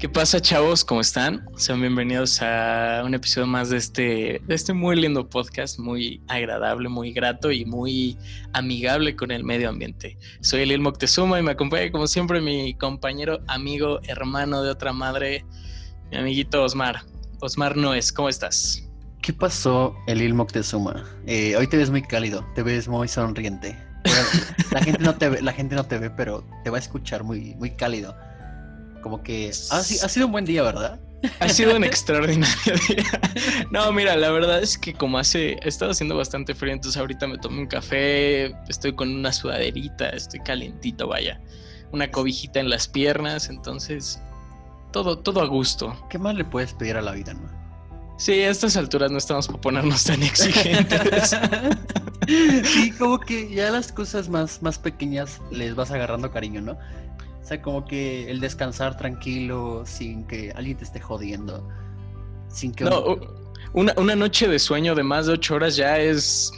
¿Qué 0.00 0.08
pasa, 0.08 0.40
chavos? 0.40 0.82
¿Cómo 0.82 1.02
están? 1.02 1.46
Sean 1.56 1.78
bienvenidos 1.82 2.40
a 2.40 3.02
un 3.04 3.12
episodio 3.12 3.46
más 3.46 3.68
de 3.68 3.76
este, 3.76 4.40
de 4.46 4.54
este 4.54 4.72
muy 4.72 4.96
lindo 4.96 5.28
podcast, 5.28 5.78
muy 5.78 6.22
agradable, 6.26 6.88
muy 6.88 7.12
grato 7.12 7.52
y 7.52 7.66
muy 7.66 8.16
amigable 8.54 9.14
con 9.14 9.30
el 9.30 9.44
medio 9.44 9.68
ambiente. 9.68 10.16
Soy 10.40 10.62
Elil 10.62 10.80
Moctezuma 10.80 11.38
y 11.38 11.42
me 11.42 11.50
acompaña, 11.50 11.92
como 11.92 12.06
siempre, 12.06 12.40
mi 12.40 12.72
compañero, 12.78 13.40
amigo, 13.46 14.00
hermano 14.04 14.62
de 14.62 14.70
otra 14.70 14.94
madre, 14.94 15.44
mi 16.10 16.16
amiguito 16.16 16.64
Osmar. 16.64 17.02
Osmar 17.42 17.76
Noes, 17.76 18.10
¿cómo 18.10 18.30
estás? 18.30 18.88
¿Qué 19.20 19.34
pasó, 19.34 19.94
Elil 20.06 20.32
Moctezuma? 20.32 21.04
Eh, 21.26 21.56
hoy 21.56 21.66
te 21.66 21.76
ves 21.76 21.90
muy 21.90 22.00
cálido, 22.00 22.42
te 22.54 22.62
ves 22.62 22.88
muy 22.88 23.06
sonriente. 23.06 23.76
La, 24.72 24.82
gente 24.82 25.02
no 25.02 25.14
te 25.14 25.28
ve, 25.28 25.42
la 25.42 25.52
gente 25.52 25.74
no 25.74 25.84
te 25.84 25.98
ve, 25.98 26.10
pero 26.10 26.44
te 26.64 26.70
va 26.70 26.76
a 26.78 26.80
escuchar 26.80 27.24
muy, 27.24 27.54
muy 27.56 27.70
cálido. 27.70 28.16
Como 29.02 29.22
que 29.22 29.48
ha, 29.48 29.82
sido 29.82 30.26
un 30.26 30.32
buen 30.32 30.44
día, 30.44 30.62
¿verdad? 30.62 31.00
Ha 31.38 31.48
sido 31.48 31.76
un 31.76 31.84
extraordinario 31.84 32.74
día. 32.88 33.20
No, 33.70 33.92
mira, 33.92 34.16
la 34.16 34.30
verdad 34.30 34.62
es 34.62 34.76
que 34.78 34.94
como 34.94 35.18
hace, 35.18 35.52
he 35.62 35.68
estado 35.68 35.90
haciendo 35.90 36.16
bastante 36.16 36.54
frío, 36.54 36.72
entonces 36.72 36.98
ahorita 37.00 37.26
me 37.26 37.38
tomé 37.38 37.60
un 37.60 37.66
café, 37.66 38.54
estoy 38.68 38.94
con 38.94 39.14
una 39.14 39.32
sudaderita, 39.32 40.10
estoy 40.10 40.40
calentito, 40.40 41.08
vaya. 41.08 41.40
Una 41.92 42.10
cobijita 42.10 42.60
en 42.60 42.70
las 42.70 42.88
piernas, 42.88 43.48
entonces 43.48 44.20
todo, 44.92 45.18
todo 45.18 45.40
a 45.40 45.46
gusto. 45.46 45.96
¿Qué 46.08 46.18
más 46.18 46.34
le 46.34 46.44
puedes 46.44 46.74
pedir 46.74 46.96
a 46.96 47.02
la 47.02 47.12
vida, 47.12 47.34
no? 47.34 47.59
Sí, 48.20 48.32
a 48.32 48.50
estas 48.50 48.76
alturas 48.76 49.10
no 49.10 49.18
estamos 49.18 49.48
para 49.48 49.60
ponernos 49.60 50.04
tan 50.04 50.22
exigentes. 50.22 51.36
sí, 52.64 52.92
como 52.92 53.18
que 53.18 53.52
ya 53.52 53.70
las 53.70 53.90
cosas 53.90 54.28
más, 54.28 54.62
más 54.62 54.78
pequeñas 54.78 55.40
les 55.50 55.74
vas 55.74 55.90
agarrando 55.90 56.30
cariño, 56.30 56.60
¿no? 56.60 56.78
sea, 57.50 57.62
como 57.62 57.84
que 57.84 58.30
el 58.30 58.40
descansar 58.40 58.96
tranquilo, 58.96 59.82
sin 59.84 60.24
que 60.26 60.52
alguien 60.54 60.76
te 60.76 60.84
esté 60.84 61.00
jodiendo. 61.00 61.68
Sin 62.48 62.72
que. 62.72 62.84
No, 62.84 63.18
una, 63.72 63.92
una 63.96 64.14
noche 64.14 64.48
de 64.48 64.58
sueño 64.58 64.94
de 64.94 65.02
más 65.02 65.26
de 65.26 65.32
ocho 65.32 65.56
horas 65.56 65.76
ya 65.76 65.98
es. 65.98 66.52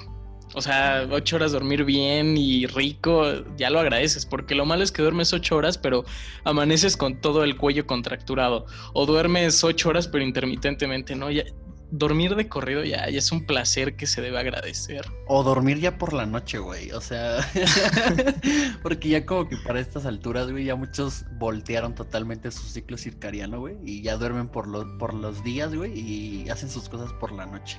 O 0.55 0.61
sea, 0.61 1.06
ocho 1.11 1.36
horas 1.36 1.53
dormir 1.53 1.84
bien 1.84 2.36
y 2.36 2.67
rico, 2.67 3.25
ya 3.56 3.70
lo 3.70 3.81
agradeces, 3.81 4.27
porque 4.27 4.55
lo 4.55 4.67
malo 4.67 4.83
es 4.84 4.92
que 4.92 5.03
duermes 5.03 5.33
ocho 5.33 5.56
horas, 5.56 5.78
pero 5.78 6.05
amaneces 6.44 6.97
con 6.97 7.20
todo 7.20 7.42
el 7.42 7.56
cuello 7.56 7.86
contracturado. 7.86 8.67
O 8.92 9.06
duermes 9.06 9.64
ocho 9.64 9.89
horas, 9.89 10.09
pero 10.09 10.25
intermitentemente, 10.25 11.17
¿no? 11.17 11.31
Ya, 11.31 11.44
dormir 11.92 12.34
de 12.34 12.48
corrido 12.48 12.83
ya, 12.84 13.05
es 13.05 13.31
un 13.33 13.44
placer 13.47 13.97
que 13.97 14.06
se 14.06 14.20
debe 14.22 14.39
agradecer. 14.39 15.05
O 15.28 15.42
dormir 15.44 15.78
ya 15.78 15.98
por 15.98 16.12
la 16.12 16.27
noche, 16.27 16.59
güey. 16.59 16.91
O 16.91 17.00
sea, 17.00 17.47
porque 18.83 19.11
ya 19.11 19.25
como 19.27 19.48
que 19.48 19.56
para 19.59 19.78
estas 19.78 20.06
alturas, 20.06 20.50
güey, 20.50 20.64
ya 20.64 20.75
muchos 20.75 21.25
voltearon 21.39 21.94
totalmente 21.94 22.50
su 22.50 22.62
ciclo 22.64 22.97
circadiano, 22.97 23.61
güey. 23.61 23.77
Y 23.84 24.03
ya 24.03 24.16
duermen 24.16 24.48
por, 24.48 24.66
los 24.66 24.87
por 24.98 25.14
los 25.14 25.44
días, 25.44 25.75
güey, 25.75 25.92
y 25.98 26.48
hacen 26.48 26.70
sus 26.70 26.89
cosas 26.89 27.12
por 27.14 27.31
la 27.31 27.47
noche, 27.47 27.78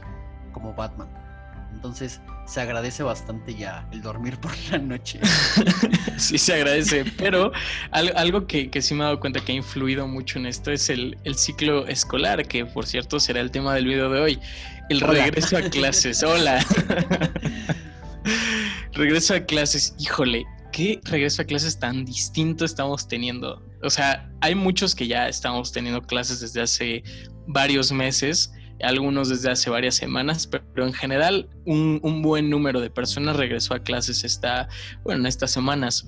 como 0.53 0.73
Batman. 0.73 1.32
Entonces 1.83 2.21
se 2.45 2.61
agradece 2.61 3.03
bastante 3.03 3.55
ya 3.55 3.85
el 3.91 4.01
dormir 4.01 4.37
por 4.37 4.53
la 4.71 4.77
noche. 4.77 5.19
sí, 6.17 6.37
se 6.37 6.53
agradece, 6.53 7.03
pero 7.17 7.51
algo 7.91 8.47
que, 8.47 8.71
sí 8.81 8.93
me 8.93 9.01
he 9.01 9.03
dado 9.03 9.19
cuenta 9.19 9.41
que 9.43 9.51
ha 9.51 9.55
influido 9.55 10.07
mucho 10.07 10.39
en 10.39 10.45
esto 10.45 10.71
es 10.71 10.89
el, 10.89 11.17
ciclo 11.35 11.85
escolar, 11.87 12.47
que 12.47 12.65
por 12.65 12.85
cierto 12.85 13.19
será 13.19 13.41
el 13.41 13.51
tema 13.51 13.75
del 13.75 13.85
video 13.85 14.09
de 14.09 14.21
hoy. 14.21 14.39
El 14.89 15.01
regreso 15.01 15.57
a 15.57 15.61
clases. 15.63 16.23
Hola. 16.23 16.65
regreso 18.93 19.33
a 19.33 19.41
clases. 19.41 19.93
Híjole, 19.99 20.45
¿qué 20.71 21.01
regreso 21.03 21.41
a 21.41 21.45
clases 21.45 21.77
tan 21.77 22.05
distinto 22.05 22.63
estamos 22.63 23.09
teniendo? 23.09 23.61
O 23.81 23.89
sea, 23.89 24.31
hay 24.39 24.55
muchos 24.55 24.95
que 24.95 25.05
ya 25.05 25.27
estamos 25.27 25.73
teniendo 25.73 26.01
clases 26.01 26.39
desde 26.39 26.61
hace 26.61 27.03
varios 27.45 27.91
meses 27.91 28.53
algunos 28.81 29.29
desde 29.29 29.51
hace 29.51 29.69
varias 29.69 29.95
semanas, 29.95 30.47
pero 30.47 30.85
en 30.85 30.93
general 30.93 31.49
un, 31.65 32.21
buen 32.21 32.49
número 32.49 32.81
de 32.81 32.89
personas 32.89 33.35
regresó 33.35 33.73
a 33.73 33.79
clases 33.79 34.23
esta, 34.23 34.67
bueno, 35.03 35.21
en 35.21 35.25
estas 35.27 35.51
semanas. 35.51 36.07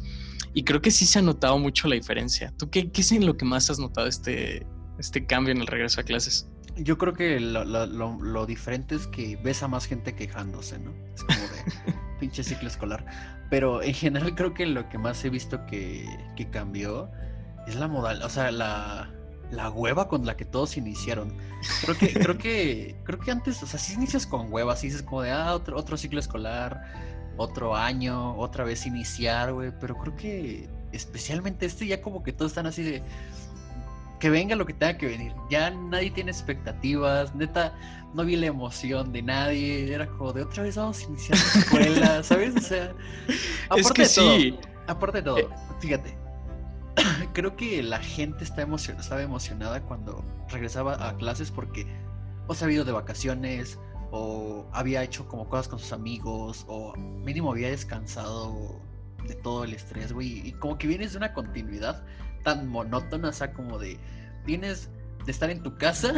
Y 0.53 0.63
creo 0.63 0.81
que 0.81 0.91
sí 0.91 1.06
se 1.06 1.19
ha 1.19 1.22
notado 1.22 1.57
mucho 1.57 1.88
la 1.88 1.95
diferencia. 1.95 2.53
¿Tú 2.57 2.69
qué, 2.69 2.91
qué 2.91 3.01
es 3.01 3.12
en 3.12 3.25
lo 3.25 3.35
que 3.38 3.45
más 3.45 3.69
has 3.69 3.79
notado 3.79 4.07
este, 4.07 4.66
este 5.00 5.25
cambio 5.25 5.53
en 5.53 5.62
el 5.62 5.67
regreso 5.67 6.01
a 6.01 6.03
clases? 6.03 6.50
Yo 6.78 6.97
creo 6.97 7.13
que 7.13 7.39
lo, 7.39 8.45
diferente 8.45 8.95
es 8.95 9.07
que 9.07 9.38
ves 9.38 9.63
a 9.63 9.68
más 9.68 9.85
gente 9.85 10.16
quejándose, 10.16 10.79
¿no? 10.79 10.94
Es 11.13 11.23
como 11.23 11.39
de 11.39 11.94
pinche 12.19 12.44
ciclo 12.44 12.68
escolar. 12.68 13.06
Pero 13.50 13.81
en 13.81 13.94
general 13.94 14.35
creo 14.35 14.53
que 14.53 14.66
lo 14.66 14.89
que 14.89 14.97
más 14.97 15.23
he 15.23 15.29
visto 15.29 15.66
que, 15.66 16.06
que 16.35 16.50
cambió 16.50 17.09
es 17.68 17.75
la 17.75 17.88
modal, 17.88 18.22
o 18.22 18.29
sea, 18.29 18.51
la, 18.51 19.14
la 19.51 19.69
hueva 19.69 20.07
con 20.07 20.25
la 20.25 20.35
que 20.35 20.45
todos 20.45 20.78
iniciaron. 20.78 21.35
Creo 21.81 21.97
que, 21.97 22.13
creo 22.13 22.38
que, 22.38 22.95
creo 23.03 23.19
que 23.19 23.31
antes, 23.31 23.61
o 23.63 23.67
sea, 23.67 23.79
si 23.79 23.94
inicias 23.94 24.25
con 24.25 24.51
hueva, 24.51 24.75
si 24.75 24.88
dices 24.88 25.03
como 25.03 25.22
de 25.22 25.31
ah, 25.31 25.53
otro, 25.53 25.78
otro 25.78 25.97
ciclo 25.97 26.19
escolar, 26.19 26.81
otro 27.38 27.75
año, 27.75 28.35
otra 28.38 28.63
vez 28.63 28.85
iniciar, 28.85 29.53
güey. 29.53 29.72
Pero 29.79 29.97
creo 29.97 30.16
que 30.16 30.69
especialmente 30.91 31.66
este 31.66 31.88
ya 31.88 32.01
como 32.01 32.23
que 32.23 32.31
todos 32.33 32.51
están 32.51 32.66
así 32.67 32.83
de 32.83 33.03
que 34.19 34.29
venga 34.29 34.56
lo 34.56 34.66
que 34.66 34.73
tenga 34.73 34.97
que 34.97 35.07
venir. 35.07 35.33
Ya 35.50 35.69
nadie 35.69 36.12
tiene 36.12 36.31
expectativas, 36.31 37.35
neta, 37.35 37.73
no 38.13 38.23
vi 38.23 38.35
la 38.35 38.47
emoción 38.47 39.12
de 39.12 39.22
nadie. 39.22 39.94
Era 39.94 40.07
como 40.07 40.33
de 40.33 40.44
otra 40.44 40.63
vez 40.63 40.75
vamos 40.75 41.01
a 41.01 41.03
iniciar 41.03 41.38
la 41.38 41.59
escuela, 41.59 42.23
¿sabes? 42.23 42.56
O 42.56 42.62
sea, 42.62 42.94
aparte 43.69 43.94
que 43.94 44.01
de 44.03 44.07
sí. 44.07 44.59
aparte 44.88 45.17
de 45.17 45.23
todo, 45.23 45.38
eh, 45.39 45.50
fíjate, 45.79 46.17
creo 47.35 47.57
que 47.57 47.84
la 47.84 48.00
gente 48.00 48.46
está 48.46 48.63
estaba 48.63 49.22
emocionada 49.22 49.81
cuando 49.81 50.23
regresaba 50.50 51.09
a 51.09 51.18
clases 51.18 51.51
porque 51.51 51.85
o 52.47 52.56
se 52.56 52.63
había 52.63 52.78
ido 52.78 52.85
de 52.85 52.94
vacaciones 52.94 53.78
o 54.12 54.66
había 54.72 55.03
hecho 55.03 55.28
como 55.28 55.50
cosas 55.50 55.68
con 55.68 55.78
sus 55.78 55.91
amigos 55.91 56.63
o 56.68 56.95
mínimo 56.95 57.51
había 57.51 57.69
descansado 57.69 58.79
de 59.28 59.35
todo 59.35 59.66
el 59.66 59.74
estrés, 59.74 60.13
güey. 60.13 60.47
Y 60.47 60.53
como 60.53 60.78
que 60.78 60.88
vienes 60.88 61.12
de 61.12 61.18
una 61.18 61.34
continuidad 61.34 62.06
tan 62.44 62.69
monótona, 62.69 63.29
o 63.29 63.34
sea, 63.34 63.51
como 63.51 63.79
de 63.79 64.00
vienes 64.45 64.90
de 65.25 65.31
estar 65.31 65.50
en 65.50 65.62
tu 65.62 65.78
casa 65.78 66.13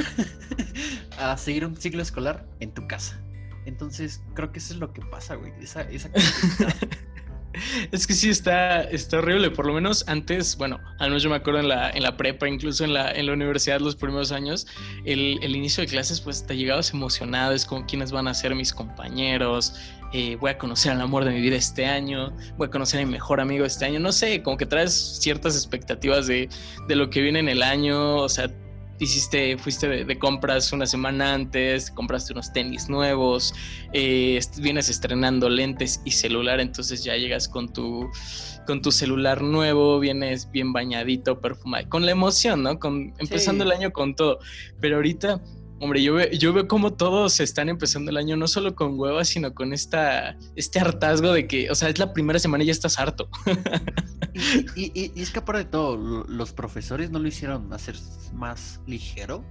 a 1.20 1.36
seguir 1.38 1.66
un 1.66 1.76
ciclo 1.76 2.04
escolar 2.04 2.46
en 2.60 2.74
tu 2.74 2.88
casa. 2.88 3.20
Entonces, 3.66 4.22
creo 4.36 4.52
que 4.52 4.60
eso 4.60 4.74
es 4.74 4.80
lo 4.80 4.94
que 4.94 5.02
pasa, 5.02 5.36
güey. 5.36 5.52
Esa, 5.60 5.82
esa 5.82 6.10
Es 7.92 8.08
que 8.08 8.14
sí, 8.14 8.30
está, 8.30 8.82
está 8.84 9.20
horrible. 9.20 9.52
Por 9.52 9.66
lo 9.66 9.74
menos 9.74 10.04
antes, 10.08 10.58
bueno, 10.58 10.80
al 11.00 11.10
menos 11.10 11.24
yo 11.24 11.30
me 11.30 11.36
acuerdo 11.38 11.60
en 11.60 11.70
la, 11.70 11.90
en 11.90 12.04
la 12.04 12.18
prepa, 12.18 12.48
incluso 12.48 12.84
en 12.84 12.94
la, 12.94 13.12
en 13.12 13.26
la 13.26 13.34
universidad, 13.34 13.80
los 13.80 13.96
primeros 13.96 14.32
años, 14.32 14.68
el, 15.06 15.40
el 15.42 15.56
inicio 15.56 15.82
de 15.82 15.88
clases, 15.88 16.22
pues 16.22 16.46
te 16.46 16.56
llegabas 16.56 16.94
emocionado, 16.94 17.54
es 17.54 17.66
como 17.66 17.86
quiénes 17.86 18.12
van 18.12 18.28
a 18.28 18.34
ser 18.34 18.56
mis 18.56 18.74
compañeros, 18.74 19.74
eh, 20.14 20.38
voy 20.40 20.52
a 20.52 20.58
conocer 20.58 20.94
al 20.94 21.02
amor 21.02 21.26
de 21.26 21.32
mi 21.32 21.42
vida 21.42 21.58
este 21.58 21.86
año, 21.86 22.34
voy 22.58 22.68
a 22.68 22.70
conocer 22.72 23.02
a 23.02 23.06
mi 23.06 23.12
mejor 23.12 23.42
amigo 23.42 23.66
este 23.66 23.86
año, 23.86 24.00
no 24.00 24.12
sé, 24.12 24.42
como 24.42 24.58
que 24.58 24.66
traes 24.66 25.20
ciertas 25.20 25.56
expectativas 25.56 26.28
de, 26.28 26.48
de 26.88 26.96
lo 26.96 27.10
que 27.10 27.22
viene 27.22 27.40
en 27.40 27.50
el 27.50 27.62
año, 27.62 28.16
o 28.16 28.30
sea, 28.30 28.50
hiciste, 29.00 29.58
fuiste 29.58 29.88
de, 30.06 30.20
compras 30.20 30.72
una 30.74 30.86
semana 30.86 31.34
antes, 31.34 31.92
compraste 31.92 32.34
unos 32.34 32.52
tenis 32.52 32.90
nuevos, 32.90 33.54
eh, 33.94 34.40
vienes 34.58 34.90
estrenando 34.90 35.50
lentes 35.50 36.02
y 36.06 36.12
celular, 36.12 36.60
entonces 36.60 37.04
ya 37.04 37.16
llegas 37.16 37.48
con 37.48 37.72
tu, 37.72 38.10
con 38.66 38.82
tu 38.82 38.92
celular 38.92 39.42
nuevo, 39.42 40.00
vienes 40.00 40.50
bien 40.52 40.74
bañadito, 40.74 41.40
perfumado, 41.40 41.88
con 41.90 42.06
la 42.06 42.12
emoción, 42.12 42.64
¿no? 42.64 42.80
Con, 42.80 43.14
empezando 43.18 43.64
el 43.64 43.72
año 43.72 43.92
con 43.92 44.16
todo. 44.16 44.40
Pero 44.80 44.98
ahorita 44.98 45.42
Hombre, 45.80 46.02
yo 46.02 46.16
veo, 46.16 46.30
yo 46.32 46.54
veo 46.54 46.68
cómo 46.68 46.94
todos 46.94 47.40
están 47.40 47.70
empezando 47.70 48.10
el 48.10 48.18
año 48.18 48.36
no 48.36 48.48
solo 48.48 48.76
con 48.76 49.00
huevas, 49.00 49.28
sino 49.28 49.54
con 49.54 49.74
esta, 49.74 50.36
este 50.56 50.80
hartazgo 50.80 51.32
de 51.34 51.48
que, 51.48 51.70
o 51.70 51.76
sea, 51.76 51.90
es 51.90 52.00
la 52.00 52.14
primera 52.14 52.40
semana 52.40 52.64
y 52.64 52.68
ya 52.68 52.72
estás 52.72 53.00
harto. 53.00 53.30
Y, 54.76 54.92
y, 54.94 55.20
es 55.20 55.32
que 55.32 55.40
aparte 55.40 55.64
de 55.64 55.70
todo, 55.72 55.98
los 55.98 56.54
profesores 56.54 57.10
no 57.10 57.18
lo 57.18 57.28
hicieron 57.28 57.74
hacer 57.74 57.96
más 58.34 58.80
ligero. 58.86 59.44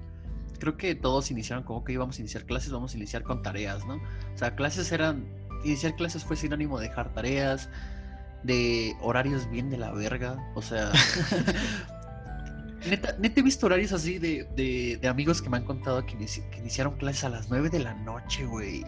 Creo 0.60 0.76
que 0.76 0.94
todos 0.94 1.32
iniciaron 1.32 1.64
como 1.64 1.82
que 1.82 1.92
íbamos 1.92 2.18
a 2.18 2.20
iniciar 2.20 2.44
clases, 2.44 2.70
vamos 2.70 2.94
a 2.94 2.96
iniciar 2.96 3.24
con 3.24 3.42
tareas, 3.42 3.84
¿no? 3.84 3.96
O 3.96 4.38
sea, 4.38 4.54
clases 4.54 4.92
eran, 4.92 5.26
iniciar 5.64 5.96
clases 5.96 6.22
fue 6.22 6.36
sinónimo 6.36 6.78
de 6.78 6.86
dejar 6.86 7.12
tareas, 7.12 7.68
de 8.44 8.94
horarios 9.00 9.50
bien 9.50 9.70
de 9.70 9.78
la 9.78 9.90
verga, 9.90 10.38
o 10.54 10.62
sea, 10.62 10.92
Neta, 12.88 13.16
neta 13.18 13.40
he 13.40 13.42
visto 13.42 13.66
horarios 13.66 13.92
así 13.92 14.18
de, 14.18 15.00
amigos 15.08 15.42
que 15.42 15.48
me 15.48 15.56
han 15.56 15.64
contado 15.64 16.04
que, 16.06 16.16
iniciaron 16.58 16.96
clases 16.96 17.24
a 17.24 17.28
las 17.28 17.48
9 17.50 17.70
de 17.70 17.80
la 17.80 17.94
noche, 17.94 18.44
güey. 18.44 18.84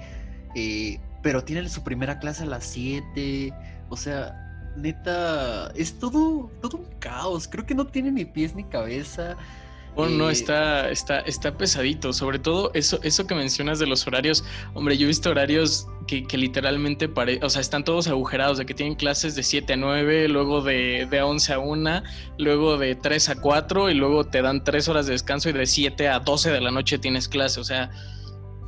Eh, 0.54 0.98
pero 1.22 1.44
tienen 1.44 1.68
su 1.68 1.82
primera 1.82 2.18
clase 2.18 2.44
a 2.44 2.46
las 2.46 2.64
7. 2.64 3.52
O 3.88 3.96
sea, 3.96 4.72
neta, 4.76 5.70
es 5.74 5.98
todo, 5.98 6.50
todo 6.60 6.78
un 6.78 6.86
caos. 7.00 7.48
Creo 7.48 7.66
que 7.66 7.74
no 7.74 7.86
tiene 7.86 8.10
ni 8.10 8.24
pies 8.24 8.54
ni 8.54 8.64
cabeza. 8.64 9.36
Oh, 9.96 10.06
no, 10.06 10.28
eh, 10.30 10.32
está, 10.32 10.90
está, 10.90 11.20
está 11.20 11.56
pesadito. 11.56 12.12
Sobre 12.12 12.38
todo 12.38 12.70
eso, 12.74 13.00
eso 13.02 13.26
que 13.26 13.34
mencionas 13.34 13.78
de 13.78 13.86
los 13.86 14.06
horarios. 14.06 14.44
Hombre, 14.74 14.96
yo 14.96 15.04
he 15.04 15.08
visto 15.08 15.30
horarios 15.30 15.88
que, 16.08 16.36
literalmente, 16.36 17.08
pare, 17.08 17.38
o 17.42 17.50
sea, 17.50 17.60
están 17.60 17.84
todos 17.84 18.08
agujerados, 18.08 18.58
de 18.58 18.66
que 18.66 18.74
tienen 18.74 18.96
clases 18.96 19.36
de 19.36 19.42
7 19.44 19.74
a 19.74 19.76
9, 19.76 20.28
luego 20.28 20.62
de, 20.62 21.06
de 21.08 21.22
11 21.22 21.52
a 21.52 21.58
1, 21.58 22.02
luego 22.38 22.78
de 22.78 22.96
3 22.96 23.28
a 23.28 23.40
4 23.40 23.90
y 23.90 23.94
luego 23.94 24.24
te 24.24 24.42
dan 24.42 24.64
3 24.64 24.88
horas 24.88 25.06
de 25.06 25.12
descanso 25.12 25.50
y 25.50 25.52
de 25.52 25.66
7 25.66 26.08
a 26.08 26.20
12 26.20 26.50
de 26.50 26.60
la 26.60 26.70
noche 26.70 26.98
tienes 26.98 27.28
clase, 27.28 27.60
o 27.60 27.64
sea, 27.64 27.90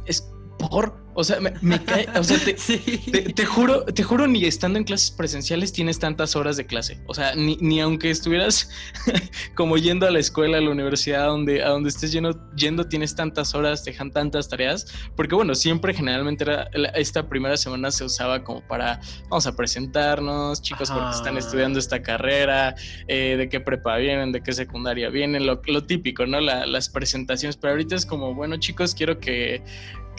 es 0.06 0.31
por 0.58 1.00
o 1.14 1.24
sea, 1.24 1.38
me, 1.40 1.84
cae, 1.84 2.06
o 2.16 2.22
sea, 2.22 2.38
te, 3.34 3.44
juro, 3.44 3.84
te 3.84 4.02
juro, 4.02 4.26
ni 4.26 4.44
estando 4.44 4.78
en 4.78 4.84
clases 4.84 5.10
presenciales 5.10 5.72
tienes 5.72 5.98
tantas 5.98 6.36
horas 6.36 6.56
de 6.56 6.66
clase. 6.66 7.02
O 7.06 7.14
sea, 7.14 7.34
ni, 7.34 7.56
ni 7.60 7.80
aunque 7.80 8.10
estuvieras 8.10 8.70
como 9.54 9.76
yendo 9.76 10.06
a 10.06 10.10
la 10.10 10.20
escuela, 10.20 10.58
a 10.58 10.60
la 10.60 10.70
universidad, 10.70 11.24
a 11.24 11.26
donde, 11.26 11.62
a 11.62 11.70
donde 11.70 11.88
estés 11.88 12.12
yendo, 12.12 12.38
yendo, 12.54 12.86
tienes 12.86 13.14
tantas 13.14 13.54
horas, 13.54 13.82
te 13.82 13.90
dejan 13.90 14.12
tantas 14.12 14.48
tareas. 14.48 14.86
Porque 15.16 15.34
bueno, 15.34 15.54
siempre 15.54 15.92
generalmente 15.94 16.44
era, 16.44 16.70
esta 16.94 17.28
primera 17.28 17.56
semana 17.56 17.90
se 17.90 18.04
usaba 18.04 18.44
como 18.44 18.66
para, 18.66 19.00
vamos 19.28 19.46
a 19.46 19.56
presentarnos, 19.56 20.62
chicos, 20.62 20.90
porque 20.90 21.10
están 21.16 21.36
estudiando 21.36 21.78
esta 21.78 22.02
carrera, 22.02 22.74
eh, 23.08 23.36
de 23.36 23.48
qué 23.48 23.60
prepa 23.60 23.96
vienen, 23.96 24.32
de 24.32 24.42
qué 24.42 24.52
secundaria 24.52 25.08
vienen, 25.10 25.46
lo, 25.46 25.60
lo 25.66 25.84
típico, 25.84 26.24
¿no? 26.26 26.40
las 26.40 26.88
presentaciones. 26.88 27.56
Pero 27.56 27.72
ahorita 27.72 27.96
es 27.96 28.06
como, 28.06 28.34
bueno, 28.34 28.56
chicos, 28.58 28.94
quiero 28.94 29.18
que 29.18 29.62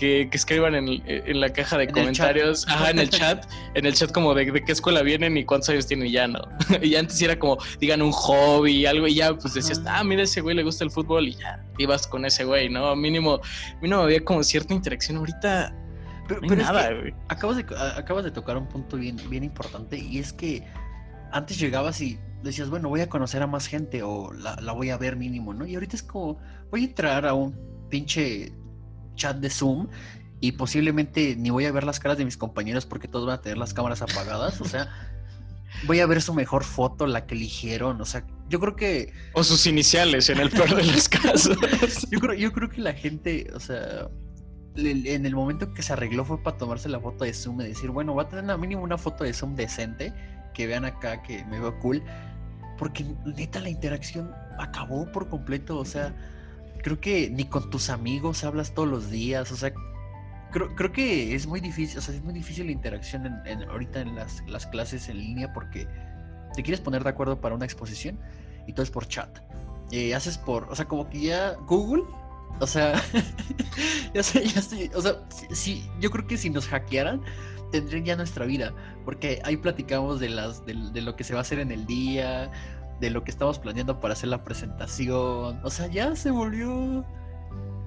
que, 0.02 0.30
escriban 0.32 0.74
en, 0.74 1.40
la 1.40 1.54
caja 1.54 1.78
de 1.78 1.88
comentarios, 1.88 2.68
ajá, 2.68 2.90
en 2.90 3.00
el 3.00 3.10
chat, 3.12 3.46
en 3.76 3.86
el 3.86 3.94
chat 3.94 4.12
como 4.12 4.34
de, 4.34 4.52
qué 4.64 4.72
escuela 4.72 5.04
vienen 5.04 5.38
y 5.38 5.46
cuántos 5.46 5.70
años 5.70 5.86
tienen 5.86 6.08
y 6.08 6.12
ya 6.12 6.28
no. 6.28 6.42
y 6.82 6.96
antes 6.96 7.22
era 7.22 7.38
como, 7.38 7.58
digan 7.80 8.02
un 8.02 8.12
hobby, 8.12 8.88
algo, 8.88 9.08
y 9.08 9.16
ya 9.16 9.36
pues 9.36 9.54
decías, 9.54 9.82
ah, 9.86 10.04
mira, 10.04 10.24
ese 10.24 10.42
güey 10.42 10.56
le 10.56 10.64
gusta 10.64 10.84
el 10.84 10.90
fútbol 10.90 11.28
y 11.28 11.36
ya, 11.36 11.64
ibas 11.78 12.08
con 12.08 12.26
ese 12.26 12.44
güey, 12.44 12.68
¿no? 12.68 12.96
Mínimo, 12.96 13.42
mínimo 13.80 14.02
había 14.02 14.26
como 14.26 14.44
cierta 14.44 14.74
interacción. 14.74 15.18
Ahorita 15.18 15.72
pero, 16.28 16.42
no 16.42 16.56
nada, 16.56 16.92
güey. 16.94 17.14
Acabas 17.28 17.58
de, 17.58 17.66
acabas 17.96 18.24
de 18.24 18.32
tocar 18.32 18.58
un 18.58 18.68
punto 18.68 18.98
bien, 18.98 19.18
bien 19.30 19.44
importante 19.44 20.00
y 20.00 20.18
es 20.18 20.34
que 20.34 20.66
antes 21.32 21.60
llegabas 21.60 22.02
y 22.02 22.18
decías, 22.42 22.72
bueno, 22.72 22.90
voy 22.90 23.02
a 23.02 23.10
conocer 23.10 23.44
a 23.44 23.48
más 23.48 23.68
gente 23.68 24.02
o 24.02 24.34
la, 24.34 24.56
la, 24.56 24.72
voy 24.72 24.90
a 24.90 24.98
ver 24.98 25.16
mínimo, 25.16 25.54
¿no? 25.54 25.68
Y 25.68 25.76
ahorita 25.76 25.96
es 25.96 26.02
como, 26.02 26.40
voy 26.72 26.82
a 26.82 26.86
entrar 26.86 27.28
a 27.28 27.36
un 27.36 27.56
pinche 27.90 28.52
chat 29.16 29.38
de 29.38 29.50
Zoom 29.50 29.88
y 30.42 30.54
posiblemente 30.54 31.36
ni 31.38 31.52
voy 31.52 31.66
a 31.66 31.72
ver 31.72 31.84
las 31.84 32.00
caras 32.00 32.18
de 32.18 32.26
mis 32.26 32.36
compañeros 32.36 32.88
porque 32.88 33.08
todos 33.08 33.28
van 33.28 33.36
a 33.36 33.42
tener 33.42 33.60
las 33.60 33.74
cámaras 33.76 34.02
apagadas. 34.02 34.60
O 34.60 34.66
sea, 34.66 34.90
voy 35.86 36.00
a 36.00 36.08
ver 36.08 36.22
su 36.22 36.34
mejor 36.34 36.64
foto, 36.64 37.06
la 37.06 37.28
que 37.28 37.36
eligieron. 37.36 38.02
O 38.02 38.06
sea, 38.06 38.26
yo 38.50 38.60
creo 38.60 38.76
que. 38.76 39.14
O 39.34 39.44
sus 39.44 39.68
iniciales, 39.68 40.30
en 40.30 40.40
el 40.40 40.50
peor 40.50 40.76
de 40.76 40.84
los 40.84 41.08
casos. 41.08 41.58
yo, 42.12 42.20
creo, 42.20 42.34
yo 42.34 42.52
creo 42.52 42.70
que 42.70 42.82
la 42.82 42.94
gente, 42.94 43.52
o 43.54 43.60
sea, 43.60 44.10
en 44.76 45.26
el 45.26 45.36
momento 45.36 45.72
que 45.76 45.84
se 45.84 45.94
arregló 45.94 46.26
fue 46.26 46.42
para 46.42 46.58
tomarse 46.58 46.90
la 46.90 47.00
foto 47.00 47.24
de 47.24 47.34
Zoom 47.34 47.62
y 47.62 47.66
decir, 47.66 47.92
bueno, 47.92 48.16
va 48.16 48.24
a 48.24 48.30
tener 48.30 48.58
mínimo 48.58 48.82
una 48.82 48.98
foto 48.98 49.24
de 49.24 49.34
Zoom 49.34 49.56
decente, 49.56 50.12
que 50.56 50.66
vean 50.66 50.86
acá 50.86 51.22
que 51.22 51.46
me 51.46 51.60
veo 51.60 51.78
cool. 51.80 52.02
Porque 52.80 53.06
neta 53.26 53.60
la 53.60 53.70
interacción 53.70 54.32
acabó 54.58 55.12
por 55.12 55.30
completo. 55.30 55.78
O 55.78 55.86
sea 55.86 56.16
creo 56.82 57.00
que 57.00 57.30
ni 57.30 57.46
con 57.46 57.70
tus 57.70 57.90
amigos 57.90 58.44
hablas 58.44 58.74
todos 58.74 58.88
los 58.88 59.10
días, 59.10 59.52
o 59.52 59.56
sea, 59.56 59.74
creo, 60.52 60.76
creo 60.76 60.92
que 60.92 61.36
es 61.36 61.48
muy 61.48 61.60
difícil, 61.60 61.98
o 61.98 62.02
sea, 62.02 62.14
es 62.16 62.24
muy 62.24 62.34
difícil 62.34 62.68
la 62.68 62.72
interacción 62.72 63.26
en, 63.46 63.64
ahorita 63.64 64.02
en 64.02 64.16
las, 64.16 64.44
las, 64.48 64.68
clases 64.68 65.10
en 65.10 65.18
línea 65.18 65.54
porque 65.54 65.88
te 66.56 66.64
quieres 66.64 66.82
poner 66.82 67.04
de 67.04 67.10
acuerdo 67.10 67.40
para 67.40 67.56
una 67.56 67.66
exposición 67.66 68.20
y 68.68 68.74
todo 68.74 68.84
es 68.84 68.92
por 68.92 69.08
chat. 69.08 69.40
Y 69.90 70.14
haces 70.14 70.38
por, 70.38 70.64
o 70.70 70.76
sea, 70.76 70.88
como 70.88 71.10
que 71.10 71.20
ya 71.20 71.54
Google, 71.68 72.04
o 72.60 72.68
sea, 72.68 73.02
ya 74.14 74.24
sé, 74.24 74.92
o 74.96 75.02
sea, 75.02 75.16
si, 75.52 75.90
yo 76.00 76.12
creo 76.12 76.28
que 76.28 76.38
si 76.38 76.50
nos 76.50 76.68
hackearan, 76.68 77.22
tendrían 77.72 78.06
ya 78.06 78.16
nuestra 78.16 78.46
vida, 78.46 78.74
porque 79.06 79.42
ahí 79.44 79.58
platicamos 79.58 80.20
de 80.20 80.30
las 80.30 80.66
de, 80.66 80.76
de, 80.92 81.02
lo 81.02 81.16
que 81.16 81.24
se 81.24 81.34
va 81.34 81.40
a 81.40 81.42
hacer 81.42 81.60
en 81.60 81.72
el 81.72 81.86
día, 81.86 82.52
de 83.02 83.10
lo 83.10 83.24
que 83.24 83.32
estamos 83.32 83.60
planeando 83.60 84.00
para 84.00 84.14
hacer 84.14 84.30
la 84.30 84.44
presentación. 84.44 85.60
O 85.64 85.70
sea, 85.70 85.88
ya 85.88 86.16
se 86.16 86.32
volvió 86.32 87.04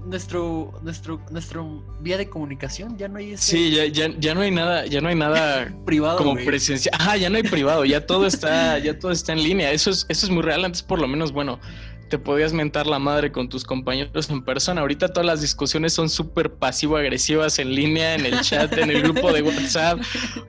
nuestro 0.04 0.72
nuestro 0.82 1.20
nuestro 1.30 1.82
vía 2.00 2.18
de 2.18 2.28
comunicación. 2.28 2.98
Ya 2.98 3.08
no 3.08 3.18
hay 3.18 3.32
ese... 3.32 3.52
sí 3.52 3.70
ya, 3.70 3.86
ya, 3.86 4.08
ya 4.18 4.34
no 4.34 4.42
hay 4.42 4.50
nada 4.50 4.84
ya 4.84 5.00
no 5.00 5.08
hay 5.08 5.14
nada 5.14 5.72
privado 5.86 6.18
como 6.18 6.34
presencia 6.34 6.90
ajá 6.94 7.16
ya 7.16 7.30
no 7.30 7.36
hay 7.36 7.44
privado 7.44 7.86
ya 7.86 8.04
todo 8.04 8.26
está 8.26 8.78
ya 8.78 8.98
todo 8.98 9.12
está 9.12 9.32
en 9.32 9.42
línea. 9.42 9.70
Eso 9.72 9.90
es 9.90 10.04
eso 10.08 10.26
es 10.26 10.32
muy 10.32 10.42
real 10.42 10.64
antes 10.64 10.82
por 10.82 11.00
lo 11.00 11.08
menos 11.08 11.32
bueno 11.32 11.58
te 12.08 12.18
podías 12.18 12.52
mentar 12.52 12.86
la 12.86 12.98
madre 12.98 13.32
con 13.32 13.48
tus 13.48 13.64
compañeros 13.64 14.30
en 14.30 14.42
persona. 14.42 14.80
Ahorita 14.80 15.08
todas 15.08 15.26
las 15.26 15.40
discusiones 15.40 15.92
son 15.92 16.08
súper 16.08 16.54
pasivo-agresivas 16.54 17.58
en 17.58 17.74
línea, 17.74 18.14
en 18.14 18.26
el 18.26 18.40
chat, 18.40 18.72
en 18.76 18.90
el 18.90 19.02
grupo 19.02 19.32
de 19.32 19.42
WhatsApp. 19.42 20.00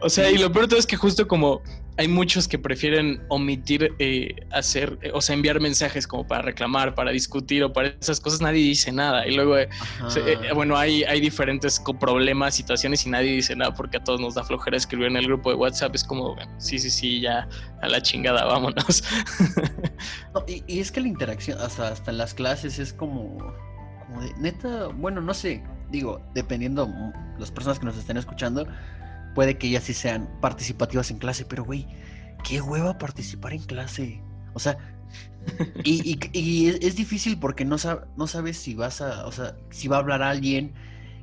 O 0.01 0.09
sea, 0.09 0.29
y 0.29 0.37
lo 0.37 0.51
peor 0.51 0.67
todo 0.67 0.79
es 0.79 0.85
que 0.85 0.95
justo 0.95 1.27
como 1.27 1.61
hay 1.97 2.07
muchos 2.09 2.47
que 2.47 2.59
prefieren 2.59 3.21
omitir 3.29 3.93
eh, 3.99 4.35
hacer, 4.51 4.97
eh, 5.01 5.11
o 5.13 5.21
sea, 5.21 5.33
enviar 5.33 5.61
mensajes 5.61 6.05
como 6.07 6.27
para 6.27 6.41
reclamar, 6.41 6.93
para 6.93 7.11
discutir 7.11 7.63
o 7.63 7.71
para 7.71 7.89
esas 7.89 8.19
cosas, 8.19 8.41
nadie 8.41 8.61
dice 8.61 8.91
nada. 8.91 9.25
Y 9.25 9.33
luego, 9.33 9.57
eh, 9.57 9.69
bueno, 10.53 10.75
hay, 10.75 11.03
hay 11.03 11.21
diferentes 11.21 11.81
problemas, 11.99 12.55
situaciones 12.55 13.05
y 13.05 13.09
nadie 13.09 13.31
dice 13.31 13.55
nada 13.55 13.73
porque 13.73 13.97
a 13.97 14.03
todos 14.03 14.19
nos 14.19 14.35
da 14.35 14.43
flojera 14.43 14.75
escribir 14.75 15.07
en 15.07 15.15
el 15.15 15.25
grupo 15.25 15.49
de 15.49 15.55
WhatsApp. 15.55 15.95
Es 15.95 16.03
como, 16.03 16.35
sí, 16.57 16.79
sí, 16.79 16.89
sí, 16.89 17.21
ya 17.21 17.47
a 17.81 17.87
la 17.87 18.01
chingada, 18.01 18.43
vámonos. 18.43 19.03
y, 20.47 20.63
y, 20.67 20.79
es 20.79 20.91
que 20.91 20.99
la 20.99 21.07
interacción, 21.07 21.44
hasta, 21.51 21.89
hasta 21.89 22.11
en 22.11 22.17
las 22.17 22.33
clases, 22.33 22.79
es 22.79 22.93
como, 22.93 23.37
de, 24.19 24.33
neta, 24.39 24.87
bueno, 24.87 25.21
no 25.21 25.33
sé, 25.33 25.63
digo, 25.91 26.21
dependiendo 26.33 26.89
las 27.37 27.51
personas 27.51 27.79
que 27.79 27.85
nos 27.85 27.97
estén 27.97 28.17
escuchando 28.17 28.67
puede 29.33 29.57
que 29.57 29.67
ellas 29.67 29.83
sí 29.83 29.93
sean 29.93 30.29
participativas 30.41 31.11
en 31.11 31.19
clase, 31.19 31.45
pero 31.45 31.63
güey, 31.63 31.87
qué 32.47 32.61
hueva 32.61 32.97
participar 32.97 33.53
en 33.53 33.63
clase. 33.63 34.23
O 34.53 34.59
sea, 34.59 34.77
y, 35.83 36.67
es, 36.67 36.95
difícil 36.95 37.37
porque 37.37 37.65
no, 37.65 37.75
no 38.17 38.27
sabes 38.27 38.57
si 38.57 38.73
vas 38.73 39.01
a, 39.01 39.27
o 39.27 39.31
sea, 39.31 39.57
si 39.69 39.87
va 39.87 39.97
a 39.97 39.99
hablar 39.99 40.23
alguien 40.23 40.73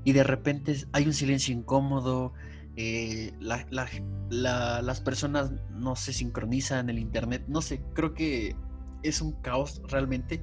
y 0.04 0.12
de 0.12 0.22
repente 0.22 0.76
hay 0.92 1.06
un 1.06 1.14
silencio 1.14 1.54
incómodo, 1.54 2.34
eh, 2.76 3.32
las 3.40 5.00
personas 5.00 5.52
no 5.70 5.96
se 5.96 6.12
sincronizan, 6.12 6.90
el 6.90 6.98
internet, 6.98 7.44
no 7.48 7.62
sé, 7.62 7.82
creo 7.94 8.14
que 8.14 8.54
es 9.02 9.20
un 9.20 9.32
caos 9.42 9.82
realmente. 9.88 10.42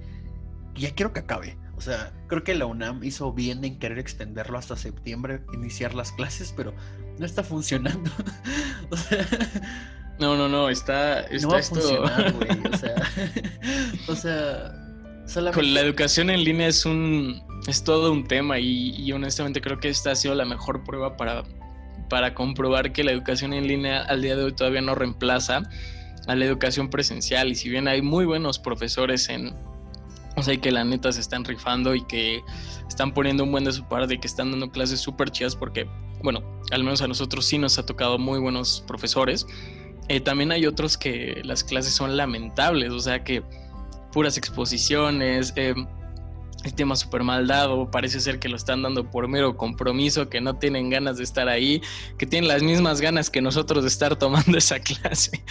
Y 0.75 0.81
ya 0.81 0.95
quiero 0.95 1.13
que 1.13 1.21
acabe. 1.21 1.57
O 1.79 1.81
sea, 1.81 2.11
creo 2.27 2.43
que 2.43 2.55
la 2.55 2.65
UNAM 2.65 3.03
hizo 3.05 3.31
bien 3.31 3.63
en 3.63 3.79
querer 3.79 3.99
extenderlo 3.99 4.57
hasta 4.57 4.75
septiembre, 4.75 5.41
iniciar 5.53 5.95
las 5.95 6.11
clases, 6.11 6.53
pero 6.55 6.73
no 7.17 7.25
está 7.25 7.41
funcionando. 7.41 8.11
o 8.91 8.97
sea, 8.97 9.25
no, 10.19 10.35
no, 10.35 10.49
no, 10.49 10.69
está, 10.69 11.21
está 11.21 11.47
no 11.47 11.53
va 11.53 11.59
a 11.59 11.63
funcionar, 11.63 12.33
güey. 12.37 12.49
O 12.73 12.77
sea, 12.77 12.95
o 14.09 14.15
sea 14.15 15.23
solamente... 15.25 15.61
Con 15.61 15.73
la 15.73 15.79
educación 15.79 16.29
en 16.29 16.43
línea 16.43 16.67
es 16.67 16.85
un 16.85 17.41
es 17.67 17.83
todo 17.83 18.11
un 18.11 18.27
tema 18.27 18.59
y, 18.59 18.95
y, 18.95 19.11
honestamente 19.11 19.61
creo 19.61 19.79
que 19.79 19.89
esta 19.89 20.11
ha 20.11 20.15
sido 20.15 20.33
la 20.33 20.45
mejor 20.45 20.83
prueba 20.83 21.17
para, 21.17 21.43
para 22.09 22.33
comprobar 22.33 22.91
que 22.93 23.03
la 23.03 23.11
educación 23.11 23.53
en 23.53 23.67
línea 23.67 24.01
al 24.01 24.21
día 24.21 24.35
de 24.35 24.43
hoy 24.43 24.53
todavía 24.53 24.81
no 24.81 24.95
reemplaza 24.95 25.63
a 26.27 26.35
la 26.35 26.45
educación 26.45 26.89
presencial 26.89 27.49
y 27.49 27.55
si 27.55 27.69
bien 27.69 27.87
hay 27.87 28.01
muy 28.01 28.25
buenos 28.25 28.59
profesores 28.59 29.29
en, 29.29 29.53
o 30.35 30.43
sea, 30.43 30.55
que 30.57 30.71
la 30.71 30.83
neta 30.83 31.11
se 31.11 31.21
están 31.21 31.43
rifando 31.43 31.95
y 31.95 32.03
que 32.05 32.41
están 32.87 33.13
poniendo 33.13 33.43
un 33.43 33.51
buen 33.51 33.63
de 33.63 33.71
su 33.71 33.83
parte 33.83 34.19
que 34.19 34.27
están 34.27 34.51
dando 34.51 34.69
clases 34.71 34.99
súper 34.99 35.31
chidas 35.31 35.55
porque, 35.55 35.87
bueno, 36.23 36.41
al 36.71 36.83
menos 36.83 37.01
a 37.01 37.07
nosotros 37.07 37.45
sí 37.45 37.57
nos 37.57 37.77
ha 37.79 37.85
tocado 37.85 38.17
muy 38.17 38.39
buenos 38.39 38.83
profesores. 38.87 39.45
Eh, 40.07 40.19
también 40.19 40.51
hay 40.51 40.65
otros 40.65 40.97
que 40.97 41.41
las 41.43 41.63
clases 41.63 41.93
son 41.93 42.17
lamentables, 42.17 42.91
o 42.91 42.99
sea 42.99 43.23
que 43.23 43.43
puras 44.11 44.37
exposiciones, 44.37 45.53
eh, 45.55 45.75
el 46.63 46.73
tema 46.73 46.95
súper 46.95 47.23
mal 47.23 47.47
dado, 47.47 47.89
parece 47.89 48.19
ser 48.19 48.39
que 48.39 48.49
lo 48.49 48.57
están 48.57 48.81
dando 48.81 49.09
por 49.09 49.27
mero 49.27 49.55
compromiso, 49.55 50.29
que 50.29 50.41
no 50.41 50.55
tienen 50.55 50.89
ganas 50.89 51.17
de 51.17 51.23
estar 51.23 51.47
ahí, 51.47 51.81
que 52.17 52.25
tienen 52.25 52.47
las 52.47 52.63
mismas 52.63 53.01
ganas 53.01 53.29
que 53.29 53.41
nosotros 53.41 53.83
de 53.83 53.89
estar 53.89 54.15
tomando 54.19 54.57
esa 54.57 54.79
clase. 54.79 55.43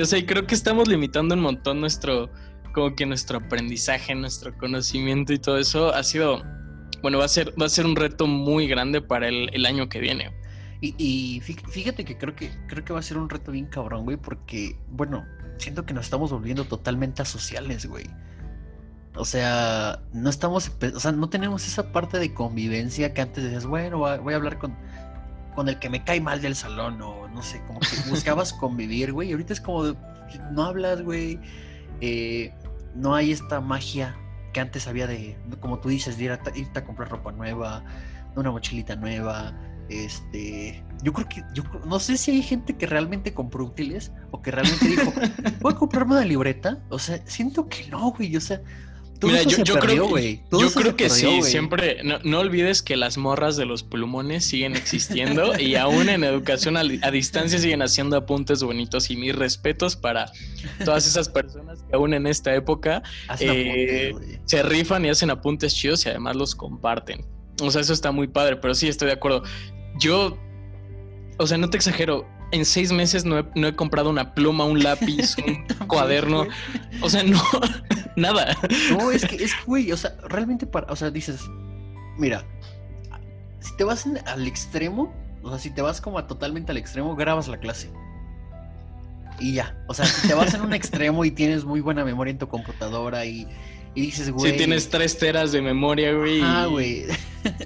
O 0.00 0.06
sea, 0.06 0.24
creo 0.24 0.46
que 0.46 0.54
estamos 0.54 0.88
limitando 0.88 1.34
un 1.34 1.40
montón 1.40 1.80
nuestro, 1.80 2.30
como 2.74 2.94
que 2.94 3.06
nuestro 3.06 3.38
aprendizaje, 3.38 4.14
nuestro 4.14 4.56
conocimiento 4.56 5.32
y 5.32 5.38
todo 5.38 5.58
eso 5.58 5.94
ha 5.94 6.02
sido, 6.02 6.42
bueno, 7.02 7.18
va 7.18 7.24
a 7.24 7.28
ser, 7.28 7.54
va 7.60 7.66
a 7.66 7.68
ser 7.68 7.86
un 7.86 7.96
reto 7.96 8.26
muy 8.26 8.66
grande 8.66 9.00
para 9.00 9.28
el, 9.28 9.66
año 9.66 9.88
que 9.88 10.00
viene. 10.00 10.32
Y, 10.80 11.40
fíjate 11.40 12.04
que 12.04 12.16
creo 12.16 12.34
que 12.34 12.50
creo 12.66 12.84
que 12.84 12.92
va 12.94 13.00
a 13.00 13.02
ser 13.02 13.18
un 13.18 13.28
reto 13.28 13.52
bien 13.52 13.66
cabrón, 13.66 14.04
güey, 14.04 14.16
porque, 14.16 14.78
bueno, 14.88 15.26
siento 15.58 15.84
que 15.84 15.92
nos 15.92 16.06
estamos 16.06 16.30
volviendo 16.32 16.64
totalmente 16.64 17.20
asociales, 17.20 17.84
güey. 17.86 18.06
O 19.14 19.24
sea, 19.24 20.00
no 20.12 20.30
estamos, 20.30 20.72
o 20.94 21.00
sea, 21.00 21.12
no 21.12 21.28
tenemos 21.28 21.66
esa 21.66 21.92
parte 21.92 22.18
de 22.18 22.32
convivencia 22.32 23.12
que 23.12 23.20
antes 23.20 23.44
decías, 23.44 23.66
bueno, 23.66 23.98
voy 23.98 24.32
a 24.32 24.36
hablar 24.36 24.58
con, 24.58 24.74
con 25.54 25.68
el 25.68 25.78
que 25.78 25.88
me 25.90 26.04
cae 26.04 26.20
mal 26.20 26.40
del 26.40 26.54
salón, 26.54 27.00
o 27.02 27.28
no 27.28 27.42
sé, 27.42 27.62
como 27.66 27.80
que 27.80 27.88
buscabas 28.08 28.52
convivir, 28.60 29.12
güey. 29.12 29.30
Y 29.30 29.32
ahorita 29.32 29.52
es 29.52 29.60
como, 29.60 29.96
no 30.52 30.64
hablas, 30.64 31.02
güey. 31.02 31.38
Eh, 32.00 32.52
no 32.94 33.14
hay 33.14 33.32
esta 33.32 33.60
magia 33.60 34.16
que 34.52 34.60
antes 34.60 34.86
había 34.86 35.06
de, 35.06 35.36
como 35.60 35.78
tú 35.78 35.88
dices, 35.88 36.18
de 36.18 36.24
ir 36.24 36.32
a, 36.32 36.40
irte 36.54 36.78
a 36.78 36.84
comprar 36.84 37.10
ropa 37.10 37.32
nueva, 37.32 37.84
una 38.36 38.50
mochilita 38.50 38.96
nueva. 38.96 39.54
Este, 39.88 40.84
yo 41.02 41.12
creo 41.12 41.28
que, 41.28 41.42
yo 41.52 41.64
no 41.84 41.98
sé 41.98 42.16
si 42.16 42.30
hay 42.30 42.42
gente 42.42 42.76
que 42.76 42.86
realmente 42.86 43.34
compró 43.34 43.64
útiles 43.64 44.12
o 44.30 44.40
que 44.40 44.52
realmente 44.52 44.86
dijo, 44.86 45.12
voy 45.60 45.72
a 45.72 45.76
comprarme 45.76 46.12
una 46.12 46.24
libreta. 46.24 46.78
O 46.88 46.98
sea, 46.98 47.20
siento 47.26 47.68
que 47.68 47.88
no, 47.88 48.12
güey. 48.12 48.36
O 48.36 48.40
sea, 48.40 48.60
Mira, 49.22 49.42
yo, 49.42 49.78
creo, 49.78 50.08
yo 50.16 50.72
creo 50.72 50.96
que 50.96 51.10
sí, 51.10 51.42
siempre, 51.42 52.02
no, 52.02 52.38
olvides 52.38 52.82
que 52.82 52.96
las 52.96 53.18
morras 53.18 53.56
de 53.56 53.66
los 53.66 53.82
plumones 53.82 54.44
siguen 54.44 54.74
existiendo 54.76 55.58
y 55.58 55.74
aún 55.74 56.08
en 56.08 56.24
educación 56.24 56.76
a, 56.76 56.82
distancia 56.82 57.58
siguen 57.58 57.82
haciendo 57.82 58.16
apuntes 58.16 58.62
bonitos 58.62 59.10
y 59.10 59.16
mis 59.16 59.34
respetos 59.34 59.96
para 59.96 60.30
todas 60.84 61.06
esas 61.06 61.28
personas 61.28 61.82
que 61.82 61.96
aún 61.96 62.14
en 62.14 62.26
esta 62.26 62.54
época 62.54 63.02
eh, 63.40 64.14
se 64.46 64.62
rifan 64.62 65.04
y 65.04 65.10
hacen 65.10 65.30
apuntes 65.30 65.74
chidos 65.74 66.06
y 66.06 66.08
además 66.08 66.36
los 66.36 66.54
comparten. 66.54 67.24
O 67.60 67.70
sea, 67.70 67.82
eso 67.82 67.92
está 67.92 68.12
muy 68.12 68.28
padre, 68.28 68.56
pero 68.56 68.74
sí 68.74 68.88
estoy 68.88 69.08
de 69.08 69.14
acuerdo. 69.14 69.42
Yo, 69.98 70.38
o 71.38 71.46
sea, 71.46 71.58
no 71.58 71.68
te 71.68 71.76
exagero, 71.76 72.26
en 72.52 72.64
seis 72.64 72.92
meses 72.92 73.24
no 73.24 73.38
he, 73.38 73.76
comprado 73.76 74.10
una 74.10 74.34
pluma, 74.34 74.64
un 74.64 74.82
lápiz, 74.82 75.36
un 75.46 75.86
cuaderno. 75.86 76.46
O 77.00 77.10
sea, 77.10 77.22
no, 77.22 77.42
nada. 78.16 78.56
No, 78.90 79.10
es 79.10 79.24
que, 79.24 79.36
es 79.36 79.52
güey, 79.66 79.92
o 79.92 79.96
sea, 79.96 80.16
realmente 80.28 80.66
para, 80.66 80.92
o 80.92 80.96
sea, 80.96 81.10
dices, 81.10 81.40
mira, 82.18 82.44
si 83.60 83.76
te 83.76 83.84
vas 83.84 84.06
al 84.26 84.46
extremo, 84.46 85.12
o 85.42 85.50
sea, 85.50 85.58
si 85.58 85.70
te 85.70 85.82
vas 85.82 86.00
como 86.00 86.22
totalmente 86.24 86.72
al 86.72 86.78
extremo, 86.78 87.16
grabas 87.16 87.48
la 87.48 87.58
clase. 87.58 87.90
Y 89.38 89.54
ya, 89.54 89.74
o 89.88 89.94
sea, 89.94 90.04
si 90.04 90.28
te 90.28 90.34
vas 90.34 90.52
en 90.54 90.62
un 90.62 90.72
extremo 90.74 91.24
y 91.24 91.30
tienes 91.30 91.64
muy 91.64 91.80
buena 91.80 92.04
memoria 92.04 92.30
en 92.30 92.38
tu 92.38 92.48
computadora 92.48 93.24
y 93.24 93.48
y 93.94 94.02
dices, 94.02 94.30
güey. 94.30 94.52
Si 94.52 94.56
tienes 94.56 94.88
tres 94.88 95.18
teras 95.18 95.52
de 95.52 95.62
memoria, 95.62 96.12
güey. 96.12 96.40
Ah, 96.42 96.66
güey. 96.66 97.06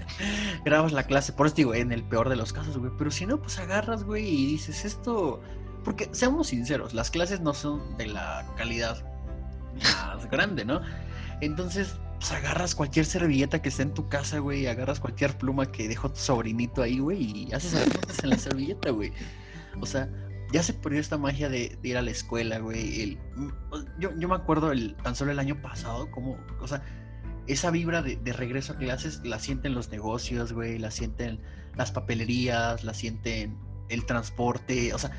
Grabas 0.65 0.93
la 0.93 1.05
clase. 1.05 1.33
Por 1.33 1.47
eso 1.47 1.57
digo, 1.57 1.75
en 1.75 1.93
el 1.93 2.03
peor 2.03 2.29
de 2.29 2.37
los 2.37 2.53
casos, 2.53 2.79
güey. 2.79 2.91
Pero 2.97 3.11
si 3.11 3.27
no, 3.27 3.41
pues 3.41 3.59
agarras, 3.59 4.05
güey, 4.05 4.27
y 4.27 4.47
dices 4.47 4.85
esto. 4.85 5.43
Porque 5.85 6.09
seamos 6.13 6.49
sinceros, 6.49 6.95
las 6.95 7.11
clases 7.11 7.41
no 7.41 7.53
son 7.53 7.99
de 7.99 8.07
la 8.07 8.47
calidad 8.57 9.05
más 9.83 10.25
grande, 10.31 10.65
¿no? 10.65 10.81
Entonces, 11.43 11.97
pues 12.19 12.33
agarras 12.33 12.75
cualquier 12.75 13.05
servilleta 13.05 13.61
que 13.61 13.69
esté 13.69 13.83
en 13.83 13.93
tu 13.93 14.09
casa, 14.09 14.39
güey. 14.39 14.67
Agarras 14.67 15.01
cualquier 15.01 15.37
pluma 15.37 15.71
que 15.71 15.89
dejó 15.89 16.11
tu 16.11 16.21
sobrinito 16.21 16.81
ahí, 16.81 17.01
güey. 17.01 17.23
Y 17.23 17.53
haces 17.53 17.75
apuntes 17.75 18.25
en 18.25 18.31
la 18.31 18.39
servilleta, 18.39 18.91
güey. 18.91 19.13
O 19.79 19.85
sea, 19.85 20.09
ya 20.55 20.63
se 20.63 20.73
perdió 20.73 21.01
esta 21.01 21.19
magia 21.19 21.49
de, 21.49 21.77
ir 21.83 21.97
a 21.97 22.03
la 22.03 22.13
escuela, 22.13 22.61
güey. 22.61 23.19
Mm, 23.35 23.49
yo, 23.99 24.29
me 24.29 24.37
acuerdo 24.37 24.71
el, 24.71 24.95
tan 25.03 25.17
solo 25.17 25.33
el 25.33 25.41
año 25.41 25.61
pasado, 25.61 26.09
como, 26.13 26.39
o 26.61 26.69
sea, 26.69 26.81
esa 27.49 27.73
vibra 27.73 28.03
de, 28.03 28.33
regreso 28.33 28.75
a 28.75 28.77
clases 28.77 29.21
la 29.25 29.41
sienten 29.41 29.75
los 29.75 29.91
negocios, 29.91 30.53
güey, 30.53 30.79
la 30.79 30.93
sienten 30.93 31.41
las 31.75 31.91
papelerías, 31.91 32.85
la 32.85 32.95
sienten 32.95 33.59
el 33.89 34.07
transporte, 34.07 34.95
o 34.95 34.99
sea, 34.99 35.11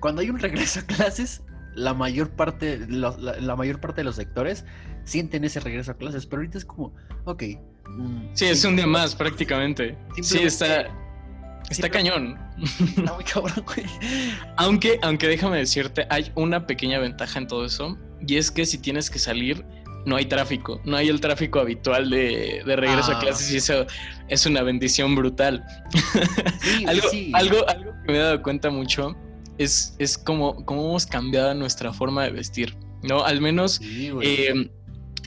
cuando 0.00 0.20
hay 0.20 0.30
un 0.30 0.40
regreso 0.40 0.80
a 0.80 0.82
clases, 0.82 1.44
la 1.76 1.94
mayor 1.94 2.30
parte, 2.30 2.84
la, 2.88 3.54
mayor 3.54 3.80
parte 3.80 4.00
de 4.00 4.04
los 4.04 4.16
sectores 4.16 4.64
sienten 5.04 5.44
ese 5.44 5.60
regreso 5.60 5.92
a 5.92 5.94
clases, 5.94 6.26
pero 6.26 6.40
ahorita 6.40 6.58
es 6.58 6.64
como, 6.64 6.92
ok. 7.24 7.44
Mm, 7.88 8.34
sí, 8.34 8.46
es 8.46 8.64
un 8.64 8.74
día 8.74 8.88
más 8.88 9.14
prácticamente. 9.14 9.96
Sí, 10.20 10.38
está 10.38 10.88
Está 11.70 11.90
cañón. 11.90 12.38
Está 12.96 13.14
muy 13.14 13.24
cabrón, 13.24 13.64
güey. 13.66 13.86
Aunque, 14.56 14.98
aunque 15.02 15.26
déjame 15.28 15.58
decirte, 15.58 16.06
hay 16.10 16.30
una 16.34 16.66
pequeña 16.66 16.98
ventaja 16.98 17.38
en 17.38 17.46
todo 17.46 17.64
eso. 17.64 17.98
Y 18.26 18.36
es 18.36 18.50
que 18.50 18.64
si 18.66 18.78
tienes 18.78 19.10
que 19.10 19.18
salir, 19.18 19.64
no 20.06 20.16
hay 20.16 20.26
tráfico. 20.26 20.80
No 20.84 20.96
hay 20.96 21.08
el 21.08 21.20
tráfico 21.20 21.58
habitual 21.58 22.08
de, 22.08 22.62
regreso 22.64 23.12
a 23.12 23.16
ah. 23.16 23.20
clases 23.20 23.50
y 23.52 23.56
eso 23.56 23.86
es 24.28 24.46
una 24.46 24.62
bendición 24.62 25.14
brutal. 25.14 25.64
algo, 26.86 27.08
algo, 27.34 27.68
algo 27.68 27.92
que 28.04 28.12
me 28.12 28.18
he 28.18 28.20
dado 28.20 28.42
cuenta 28.42 28.70
mucho 28.70 29.16
es, 29.58 29.96
es 29.98 30.16
como, 30.16 30.64
cómo 30.64 30.88
hemos 30.88 31.06
cambiado 31.06 31.52
nuestra 31.54 31.92
forma 31.92 32.24
de 32.24 32.30
vestir. 32.30 32.76
¿no? 33.02 33.24
Al 33.24 33.40
menos 33.40 33.80
eh, 33.82 34.70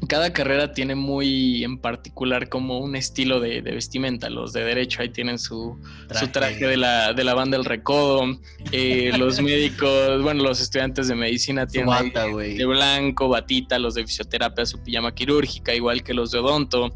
cada 0.08 0.32
carrera 0.32 0.72
tiene 0.72 0.96
muy 0.96 1.64
en 1.64 1.78
particular 1.78 2.48
como 2.50 2.80
un 2.80 2.96
estilo 2.96 3.40
de, 3.40 3.62
vestimenta. 3.62 4.30
Los 4.30 4.54
de 4.54 4.64
derecho 4.64 5.02
ahí 5.02 5.10
tienen 5.10 5.38
su 5.40 5.78
traje, 6.08 6.26
su 6.26 6.32
traje 6.32 6.68
de, 6.68 6.78
la, 6.78 7.14
de 7.14 7.24
la 7.24 7.34
banda 7.34 7.58
del 7.58 7.66
recodo. 7.66 8.40
Eh, 8.72 9.12
los 9.18 9.42
médicos, 9.42 10.22
bueno, 10.22 10.44
los 10.44 10.62
estudiantes 10.62 11.08
de 11.08 11.16
medicina 11.16 11.68
tienen 11.68 12.14
de 12.14 12.66
blanco, 12.66 13.28
batita, 13.28 13.78
los 13.80 13.96
de 13.96 14.06
fisioterapia 14.06 14.66
su 14.66 14.82
pijama 14.82 15.14
quirúrgica, 15.14 15.74
igual 15.74 16.04
que 16.04 16.14
los 16.14 16.32
de 16.32 16.40
odonto. 16.40 16.94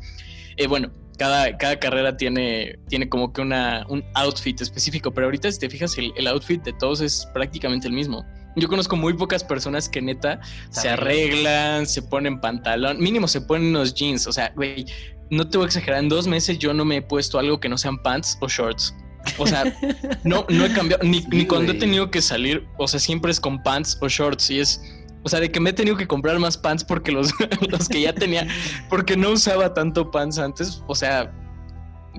Eh, 0.56 0.68
bueno, 0.68 0.92
cada, 1.18 1.58
cada, 1.58 1.80
carrera 1.80 2.16
tiene, 2.16 2.80
tiene 2.88 3.10
como 3.10 3.34
que 3.34 3.42
una, 3.42 3.86
un 3.90 4.04
outfit 4.14 4.60
específico, 4.62 5.12
pero 5.12 5.28
ahorita 5.28 5.52
si 5.52 5.60
te 5.60 5.70
fijas 5.70 5.98
el, 5.98 6.14
el 6.16 6.28
outfit 6.28 6.64
de 6.64 6.74
todos 6.74 7.02
es 7.02 7.28
prácticamente 7.34 7.88
el 7.88 7.94
mismo. 7.94 8.26
Yo 8.56 8.68
conozco 8.68 8.96
muy 8.96 9.14
pocas 9.14 9.44
personas 9.44 9.90
que 9.90 10.02
neta 10.02 10.40
se 10.70 10.90
arreglan, 10.90 11.88
se 11.88 12.02
ponen 12.02 12.40
pantalón, 12.40 13.00
mínimo 13.00 13.28
se 13.28 13.42
ponen 13.42 13.70
unos 13.70 13.94
jeans. 13.94 14.28
O 14.28 14.32
sea, 14.32 14.52
güey, 14.56 14.86
no 15.30 15.48
te 15.50 15.58
voy 15.58 15.66
a 15.66 15.68
exagerar, 15.68 16.00
en 16.00 16.10
dos 16.10 16.28
meses 16.28 16.60
yo 16.60 16.74
no 16.74 16.86
me 16.86 16.98
he 16.98 17.02
puesto 17.02 17.40
algo 17.40 17.60
que 17.60 17.70
no 17.70 17.78
sean 17.78 17.98
pants 18.02 18.38
o 18.42 18.48
shorts. 18.48 18.96
O 19.38 19.48
sea, 19.48 19.64
no, 20.24 20.46
no 20.50 20.66
he 20.66 20.74
cambiado, 20.74 21.04
ni, 21.04 21.22
ni 21.32 21.46
cuando 21.46 21.72
he 21.72 21.76
tenido 21.76 22.12
que 22.12 22.22
salir, 22.22 22.68
o 22.78 22.88
sea, 22.88 23.00
siempre 23.00 23.32
es 23.32 23.40
con 23.40 23.62
pants 23.64 23.98
o 24.02 24.08
shorts 24.08 24.50
y 24.50 24.60
es... 24.60 24.82
O 25.26 25.30
sea, 25.30 25.40
de 25.40 25.50
que 25.50 25.62
me 25.62 25.70
he 25.70 25.74
tenido 25.74 25.96
que 25.96 26.06
comprar 26.06 26.38
más 26.38 26.58
pants 26.58 26.84
porque 26.84 27.12
los, 27.12 27.34
los 27.70 27.88
que 27.88 28.02
ya 28.02 28.14
tenía, 28.14 28.46
porque 28.90 29.16
no 29.16 29.32
usaba 29.32 29.74
tanto 29.74 30.12
pants 30.12 30.38
antes, 30.38 30.84
o 30.88 30.96
sea, 30.96 31.32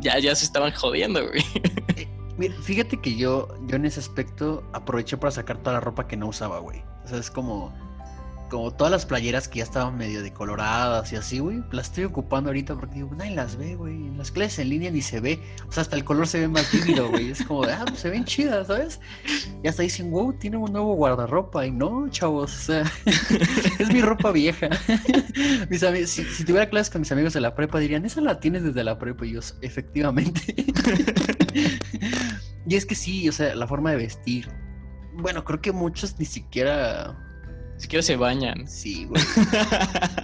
ya, 0.00 0.18
ya 0.18 0.34
se 0.34 0.46
estaban 0.46 0.72
jodiendo, 0.72 1.20
güey. 1.28 1.44
Mira, 2.36 2.54
fíjate 2.62 3.00
que 3.00 3.16
yo, 3.16 3.48
yo 3.66 3.76
en 3.76 3.84
ese 3.84 4.00
aspecto 4.00 4.64
aproveché 4.72 5.16
para 5.16 5.30
sacar 5.30 5.58
toda 5.58 5.74
la 5.74 5.80
ropa 5.80 6.06
que 6.08 6.16
no 6.16 6.28
usaba, 6.28 6.58
güey. 6.58 6.82
O 7.04 7.08
sea, 7.08 7.18
es 7.18 7.30
como, 7.30 7.72
como 8.50 8.70
todas 8.72 8.90
las 8.90 9.06
playeras 9.06 9.48
que 9.48 9.58
ya 9.58 9.64
estaban 9.64 9.96
medio 9.96 10.22
decoloradas 10.22 11.12
y 11.12 11.16
así, 11.16 11.38
güey, 11.38 11.62
las 11.72 11.88
estoy 11.88 12.04
ocupando 12.04 12.50
ahorita 12.50 12.74
porque 12.76 12.96
digo, 12.96 13.10
nadie 13.16 13.34
las 13.34 13.56
ve, 13.56 13.74
güey. 13.74 13.94
En 13.94 14.18
las 14.18 14.30
clases 14.30 14.60
en 14.60 14.68
línea 14.68 14.90
ni 14.90 15.02
se 15.02 15.20
ve. 15.20 15.40
O 15.68 15.72
sea, 15.72 15.82
hasta 15.82 15.96
el 15.96 16.04
color 16.04 16.26
se 16.26 16.40
ve 16.40 16.48
más 16.48 16.70
vívido, 16.70 17.08
güey. 17.08 17.30
Es 17.30 17.44
como, 17.44 17.64
ah, 17.64 17.84
pues 17.86 18.00
se 18.00 18.10
ven 18.10 18.24
chidas, 18.24 18.68
¿sabes? 18.68 19.00
Y 19.62 19.68
hasta 19.68 19.82
dicen, 19.82 20.10
wow, 20.10 20.32
tiene 20.34 20.56
un 20.56 20.72
nuevo 20.72 20.94
guardarropa. 20.94 21.66
Y 21.66 21.70
no, 21.70 22.08
chavos, 22.10 22.54
o 22.54 22.60
sea, 22.60 22.92
es 23.78 23.92
mi 23.92 24.02
ropa 24.02 24.30
vieja. 24.30 24.68
mis 25.70 25.82
amigos, 25.82 26.10
si, 26.10 26.44
tuviera 26.44 26.68
clases 26.68 26.90
con 26.90 27.00
mis 27.00 27.12
amigos 27.12 27.32
de 27.32 27.40
la 27.40 27.54
prepa, 27.54 27.78
dirían, 27.78 28.04
esa 28.04 28.20
la 28.20 28.40
tienes 28.40 28.62
desde 28.62 28.84
la 28.84 28.98
prepa. 28.98 29.26
Y 29.26 29.32
yo, 29.32 29.40
efectivamente. 29.62 30.54
y 32.66 32.76
es 32.76 32.86
que 32.86 32.94
sí, 32.94 33.28
o 33.28 33.32
sea, 33.32 33.54
la 33.54 33.66
forma 33.66 33.90
de 33.90 33.96
vestir. 33.96 34.48
Bueno, 35.14 35.44
creo 35.44 35.60
que 35.60 35.72
muchos 35.72 36.18
ni 36.18 36.24
siquiera 36.24 37.16
ni 37.74 37.80
siquiera 37.80 38.02
se 38.02 38.16
bañan. 38.16 38.66
Sí, 38.68 39.04
güey. 39.04 39.22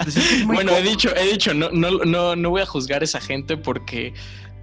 Pues 0.02 0.46
bueno, 0.46 0.72
he 0.76 0.82
dicho, 0.82 1.14
he 1.14 1.32
dicho, 1.32 1.52
no, 1.52 1.68
no, 1.70 1.90
no, 2.04 2.36
no 2.36 2.50
voy 2.50 2.62
a 2.62 2.66
juzgar 2.66 3.02
a 3.02 3.04
esa 3.04 3.20
gente 3.20 3.56
porque 3.56 4.14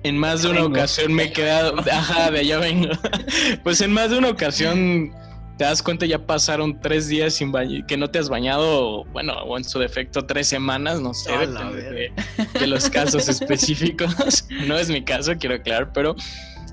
en 0.03 0.17
más 0.17 0.41
de 0.41 0.49
una 0.49 0.65
ocasión 0.65 1.13
me 1.13 1.25
he 1.25 1.31
quedado. 1.31 1.75
Ajá, 1.91 2.31
de 2.31 2.39
allá 2.39 2.59
vengo. 2.59 2.89
pues 3.63 3.81
en 3.81 3.91
más 3.91 4.09
de 4.09 4.17
una 4.17 4.29
ocasión 4.29 5.11
te 5.57 5.63
das 5.63 5.81
cuenta, 5.81 6.05
ya 6.05 6.25
pasaron 6.25 6.79
tres 6.79 7.07
días 7.07 7.33
sin 7.33 7.51
que 7.87 7.97
no 7.97 8.09
te 8.09 8.19
has 8.19 8.29
bañado, 8.29 9.05
bueno, 9.05 9.33
o 9.33 9.57
en 9.57 9.63
su 9.63 9.79
defecto 9.79 10.25
tres 10.25 10.47
semanas, 10.47 11.01
no 11.01 11.13
sé, 11.13 11.31
de, 11.31 12.11
de, 12.59 12.67
los 12.67 12.89
casos 12.89 13.27
específicos. 13.27 14.45
no 14.67 14.77
es 14.77 14.89
mi 14.89 15.03
caso, 15.03 15.33
quiero 15.37 15.55
aclarar, 15.55 15.91
pero 15.93 16.15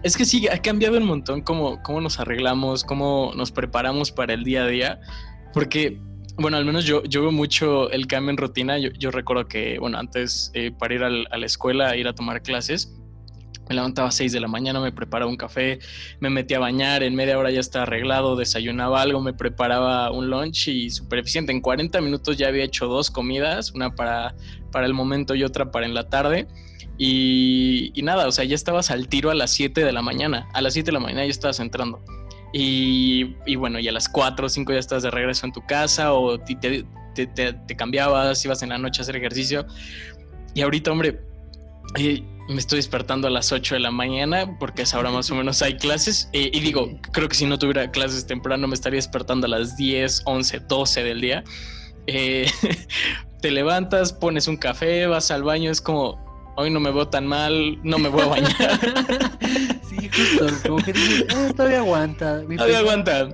es 0.05 0.19
que 0.19 0.27
sí, 0.27 0.47
ha 0.49 0.59
cambiado 0.59 0.99
un 0.99 1.07
montón 1.07 1.41
cómo, 1.41 1.83
cómo 1.83 2.01
nos 2.01 2.21
arreglamos, 2.21 2.85
cómo 2.85 3.33
nos 3.35 3.51
preparamos 3.51 4.13
para 4.13 4.35
el 4.35 4.45
día 4.45 4.65
a 4.65 4.67
día. 4.67 5.01
Porque, 5.55 5.99
bueno, 6.37 6.59
al 6.59 6.67
menos 6.67 6.85
yo, 6.85 7.03
yo 7.05 7.23
veo 7.23 7.33
mucho 7.33 7.91
el 7.91 8.07
cambio 8.07 8.31
en 8.33 8.37
rutina. 8.37 8.77
Yo, 8.79 9.11
recuerdo 9.11 9.49
que, 9.49 9.79
bueno, 9.79 9.99
antes 9.99 10.51
eh, 10.53 10.73
para 10.79 10.95
ir 10.95 11.03
a 11.03 11.09
la 11.11 11.47
escuela, 11.47 11.97
ir 11.97 12.07
a 12.07 12.15
tomar 12.15 12.43
clases, 12.43 12.95
me 13.69 13.75
levantaba 13.75 14.09
a 14.09 14.13
6 14.13 14.33
de 14.33 14.41
la 14.41 14.49
mañana, 14.49 14.81
me 14.81 14.93
preparaba 14.93 15.31
un 15.31 15.37
café, 15.37 15.79
me 16.21 16.31
metía 16.31 16.59
a 16.59 16.61
bañar, 16.61 17.03
en 17.03 17.15
media 17.15 17.39
hora 17.39 17.51
ya 17.51 17.61
estaba 17.61 17.85
arreglado, 17.85 18.37
desayunaba 18.37 19.03
algo, 19.03 19.21
me 19.21 19.33
preparaba 19.33 20.11
un 20.11 20.31
lunch 20.31 20.69
y 20.69 20.91
súper 20.91 21.21
eficiente. 21.21 21.53
En 21.53 21.61
40 21.61 22.01
minutos 22.01 22.37
ya 22.37 22.49
había 22.49 22.65
hecho 22.65 22.87
dos 22.87 23.11
comidas, 23.11 23.73
una 23.73 23.95
para, 23.95 24.35
para 24.73 24.87
el 24.87 24.95
momento 24.95 25.35
y 25.35 25.45
otra 25.45 25.71
para 25.71 25.87
en 25.87 25.95
la 25.95 26.09
tarde. 26.09 26.47
Y, 26.97 27.91
y 27.95 28.03
nada, 28.03 28.29
o 28.29 28.33
sea, 28.33 28.45
ya 28.45 28.55
estabas 28.55 28.91
al 28.91 29.09
tiro 29.09 29.31
a 29.31 29.35
las 29.35 29.51
7 29.53 29.85
de 29.85 29.93
la 29.93 30.03
mañana. 30.03 30.49
A 30.53 30.61
las 30.61 30.75
7 30.75 30.87
de 30.87 30.93
la 30.93 31.01
mañana 31.01 31.25
ya 31.25 31.31
estabas 31.31 31.59
entrando. 31.61 32.03
Y, 32.57 33.57
bueno, 33.57 33.81
y 33.81 33.89
a 33.89 33.93
las 33.93 34.09
4 34.09 34.47
o 34.47 34.49
5 34.49 34.73
ya 34.73 34.79
estás 34.79 35.03
de 35.03 35.11
regreso 35.11 35.45
en 35.45 35.53
tu 35.53 35.67
casa 35.67 36.13
o 36.13 36.39
te, 36.39 36.85
te, 37.27 37.77
cambiabas, 37.77 38.45
ibas 38.45 38.63
en 38.63 38.69
la 38.69 38.79
noche 38.79 39.01
a 39.01 39.03
hacer 39.03 39.17
ejercicio. 39.17 39.67
Y 40.55 40.63
ahorita, 40.63 40.93
hombre, 40.93 41.21
eh, 41.99 42.23
me 42.49 42.57
estoy 42.59 42.77
despertando 42.77 43.27
a 43.29 43.31
las 43.31 43.53
8 43.53 43.75
de 43.75 43.81
la 43.81 43.91
mañana 43.91 44.57
porque 44.59 44.83
a 44.83 44.85
esa 44.85 44.99
hora 44.99 45.11
más 45.11 45.31
o 45.31 45.35
menos 45.35 45.63
hay 45.63 45.77
clases. 45.77 46.29
Eh, 46.33 46.51
y 46.53 46.61
digo, 46.61 46.91
creo 47.13 47.29
que 47.29 47.35
si 47.37 47.47
no 47.47 47.59
tuviera 47.59 47.91
clases 47.91 48.27
temprano 48.27 48.69
me 48.69 48.75
estaría 48.75 48.99
despertando 48.99 49.47
a 49.47 49.51
las 49.51 49.77
10, 49.77 50.23
11, 50.27 50.61
12 50.69 51.03
del 51.05 51.21
día. 51.21 51.45
Eh, 52.07 52.51
te 53.41 53.51
levantas, 53.51 54.13
pones 54.13 54.47
un 54.49 54.57
café, 54.57 55.07
vas 55.07 55.31
al 55.31 55.43
baño, 55.43 55.71
es 55.71 55.81
como, 55.81 56.53
hoy 56.57 56.71
no 56.71 56.81
me 56.81 56.91
veo 56.91 57.09
tan 57.09 57.27
mal, 57.27 57.79
no 57.83 57.99
me 57.99 58.09
voy 58.09 58.23
a 58.23 58.27
bañar. 58.27 58.53
sí, 59.89 60.11
como 60.67 60.77
que 60.79 60.93
dices, 60.93 61.25
"Ah, 61.35 61.49
todavía 61.57 61.79
aguanta. 61.79 62.43
mi 62.47 62.57
Todavía 62.57 62.79
pecho". 62.79 62.91
aguanta. 62.91 63.29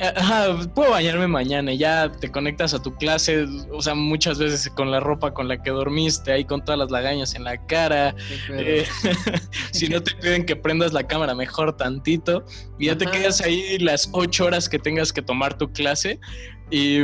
Ajá, 0.00 0.56
puedo 0.74 0.90
bañarme 0.90 1.28
mañana 1.28 1.72
y 1.72 1.78
ya 1.78 2.10
te 2.10 2.30
conectas 2.30 2.74
a 2.74 2.82
tu 2.82 2.96
clase, 2.96 3.46
o 3.70 3.80
sea, 3.80 3.94
muchas 3.94 4.38
veces 4.38 4.68
con 4.70 4.90
la 4.90 4.98
ropa 4.98 5.32
con 5.32 5.46
la 5.46 5.62
que 5.62 5.70
dormiste, 5.70 6.32
ahí 6.32 6.44
con 6.44 6.64
todas 6.64 6.78
las 6.78 6.90
lagañas 6.90 7.36
en 7.36 7.44
la 7.44 7.64
cara. 7.66 8.14
Eh, 8.50 8.84
si 9.72 9.88
no 9.88 10.02
te 10.02 10.12
piden 10.16 10.46
que 10.46 10.56
prendas 10.56 10.92
la 10.92 11.06
cámara 11.06 11.34
mejor 11.34 11.76
tantito 11.76 12.44
y 12.78 12.86
ya 12.86 12.98
te 12.98 13.06
quedas 13.06 13.40
ahí 13.40 13.78
las 13.78 14.08
ocho 14.12 14.46
horas 14.46 14.68
que 14.68 14.80
tengas 14.80 15.12
que 15.12 15.22
tomar 15.22 15.56
tu 15.56 15.72
clase 15.72 16.18
y, 16.72 17.02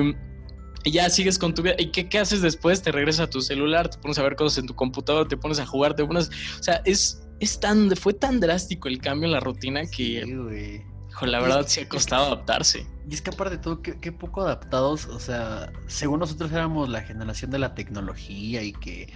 y 0.83 0.91
ya 0.91 1.09
sigues 1.11 1.39
con 1.39 1.55
tu 1.55 1.63
vida. 1.63 1.77
¿Y 1.79 1.93
qué, 1.93 2.09
qué 2.09 2.19
haces 2.19 2.43
después? 2.43 2.83
Te 2.83 2.91
regresas 2.91 3.29
a 3.29 3.31
tu 3.31 3.41
celular, 3.41 3.89
te 3.89 3.99
pones 3.99 4.19
a 4.19 4.25
ver 4.25 4.35
cosas 4.35 4.59
en 4.59 4.67
tu 4.67 4.75
computadora, 4.75 5.29
te 5.29 5.37
pones 5.37 5.61
a 5.61 5.67
jugar, 5.67 5.95
te 5.95 6.05
pones... 6.05 6.29
O 6.59 6.63
sea, 6.63 6.83
es, 6.85 7.23
es 7.39 7.61
tan, 7.61 7.95
fue 7.97 8.15
tan 8.15 8.41
drástico 8.41 8.89
el 8.89 8.99
cambio 8.99 9.27
en 9.27 9.33
la 9.33 9.41
rutina 9.41 9.83
que, 9.87 10.25
Sí. 10.25 10.90
Hijo, 11.11 11.27
la 11.27 11.41
verdad 11.41 11.65
sí 11.67 11.81
ha 11.81 11.89
costado 11.89 12.27
adaptarse. 12.27 12.87
Y 13.09 13.15
es 13.15 13.23
que 13.23 13.31
aparte 13.31 13.57
de 13.57 13.63
todo, 13.63 13.83
qué, 13.83 13.99
qué 13.99 14.13
poco 14.13 14.43
adaptados, 14.43 15.07
o 15.07 15.19
sea, 15.19 15.73
según 15.87 16.21
nosotros 16.21 16.53
éramos 16.53 16.89
la 16.89 17.03
generación 17.03 17.51
de 17.51 17.59
la 17.59 17.75
tecnología 17.75 18.63
y 18.63 18.73
que, 18.73 19.13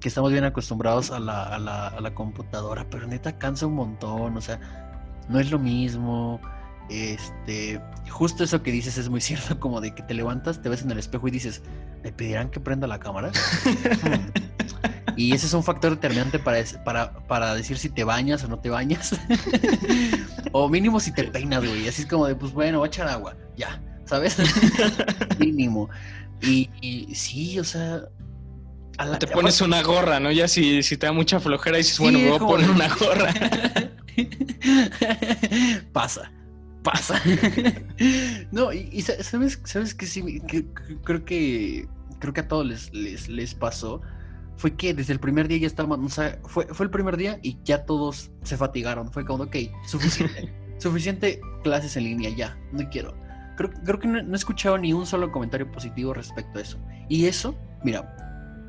que 0.00 0.08
estamos 0.08 0.32
bien 0.32 0.44
acostumbrados 0.44 1.10
a 1.10 1.20
la, 1.20 1.42
a, 1.44 1.58
la, 1.58 1.88
a 1.88 2.00
la 2.00 2.14
computadora, 2.14 2.88
pero 2.90 3.06
neta 3.06 3.38
cansa 3.38 3.66
un 3.66 3.74
montón, 3.74 4.36
o 4.36 4.40
sea, 4.40 4.60
no 5.28 5.38
es 5.38 5.50
lo 5.50 5.58
mismo. 5.58 6.40
Este, 6.88 7.82
justo 8.08 8.44
eso 8.44 8.62
que 8.62 8.72
dices 8.72 8.96
es 8.96 9.08
muy 9.10 9.20
cierto, 9.22 9.60
como 9.60 9.80
de 9.80 9.94
que 9.94 10.02
te 10.02 10.14
levantas, 10.14 10.62
te 10.62 10.68
ves 10.68 10.82
en 10.82 10.90
el 10.90 10.98
espejo 10.98 11.28
y 11.28 11.30
dices, 11.30 11.62
¿me 12.02 12.12
pedirán 12.12 12.50
que 12.50 12.60
prenda 12.60 12.86
la 12.86 12.98
cámara? 12.98 13.30
Y 15.18 15.32
ese 15.34 15.46
es 15.46 15.52
un 15.54 15.64
factor 15.64 15.90
determinante 15.90 16.38
para, 16.38 16.62
para, 16.84 17.12
para 17.26 17.54
decir 17.54 17.76
si 17.76 17.88
te 17.88 18.04
bañas 18.04 18.44
o 18.44 18.48
no 18.48 18.58
te 18.60 18.70
bañas. 18.70 19.16
o 20.52 20.68
mínimo 20.68 21.00
si 21.00 21.12
te 21.12 21.24
peinas, 21.24 21.64
güey. 21.66 21.88
Así 21.88 22.02
es 22.02 22.08
como 22.08 22.26
de, 22.26 22.36
pues 22.36 22.52
bueno, 22.52 22.78
voy 22.78 22.86
a 22.86 22.88
echar 22.88 23.08
agua. 23.08 23.36
Ya, 23.56 23.82
¿sabes? 24.04 24.36
mínimo. 25.38 25.90
Y, 26.40 26.70
y 26.80 27.14
sí, 27.16 27.58
o 27.58 27.64
sea... 27.64 28.02
a 28.96 29.04
la- 29.06 29.18
Te 29.18 29.26
pones 29.26 29.60
una 29.60 29.82
gorra, 29.82 30.20
¿no? 30.20 30.30
Ya 30.30 30.46
si, 30.46 30.84
si 30.84 30.96
te 30.96 31.06
da 31.06 31.12
mucha 31.12 31.40
flojera 31.40 31.78
dices, 31.78 31.96
Sí, 31.96 32.02
bueno, 32.04 32.20
me 32.20 32.28
voy 32.28 32.36
a 32.36 32.38
poner 32.38 32.70
una 32.70 32.88
gorra. 32.94 33.34
pasa, 35.92 36.30
pasa. 36.82 37.20
no, 38.52 38.72
y, 38.72 38.88
y 38.92 39.02
sa- 39.02 39.22
sabes, 39.22 39.60
sabes 39.64 39.94
que 39.94 40.06
sí, 40.06 40.40
que- 40.46 40.64
que 40.66 40.96
creo 41.04 41.24
que 41.24 41.88
creo 42.20 42.32
que 42.32 42.40
a 42.40 42.48
todos 42.48 42.66
les, 42.66 42.92
les, 42.94 43.28
les 43.28 43.54
pasó. 43.54 44.00
Fue 44.58 44.74
que 44.74 44.92
desde 44.92 45.14
el 45.14 45.20
primer 45.20 45.48
día 45.48 45.58
ya 45.58 45.66
estaban, 45.66 46.04
o 46.04 46.08
sea, 46.08 46.38
fue, 46.44 46.66
fue 46.66 46.84
el 46.84 46.90
primer 46.90 47.16
día 47.16 47.38
y 47.42 47.58
ya 47.64 47.86
todos 47.86 48.30
se 48.42 48.56
fatigaron. 48.56 49.10
Fue 49.10 49.24
como, 49.24 49.44
ok, 49.44 49.56
suficiente, 49.86 50.52
suficiente 50.78 51.40
clases 51.62 51.96
en 51.96 52.04
línea, 52.04 52.30
ya, 52.30 52.58
no 52.72 52.88
quiero. 52.90 53.14
Creo, 53.56 53.70
creo 53.70 53.98
que 53.98 54.08
no, 54.08 54.22
no 54.22 54.32
he 54.34 54.36
escuchado 54.36 54.76
ni 54.76 54.92
un 54.92 55.06
solo 55.06 55.32
comentario 55.32 55.70
positivo 55.72 56.12
respecto 56.12 56.58
a 56.58 56.62
eso. 56.62 56.78
Y 57.08 57.26
eso, 57.26 57.54
mira, 57.82 58.14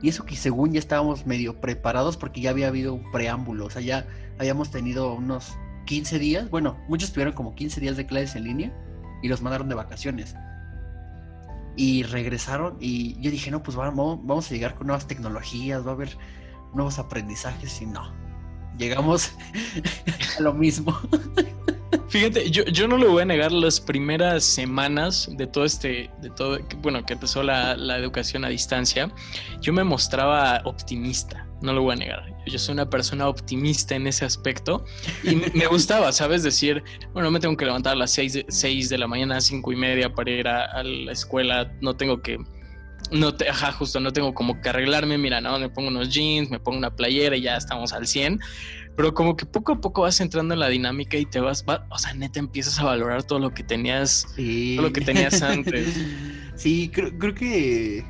y 0.01 0.10
eso 0.10 0.25
que 0.25 0.36
según 0.36 0.72
ya 0.72 0.79
estábamos 0.79 1.25
medio 1.25 1.60
preparados 1.60 2.17
porque 2.17 2.41
ya 2.41 2.51
había 2.51 2.67
habido 2.67 2.93
un 2.93 3.12
preámbulo, 3.12 3.65
o 3.65 3.69
sea, 3.69 3.81
ya 3.81 4.08
habíamos 4.38 4.72
tenido 4.72 5.13
unos 5.13 5.58
15 5.86 6.19
días, 6.19 6.50
bueno, 6.50 6.77
muchos 6.88 7.12
tuvieron 7.12 7.34
como 7.34 7.55
15 7.55 7.81
días 7.81 7.98
de 7.98 8.05
clases 8.05 8.36
en 8.36 8.43
línea 8.43 8.74
y 9.22 9.27
los 9.27 9.41
mandaron 9.41 9.67
de 9.67 9.75
vacaciones. 9.75 10.36
Y 11.76 12.04
regresaron 12.04 12.78
y 12.80 13.20
yo 13.22 13.32
dije, 13.32 13.52
no, 13.52 13.64
pues 13.64 13.78
vamos, 13.78 14.20
vamos 14.24 14.50
a 14.50 14.54
llegar 14.54 14.76
con 14.76 14.88
nuevas 14.88 15.08
tecnologías, 15.08 15.86
va 15.86 15.92
a 15.92 15.94
haber 15.94 16.18
nuevos 16.74 17.00
aprendizajes 17.00 17.82
y 17.82 17.86
no. 17.86 18.19
Llegamos 18.79 19.31
a 20.38 20.41
lo 20.41 20.53
mismo. 20.53 20.98
Fíjate, 22.07 22.50
yo, 22.50 22.63
yo 22.65 22.88
no 22.88 22.98
lo 22.98 23.12
voy 23.12 23.21
a 23.21 23.25
negar 23.25 23.51
las 23.51 23.79
primeras 23.79 24.43
semanas 24.43 25.29
de 25.38 25.45
todo 25.45 25.63
este, 25.65 26.09
de 26.21 26.29
todo, 26.31 26.57
bueno, 26.81 27.05
que 27.05 27.13
empezó 27.13 27.43
la, 27.43 27.75
la 27.77 27.98
educación 27.98 28.43
a 28.45 28.50
distancia, 28.50 29.12
yo 29.62 29.74
me 29.74 29.83
mostraba 29.83 30.61
optimista, 30.65 31.48
no 31.61 31.72
lo 31.74 31.83
voy 31.83 31.94
a 31.94 31.96
negar. 31.98 32.25
Yo 32.48 32.57
soy 32.57 32.74
una 32.74 32.89
persona 32.89 33.27
optimista 33.27 33.96
en 33.96 34.07
ese 34.07 34.25
aspecto 34.25 34.85
y 35.24 35.35
me- 35.35 35.51
me 35.53 35.68
gustaba, 35.68 36.11
¿sabes? 36.13 36.42
Decir, 36.42 36.83
bueno, 37.13 37.29
me 37.29 37.39
tengo 37.39 37.55
que 37.55 37.65
levantar 37.65 37.94
a 37.94 37.98
las 37.98 38.11
6 38.11 38.33
de, 38.33 38.46
seis 38.50 38.89
de 38.89 38.98
la 38.98 39.07
mañana, 39.07 39.39
cinco 39.39 39.72
y 39.72 39.75
media 39.75 40.11
para 40.11 40.31
ir 40.31 40.48
a, 40.48 40.65
a 40.65 40.81
la 40.83 41.11
escuela, 41.11 41.72
no 41.81 41.96
tengo 41.96 42.22
que, 42.24 42.37
no 43.12 43.33
te, 43.35 43.50
ajá, 43.50 43.72
justo, 43.72 44.00
no 44.00 44.12
tengo 44.14 44.33
como 44.33 44.62
que 44.62 44.70
arreglarme, 44.70 45.18
mira, 45.18 45.42
no, 45.42 45.57
me 45.59 45.70
pongo 45.70 45.88
unos 45.90 46.09
jeans, 46.09 46.50
me 46.50 46.59
pongo 46.59 46.77
una 46.77 46.96
playera 46.96 47.35
y 47.35 47.42
ya 47.42 47.55
estamos 47.57 47.94
al 47.94 48.07
100 48.07 48.40
pero 48.96 49.14
como 49.14 49.38
que 49.38 49.46
poco 49.46 49.72
a 49.72 49.79
poco 49.79 50.01
vas 50.01 50.20
entrando 50.20 50.53
en 50.53 50.59
la 50.59 50.68
dinámica 50.68 51.16
y 51.16 51.25
te 51.25 51.40
vas, 51.40 51.64
va- 51.64 51.88
o 51.90 51.98
sea, 51.98 52.14
neta 52.14 52.38
empiezas 52.40 52.77
a 52.79 52.83
valorar 52.83 53.24
todo 53.24 53.40
lo 53.40 53.53
que 53.53 53.64
tenías, 53.64 54.25
Sí. 54.35 54.74
todo 54.75 54.88
lo 54.88 54.94
que 54.94 55.00
tenías 55.01 55.42
antes. 55.42 55.96
Sí, 56.55 56.90
creo, 56.94 57.18
creo 57.18 57.33
que, 57.33 58.03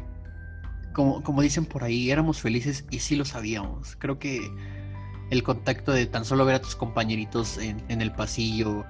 como, 0.93 1.21
como 1.21 1.43
dicen 1.43 1.67
por 1.67 1.83
ahí, 1.83 2.09
éramos 2.09 2.41
felices 2.41 2.85
y 2.89 2.97
sí 2.97 3.15
lo 3.15 3.23
sabíamos. 3.25 3.95
Creo 3.97 4.17
que 4.17 4.41
el 5.29 5.43
contacto 5.43 5.91
de 5.91 6.07
tan 6.07 6.25
solo 6.25 6.43
ver 6.45 6.55
a 6.55 6.61
tus 6.61 6.75
compañeritos 6.75 7.59
en, 7.59 7.83
en 7.89 8.01
el 8.01 8.11
pasillo 8.11 8.87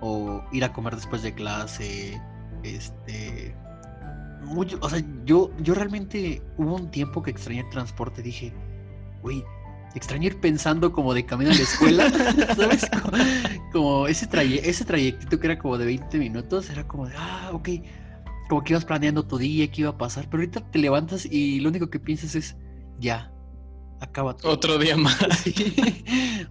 o 0.00 0.42
ir 0.52 0.64
a 0.64 0.72
comer 0.72 0.96
después 0.96 1.20
de 1.22 1.34
clase, 1.34 2.18
este... 2.62 3.54
Mucho, 4.44 4.78
o 4.80 4.88
sea, 4.88 5.02
yo, 5.24 5.50
yo 5.60 5.74
realmente 5.74 6.42
hubo 6.58 6.76
un 6.76 6.90
tiempo 6.90 7.22
que 7.22 7.30
extrañé 7.30 7.60
el 7.60 7.70
transporte. 7.70 8.22
Dije, 8.22 8.52
güey, 9.22 9.44
extraño 9.94 10.26
ir 10.26 10.40
pensando 10.40 10.92
como 10.92 11.14
de 11.14 11.24
camino 11.24 11.50
a 11.50 11.54
la 11.54 11.60
escuela, 11.60 12.10
¿sabes? 12.56 12.88
Como, 12.90 13.18
como 13.72 14.06
ese, 14.06 14.26
traye, 14.26 14.68
ese 14.68 14.84
trayectito 14.84 15.38
que 15.38 15.46
era 15.46 15.58
como 15.58 15.78
de 15.78 15.86
20 15.86 16.18
minutos, 16.18 16.70
era 16.70 16.86
como 16.86 17.06
de, 17.06 17.14
ah, 17.16 17.50
ok, 17.52 17.68
como 18.48 18.62
que 18.62 18.72
ibas 18.72 18.84
planeando 18.84 19.24
tu 19.24 19.38
día, 19.38 19.70
qué 19.70 19.82
iba 19.82 19.90
a 19.90 19.98
pasar, 19.98 20.26
pero 20.30 20.42
ahorita 20.42 20.60
te 20.70 20.78
levantas 20.78 21.26
y 21.26 21.60
lo 21.60 21.70
único 21.70 21.90
que 21.90 21.98
piensas 21.98 22.34
es, 22.34 22.56
ya, 22.98 23.31
acaba 24.02 24.36
todo. 24.36 24.52
Otro 24.52 24.78
día 24.78 24.96
más, 24.96 25.16
Sí. 25.42 25.74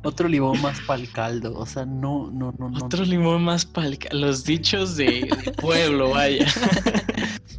Otro 0.03 0.27
limón 0.27 0.61
más 0.61 0.79
para 0.81 1.01
el 1.01 1.11
caldo, 1.11 1.57
o 1.57 1.65
sea, 1.65 1.85
no, 1.85 2.31
no, 2.31 2.53
no, 2.57 2.69
no. 2.69 2.85
otro 2.85 3.03
limón 3.03 3.43
más 3.43 3.65
para 3.65 3.89
los 4.11 4.43
dichos 4.43 4.95
de, 4.95 5.29
de 5.43 5.51
pueblo, 5.51 6.11
vaya. 6.11 6.45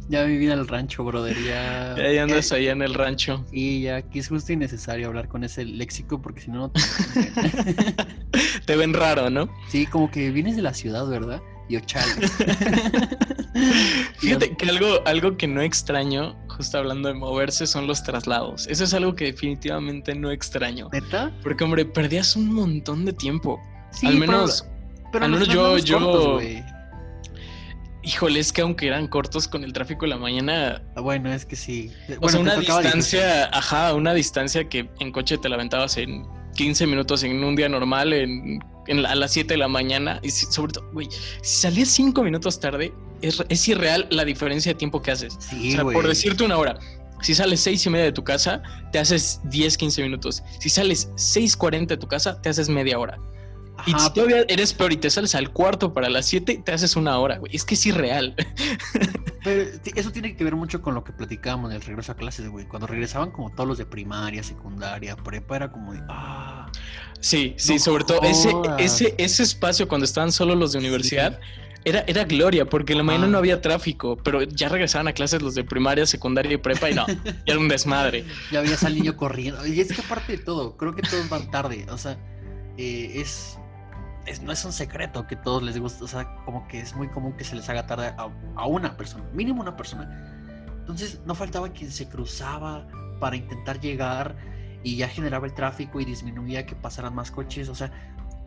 Ya 0.09 0.25
viví 0.25 0.45
en 0.45 0.59
el 0.59 0.67
rancho, 0.67 1.03
brother, 1.03 1.35
ya. 1.43 1.95
Y 1.97 2.01
ahí 2.01 2.17
andas 2.17 2.51
allá 2.51 2.73
en 2.73 2.81
el 2.81 2.93
rancho. 2.93 3.45
Y 3.51 3.83
ya 3.83 3.95
aquí 3.95 4.19
es 4.19 4.27
justo 4.27 4.51
y 4.51 4.57
necesario 4.57 5.07
hablar 5.07 5.29
con 5.29 5.43
ese 5.43 5.65
léxico 5.65 6.21
porque 6.21 6.41
si 6.41 6.51
no, 6.51 6.59
no 6.59 6.71
te... 6.71 6.81
Te 8.65 8.75
ven 8.75 8.93
raro, 8.93 9.29
¿no? 9.29 9.49
Sí, 9.69 9.85
como 9.87 10.11
que 10.11 10.29
vienes 10.29 10.55
de 10.55 10.61
la 10.61 10.73
ciudad, 10.73 11.07
¿verdad? 11.07 11.41
Y. 11.79 11.93
Fíjate 14.17 14.55
que 14.55 14.69
algo, 14.69 14.87
algo 15.05 15.37
que 15.37 15.47
no 15.47 15.61
extraño, 15.61 16.35
justo 16.47 16.77
hablando 16.77 17.07
de 17.09 17.15
moverse, 17.15 17.67
son 17.67 17.87
los 17.87 18.03
traslados. 18.03 18.67
Eso 18.67 18.83
es 18.83 18.93
algo 18.93 19.15
que 19.15 19.25
definitivamente 19.25 20.15
no 20.15 20.31
extraño. 20.31 20.89
¿Neta? 20.91 21.31
Porque, 21.43 21.63
hombre, 21.63 21.85
perdías 21.85 22.35
un 22.35 22.53
montón 22.53 23.05
de 23.05 23.13
tiempo. 23.13 23.59
Sí, 23.91 24.07
al 24.07 24.17
menos, 24.17 24.65
pero 25.11 25.25
al 25.25 25.31
menos 25.31 25.47
yo- 25.47 25.77
yo- 25.77 25.99
cortos, 25.99 26.43
híjole, 28.01 28.39
es 28.39 28.51
que 28.51 28.61
aunque 28.61 28.87
eran 28.87 29.07
cortos 29.07 29.47
con 29.47 29.63
el 29.63 29.71
tráfico 29.71 30.05
de 30.05 30.09
la 30.09 30.17
mañana, 30.17 30.81
Ah, 30.95 31.01
Bueno, 31.01 31.31
es 31.31 31.45
que 31.45 31.55
sí. 31.55 31.91
O 32.19 32.29
sea, 32.29 32.39
una 32.39 32.55
distancia, 32.55 33.45
ajá, 33.53 33.93
una 33.93 34.13
distancia 34.13 34.67
que 34.67 34.89
en 34.99 35.11
coche 35.11 35.37
te 35.37 35.47
la 35.49 35.55
aventabas 35.55 35.97
en 35.97 36.25
15 36.55 36.85
minutos 36.87 37.23
en 37.23 37.43
un 37.43 37.55
día 37.55 37.69
normal, 37.69 38.13
en, 38.13 38.59
en 38.87 39.03
la- 39.03 39.11
a 39.11 39.15
las 39.15 39.31
7 39.31 39.53
de 39.53 39.57
la 39.57 39.67
mañana. 39.67 40.19
Y 40.23 40.29
si- 40.31 40.45
sobre 40.47 40.73
todo, 40.73 40.89
güey, 40.93 41.07
si 41.41 41.61
salías 41.61 41.89
5 41.89 42.23
minutos 42.23 42.59
tarde, 42.59 42.93
es, 43.21 43.41
es 43.49 43.67
irreal 43.67 44.07
la 44.11 44.25
diferencia 44.25 44.71
de 44.73 44.77
tiempo 44.77 45.01
que 45.01 45.11
haces. 45.11 45.37
Sí, 45.39 45.69
o 45.69 45.71
sea, 45.75 45.83
por 45.83 46.07
decirte 46.07 46.43
una 46.43 46.57
hora, 46.57 46.77
si 47.21 47.33
sales 47.33 47.61
6 47.61 47.85
y 47.85 47.89
media 47.89 48.05
de 48.05 48.11
tu 48.11 48.23
casa, 48.23 48.61
te 48.91 48.99
haces 48.99 49.39
10, 49.45 49.77
15 49.77 50.01
minutos. 50.03 50.43
Si 50.59 50.69
sales 50.69 51.09
6.40 51.15 51.95
de 51.95 51.97
tu 51.97 52.07
casa, 52.07 52.41
te 52.41 52.49
haces 52.49 52.67
media 52.69 52.99
hora. 52.99 53.17
Y 53.85 53.91
si 53.91 54.13
todavía 54.13 54.45
eres 54.47 54.73
peor 54.73 54.93
y 54.93 54.97
te 54.97 55.09
sales 55.09 55.35
al 55.35 55.51
cuarto 55.51 55.93
para 55.93 56.09
las 56.09 56.25
7, 56.27 56.61
te 56.63 56.71
haces 56.71 56.95
una 56.95 57.17
hora, 57.19 57.37
güey. 57.37 57.55
Es 57.55 57.65
que 57.65 57.75
es 57.75 57.85
irreal. 57.85 58.35
Pero 59.43 59.69
eso 59.95 60.11
tiene 60.11 60.35
que 60.35 60.43
ver 60.43 60.55
mucho 60.55 60.81
con 60.81 60.93
lo 60.93 61.03
que 61.03 61.11
platicábamos 61.11 61.71
del 61.71 61.81
regreso 61.81 62.13
a 62.13 62.15
clases, 62.15 62.47
güey. 62.49 62.65
Cuando 62.65 62.87
regresaban 62.87 63.31
como 63.31 63.49
todos 63.49 63.67
los 63.67 63.77
de 63.77 63.85
primaria, 63.85 64.41
secundaria, 64.43 65.15
prepa, 65.17 65.57
era 65.57 65.71
como 65.71 65.93
de, 65.93 66.01
ah, 66.09 66.71
Sí, 67.19 67.53
sí, 67.57 67.73
No 67.73 67.79
sobre 67.79 68.03
todo 68.03 68.21
ese, 68.23 68.51
ese, 68.79 69.15
ese 69.17 69.43
espacio 69.43 69.87
cuando 69.87 70.03
estaban 70.03 70.31
solo 70.33 70.55
los 70.55 70.73
de 70.73 70.79
universidad 70.79 71.39
era, 71.85 72.03
era 72.07 72.23
gloria, 72.25 72.65
porque 72.65 72.93
en 72.93 72.97
la 72.97 73.03
mañana 73.03 73.27
no 73.27 73.37
había 73.37 73.61
tráfico, 73.61 74.17
pero 74.17 74.43
ya 74.43 74.69
regresaban 74.69 75.07
a 75.07 75.13
clases 75.13 75.41
los 75.41 75.55
de 75.55 75.63
primaria, 75.63 76.05
secundaria 76.05 76.53
y 76.53 76.57
prepa 76.57 76.89
y 76.89 76.95
no, 76.95 77.05
ya 77.07 77.33
era 77.45 77.59
un 77.59 77.67
desmadre. 77.67 78.25
ya 78.51 78.61
veías 78.61 78.83
al 78.83 78.95
niño 78.95 79.15
corriendo. 79.17 79.65
Y 79.65 79.79
es 79.79 79.91
que 79.91 80.01
aparte 80.01 80.37
de 80.37 80.43
todo, 80.43 80.77
creo 80.77 80.95
que 80.95 81.01
todos 81.01 81.27
van 81.29 81.49
tarde. 81.51 81.85
O 81.89 81.97
sea, 81.97 82.17
eh, 82.77 83.13
es, 83.15 83.57
es- 84.25 84.41
no 84.41 84.51
es 84.51 84.63
un 84.65 84.71
secreto 84.73 85.27
que 85.27 85.35
todos 85.35 85.63
les 85.63 85.77
gusta. 85.79 86.03
O 86.03 86.07
sea, 86.07 86.35
como 86.45 86.67
que 86.67 86.79
es 86.79 86.95
muy 86.95 87.07
común 87.09 87.33
que 87.33 87.43
se 87.43 87.55
les 87.55 87.67
haga 87.69 87.85
tarde 87.87 88.07
a, 88.17 88.29
a 88.55 88.67
una 88.67 88.95
persona, 88.97 89.23
mínimo 89.33 89.61
una 89.61 89.75
persona. 89.75 90.09
Entonces, 90.79 91.21
no 91.25 91.35
faltaba 91.35 91.69
quien 91.69 91.91
se 91.91 92.07
cruzaba 92.09 92.87
para 93.19 93.35
intentar 93.35 93.79
llegar 93.79 94.35
y 94.83 94.97
ya 94.97 95.07
generaba 95.07 95.45
el 95.47 95.53
tráfico 95.53 96.01
y 96.01 96.05
disminuía 96.05 96.65
que 96.65 96.75
pasaran 96.75 97.15
más 97.15 97.31
coches. 97.31 97.69
O 97.69 97.75
sea, 97.75 97.91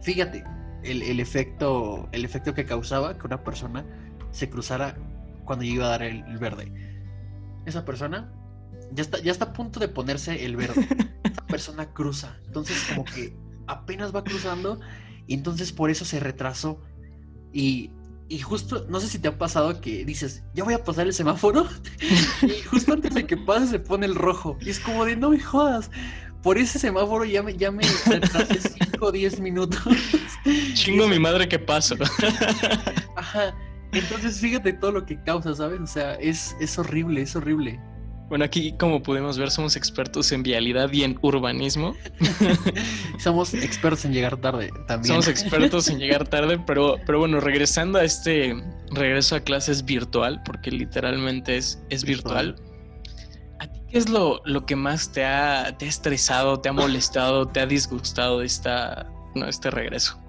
fíjate, 0.03 0.45
el, 0.83 1.03
el, 1.03 1.19
efecto, 1.21 2.09
el 2.13 2.25
efecto 2.25 2.53
que 2.55 2.67
causaba 2.67 3.17
que 3.19 3.27
una 3.27 3.43
persona 3.43 3.85
se 4.33 4.51
cruzara 4.51 4.97
cuando 5.45 5.65
yo 5.65 5.73
iba 5.75 5.87
a 5.87 5.91
dar 5.91 6.03
el, 6.03 6.23
el 6.25 6.39
verde. 6.39 6.71
Esa 7.65 7.85
persona 7.85 8.31
ya 8.93 9.03
está, 9.03 9.19
ya 9.21 9.33
está 9.33 9.47
a 9.47 9.53
punto 9.53 9.81
de 9.81 9.89
ponerse 9.89 10.45
el 10.45 10.57
verde. 10.57 10.87
Esa 11.25 11.47
persona 11.47 11.87
cruza. 11.93 12.37
Entonces, 12.47 12.85
como 12.89 13.05
que 13.05 13.35
apenas 13.67 14.15
va 14.15 14.23
cruzando. 14.25 14.79
Y 15.27 15.35
entonces 15.35 15.73
por 15.73 15.91
eso 15.91 16.05
se 16.05 16.21
retrasó. 16.21 16.81
Y, 17.53 17.91
y 18.29 18.39
justo, 18.41 18.87
no 18.89 19.01
sé 19.01 19.09
si 19.09 19.19
te 19.19 19.29
ha 19.29 19.39
pasado 19.39 19.81
que 19.81 20.05
dices, 20.05 20.43
ya 20.55 20.65
voy 20.65 20.75
a 20.75 20.85
pasar 20.85 21.07
el 21.07 21.13
semáforo. 21.13 21.67
y 22.43 22.63
justo 22.63 22.93
antes 22.93 23.15
de 23.15 23.27
que 23.27 23.37
pase 23.37 23.67
se 23.67 23.79
pone 23.79 24.07
el 24.07 24.15
rojo. 24.15 24.57
Y 24.61 24.71
es 24.71 24.81
como 24.81 25.05
de, 25.05 25.17
no 25.17 25.31
me 25.31 25.41
jodas. 25.41 25.91
Por 26.43 26.59
ese 26.59 26.79
semáforo 26.79 27.25
ya 27.25 27.43
me, 27.43 27.57
ya 27.57 27.71
me 27.71 27.83
retrasé 28.07 28.61
5 28.61 29.07
o 29.07 29.13
10 29.13 29.41
minutos. 29.41 29.83
Chingo 30.75 31.09
mi 31.09 31.19
madre 31.19 31.49
que 31.49 31.59
paso. 31.59 31.97
Ajá. 33.17 33.55
Entonces 33.93 34.41
fíjate 34.41 34.73
todo 34.75 34.93
lo 34.93 35.07
que 35.07 35.21
causa, 35.23 35.55
¿sabes? 35.55 35.81
O 35.81 35.87
sea, 35.87 36.15
es, 36.15 36.55
es 36.61 36.79
horrible, 36.79 37.23
es 37.23 37.35
horrible. 37.35 37.81
Bueno, 38.29 38.45
aquí 38.45 38.73
como 38.73 39.03
podemos 39.03 39.39
ver 39.39 39.53
somos 39.53 39.77
expertos 39.77 40.33
en 40.33 40.43
vialidad 40.43 40.93
y 40.93 41.05
en 41.05 41.17
urbanismo. 41.23 41.95
somos 43.19 43.55
expertos 43.55 44.05
en 44.05 44.13
llegar 44.13 44.37
tarde 44.39 44.71
también. 44.89 45.07
Somos 45.07 45.29
expertos 45.29 45.89
en 45.89 45.99
llegar 45.99 46.27
tarde, 46.27 46.59
pero, 46.67 46.97
pero 47.07 47.21
bueno, 47.21 47.39
regresando 47.39 47.99
a 47.99 48.05
este 48.05 48.55
regreso 48.91 49.37
a 49.37 49.41
clases 49.41 49.85
virtual, 49.85 50.43
porque 50.45 50.73
literalmente 50.73 51.57
es, 51.57 51.81
es 51.89 52.05
virtual. 52.05 52.57
¿A 53.61 53.69
ti 53.69 53.81
qué 53.89 53.99
es 53.99 54.09
lo, 54.09 54.43
lo 54.45 54.67
que 54.67 54.75
más 54.75 55.13
te 55.13 55.25
ha, 55.25 55.77
te 55.79 55.87
ha 55.87 55.89
estresado, 55.89 56.61
te 56.61 56.69
ha 56.69 56.73
molestado, 56.73 57.47
te 57.47 57.61
ha 57.61 57.67
disgustado 57.67 58.41
de 58.41 58.47
esta, 58.47 59.09
no, 59.37 59.47
este 59.47 59.71
regreso? 59.71 60.21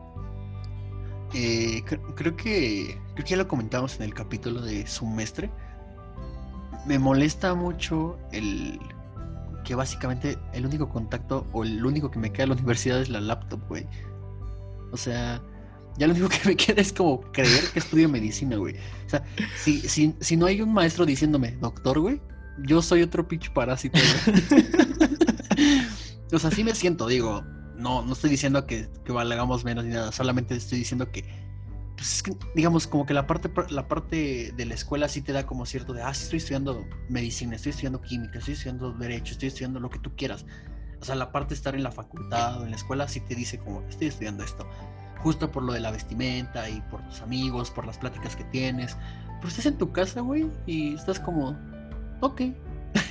Eh, 1.33 1.81
creo, 1.83 2.37
que, 2.37 2.97
creo 3.15 3.25
que 3.25 3.31
ya 3.31 3.37
lo 3.37 3.47
comentamos 3.47 3.97
en 3.97 4.03
el 4.03 4.13
capítulo 4.13 4.61
de 4.61 4.85
semestre 4.85 5.49
me 6.87 6.99
molesta 6.99 7.53
mucho 7.53 8.17
el 8.31 8.79
que 9.63 9.75
básicamente 9.75 10.37
el 10.53 10.65
único 10.65 10.87
contacto 10.87 11.45
o 11.51 11.63
el 11.63 11.85
único 11.85 12.09
que 12.09 12.19
me 12.19 12.31
queda 12.31 12.43
en 12.43 12.49
la 12.49 12.55
universidad 12.55 13.01
es 13.01 13.09
la 13.09 13.19
laptop, 13.19 13.59
güey. 13.67 13.85
O 14.93 14.97
sea, 14.97 15.41
ya 15.97 16.07
lo 16.07 16.13
único 16.13 16.29
que 16.29 16.39
me 16.45 16.55
queda 16.55 16.81
es 16.81 16.93
como 16.93 17.19
creer 17.33 17.65
que 17.73 17.79
estudio 17.79 18.07
medicina, 18.07 18.55
güey. 18.55 18.75
O 19.05 19.09
sea, 19.09 19.23
si, 19.57 19.81
si, 19.81 20.15
si 20.21 20.37
no 20.37 20.45
hay 20.45 20.61
un 20.61 20.73
maestro 20.73 21.05
diciéndome, 21.05 21.57
doctor, 21.57 21.99
güey, 21.99 22.21
yo 22.65 22.81
soy 22.81 23.01
otro 23.01 23.27
pitch 23.27 23.51
parásito, 23.51 23.99
o 26.31 26.39
sea, 26.39 26.49
sí 26.49 26.63
me 26.63 26.73
siento, 26.73 27.07
digo, 27.07 27.43
no, 27.75 28.03
no 28.03 28.13
estoy 28.13 28.29
diciendo 28.29 28.65
que, 28.65 28.89
que 29.05 29.11
valgamos 29.11 29.63
menos 29.63 29.85
ni 29.85 29.91
nada, 29.91 30.11
solamente 30.11 30.55
estoy 30.55 30.79
diciendo 30.79 31.11
que 31.11 31.23
pues 31.97 32.13
es 32.13 32.23
que, 32.23 32.37
digamos, 32.53 32.85
como 32.85 33.07
que 33.07 33.13
la 33.15 33.25
parte, 33.25 33.49
la 33.71 33.87
parte 33.87 34.53
de 34.55 34.65
la 34.65 34.75
escuela 34.75 35.09
sí 35.09 35.21
te 35.21 35.33
da 35.33 35.47
como 35.47 35.65
cierto 35.65 35.93
de, 35.93 36.03
ah, 36.03 36.13
sí 36.13 36.25
estoy 36.25 36.37
estudiando 36.37 36.87
medicina, 37.09 37.55
estoy 37.55 37.71
estudiando 37.71 38.01
química, 38.01 38.37
estoy 38.37 38.53
estudiando 38.53 38.93
derecho, 38.93 39.33
estoy 39.33 39.47
estudiando 39.47 39.79
lo 39.79 39.89
que 39.89 39.97
tú 39.97 40.15
quieras. 40.15 40.45
O 41.01 41.05
sea, 41.05 41.15
la 41.15 41.31
parte 41.31 41.49
de 41.49 41.55
estar 41.55 41.73
en 41.73 41.81
la 41.81 41.91
facultad 41.91 42.61
o 42.61 42.65
en 42.65 42.69
la 42.69 42.75
escuela 42.75 43.07
sí 43.07 43.19
te 43.21 43.33
dice 43.33 43.57
como, 43.57 43.81
estoy 43.89 44.07
estudiando 44.07 44.43
esto. 44.43 44.69
Justo 45.23 45.51
por 45.51 45.63
lo 45.63 45.73
de 45.73 45.79
la 45.79 45.89
vestimenta 45.89 46.69
y 46.69 46.81
por 46.81 47.01
tus 47.07 47.21
amigos, 47.21 47.71
por 47.71 47.87
las 47.87 47.97
pláticas 47.97 48.35
que 48.35 48.43
tienes. 48.45 48.95
Pero 49.37 49.47
estás 49.47 49.65
en 49.65 49.79
tu 49.79 49.91
casa, 49.91 50.21
güey, 50.21 50.47
y 50.67 50.93
estás 50.93 51.19
como, 51.19 51.57
ok, 52.21 52.41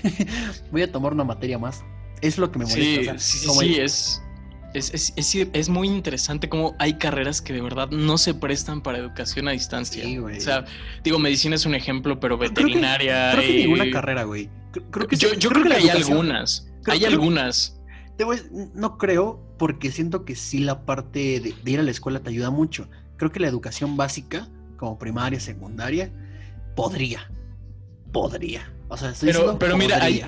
voy 0.71 0.83
a 0.83 0.93
tomar 0.93 1.13
una 1.13 1.25
materia 1.25 1.59
más. 1.59 1.83
Es 2.23 2.39
lo 2.39 2.53
que 2.53 2.61
me 2.61 2.67
molesta. 2.67 3.19
Sí, 3.19 3.39
sí, 3.39 3.49
sí, 3.49 3.81
es 3.81 4.23
es, 4.77 5.13
es, 5.17 5.35
es, 5.53 5.69
muy 5.69 5.89
interesante 5.89 6.49
cómo 6.49 6.77
hay 6.79 6.95
carreras 6.95 7.41
que 7.41 7.53
de 7.53 7.63
verdad 7.63 7.89
no 7.91 8.19
se 8.19 8.35
prestan 8.35 8.83
para 8.83 8.99
educación 8.99 9.49
a 9.49 9.53
distancia. 9.53 10.05
O 10.21 10.41
sea, 10.41 10.65
digo, 11.03 11.19
medicina 11.19 11.57
es 11.57 11.65
un 11.65 11.75
ejemplo, 11.75 12.21
pero 12.21 12.37
veterinaria. 12.37 13.31
Creo 13.33 13.43
que, 13.43 13.49
creo 13.49 13.67
ninguna 13.67 13.91
carrera, 13.91 14.25
güey. 14.25 14.51
Creo 14.91 15.07
que 15.07 15.17
yo, 15.17 15.33
yo 15.35 15.51
creo, 15.51 15.65
que, 15.65 15.75
hay 15.75 15.89
algunas. 15.89 16.69
hay 16.87 17.05
algunas. 17.05 17.81
no 18.75 18.99
creo, 18.99 19.43
porque 19.59 19.91
siento 19.91 20.25
que 20.25 20.37
sí 20.37 20.61
la 20.61 20.85
parte 20.85 21.41
de, 21.41 21.55
ir 21.71 21.81
a 21.81 21.83
la 21.83 21.91
escuela 21.91 22.21
te 22.21 22.31
ayuda 22.31 22.51
mucho. 22.51 22.89
Creo 23.17 23.33
que 23.33 23.41
la 23.41 23.49
educación 23.49 23.97
básica, 23.97 24.49
como 24.77 24.99
primaria, 24.99 25.41
secundaria, 25.41 26.13
podría. 26.75 27.31
Podría. 28.13 28.71
O 28.89 28.97
sea, 28.97 29.11
estoy 29.11 29.33
pero, 29.33 29.59
pero 29.59 29.77
mira, 29.77 30.03
hay, 30.03 30.23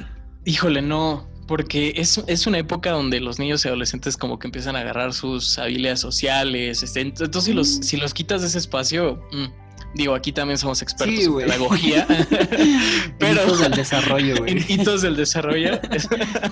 híjole, 0.45 0.83
no 0.83 1.29
porque 1.49 1.95
es, 1.97 2.23
es, 2.27 2.47
una 2.47 2.59
época 2.59 2.93
donde 2.93 3.21
los 3.21 3.39
niños 3.39 3.65
y 3.65 3.69
adolescentes 3.69 4.19
como 4.19 4.39
que 4.39 4.47
empiezan 4.47 4.77
a 4.77 4.81
agarrar 4.81 5.15
sus 5.15 5.59
habilidades 5.59 5.99
sociales. 5.99 6.83
Este, 6.83 7.01
entonces, 7.01 7.43
si 7.43 7.53
los, 7.55 7.69
si 7.69 7.97
los 7.97 8.13
quitas 8.13 8.43
de 8.43 8.49
ese 8.49 8.59
espacio, 8.59 9.21
mm, 9.33 9.47
digo, 9.95 10.15
aquí 10.15 10.31
también 10.31 10.59
somos 10.59 10.83
expertos 10.83 11.19
en 11.19 11.37
pedagogía. 11.37 12.07
pero, 13.19 13.43
hitos 13.43 13.61
del 13.61 13.73
desarrollo, 13.73 14.37
güey. 14.37 14.59
hitos 14.69 15.01
del 15.01 15.17
desarrollo. 15.17 15.81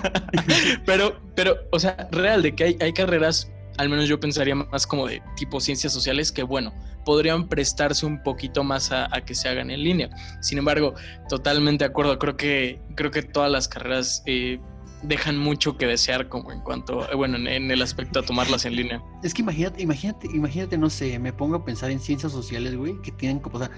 pero, 0.86 1.20
pero, 1.36 1.58
o 1.72 1.78
sea, 1.78 2.08
real, 2.10 2.42
de 2.42 2.54
que 2.54 2.64
hay, 2.64 2.76
hay 2.80 2.94
carreras, 2.94 3.52
al 3.76 3.90
menos 3.90 4.08
yo 4.08 4.18
pensaría 4.18 4.54
más 4.54 4.86
como 4.86 5.06
de 5.06 5.22
tipo 5.36 5.60
ciencias 5.60 5.92
sociales, 5.92 6.32
que 6.32 6.42
bueno, 6.42 6.72
podrían 7.04 7.48
prestarse 7.48 8.06
un 8.06 8.22
poquito 8.22 8.64
más 8.64 8.92
a, 8.92 9.08
que 9.26 9.34
se 9.34 9.50
hagan 9.50 9.70
en 9.70 9.84
línea. 9.84 10.08
Sin 10.40 10.56
embargo, 10.56 10.94
totalmente 11.28 11.84
de 11.84 11.90
acuerdo. 11.90 12.18
Creo 12.18 12.38
que, 12.38 12.80
creo 12.94 13.10
que 13.10 13.22
todas 13.22 13.50
las 13.52 13.68
carreras 13.68 14.22
eh, 14.24 14.58
dejan 15.02 15.38
mucho 15.38 15.76
que 15.76 15.86
desear 15.86 16.28
como 16.28 16.52
en 16.52 16.60
cuanto, 16.60 17.06
bueno, 17.16 17.36
en, 17.36 17.70
el 17.70 17.82
aspecto 17.82 18.20
a 18.20 18.22
tomarlas 18.22 18.64
en 18.64 18.76
línea. 18.76 19.02
Es 19.22 19.34
que 19.34 19.42
imagínate, 19.42 19.82
imagínate, 19.82 20.28
imagínate, 20.32 20.78
no 20.78 20.90
sé, 20.90 21.18
me 21.18 21.32
pongo 21.32 21.56
a 21.56 21.64
pensar 21.64 21.90
en 21.90 22.00
ciencias 22.00 22.32
sociales, 22.32 22.76
güey, 22.76 23.00
que 23.02 23.12
tienen 23.12 23.38
como, 23.38 23.56
o 23.56 23.58
sea, 23.60 23.70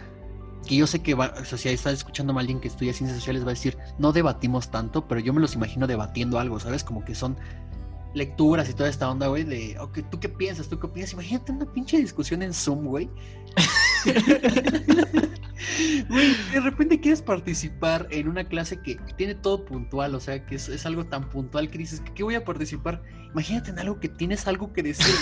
que 0.67 0.77
yo 0.77 0.87
sé 0.87 1.01
que 1.01 1.15
va, 1.15 1.35
o 1.41 1.45
sea, 1.45 1.59
si 1.59 1.69
está 1.69 1.91
escuchando 1.91 2.37
a 2.37 2.41
alguien 2.41 2.61
que 2.61 2.69
estudia 2.69 2.93
ciencias 2.93 3.19
sociales 3.19 3.43
va 3.43 3.49
a 3.49 3.55
decir, 3.55 3.79
no 3.99 4.13
debatimos 4.13 4.71
tanto, 4.71 5.07
pero 5.09 5.21
yo 5.21 5.33
me 5.33 5.41
los 5.41 5.55
imagino 5.55 5.87
debatiendo 5.87 6.39
algo, 6.39 6.61
¿sabes? 6.61 6.85
Como 6.85 7.05
que 7.05 7.15
son 7.15 7.37
lecturas 8.15 8.69
y 8.69 8.75
toda 8.75 8.89
esta 8.89 9.11
onda, 9.11 9.29
güey, 9.29 9.45
de, 9.45 9.77
ok, 9.79 10.01
¿tú 10.11 10.21
qué 10.21 10.29
piensas? 10.29 10.69
¿Tú 10.69 10.79
qué 10.79 10.87
opinas? 10.87 11.13
Imagínate 11.13 11.53
una 11.53 11.73
pinche 11.73 11.99
discusión 11.99 12.43
en 12.43 12.53
Zoom, 12.53 12.85
güey. 12.87 13.09
Güey, 16.09 16.35
de 16.53 16.61
repente 16.61 17.01
quieres 17.01 17.23
participar 17.23 18.09
en 18.11 18.29
una 18.29 18.45
clase 18.45 18.81
que 18.81 18.97
tiene 19.17 19.35
todo 19.35 19.65
puntual, 19.65 20.15
o 20.15 20.21
sea, 20.21 20.45
que 20.45 20.57
es, 20.57 20.87
algo 20.87 21.05
tan 21.05 21.29
puntual 21.29 21.71
que 21.71 21.79
dices, 21.79 22.03
¿qué 22.15 22.23
voy 22.23 22.35
a 22.35 22.45
participar? 22.45 23.03
Imagínate 23.33 23.71
en 23.71 23.79
algo 23.79 24.01
que 24.01 24.09
tienes 24.09 24.47
algo 24.47 24.73
que 24.73 24.83
decir. 24.83 25.15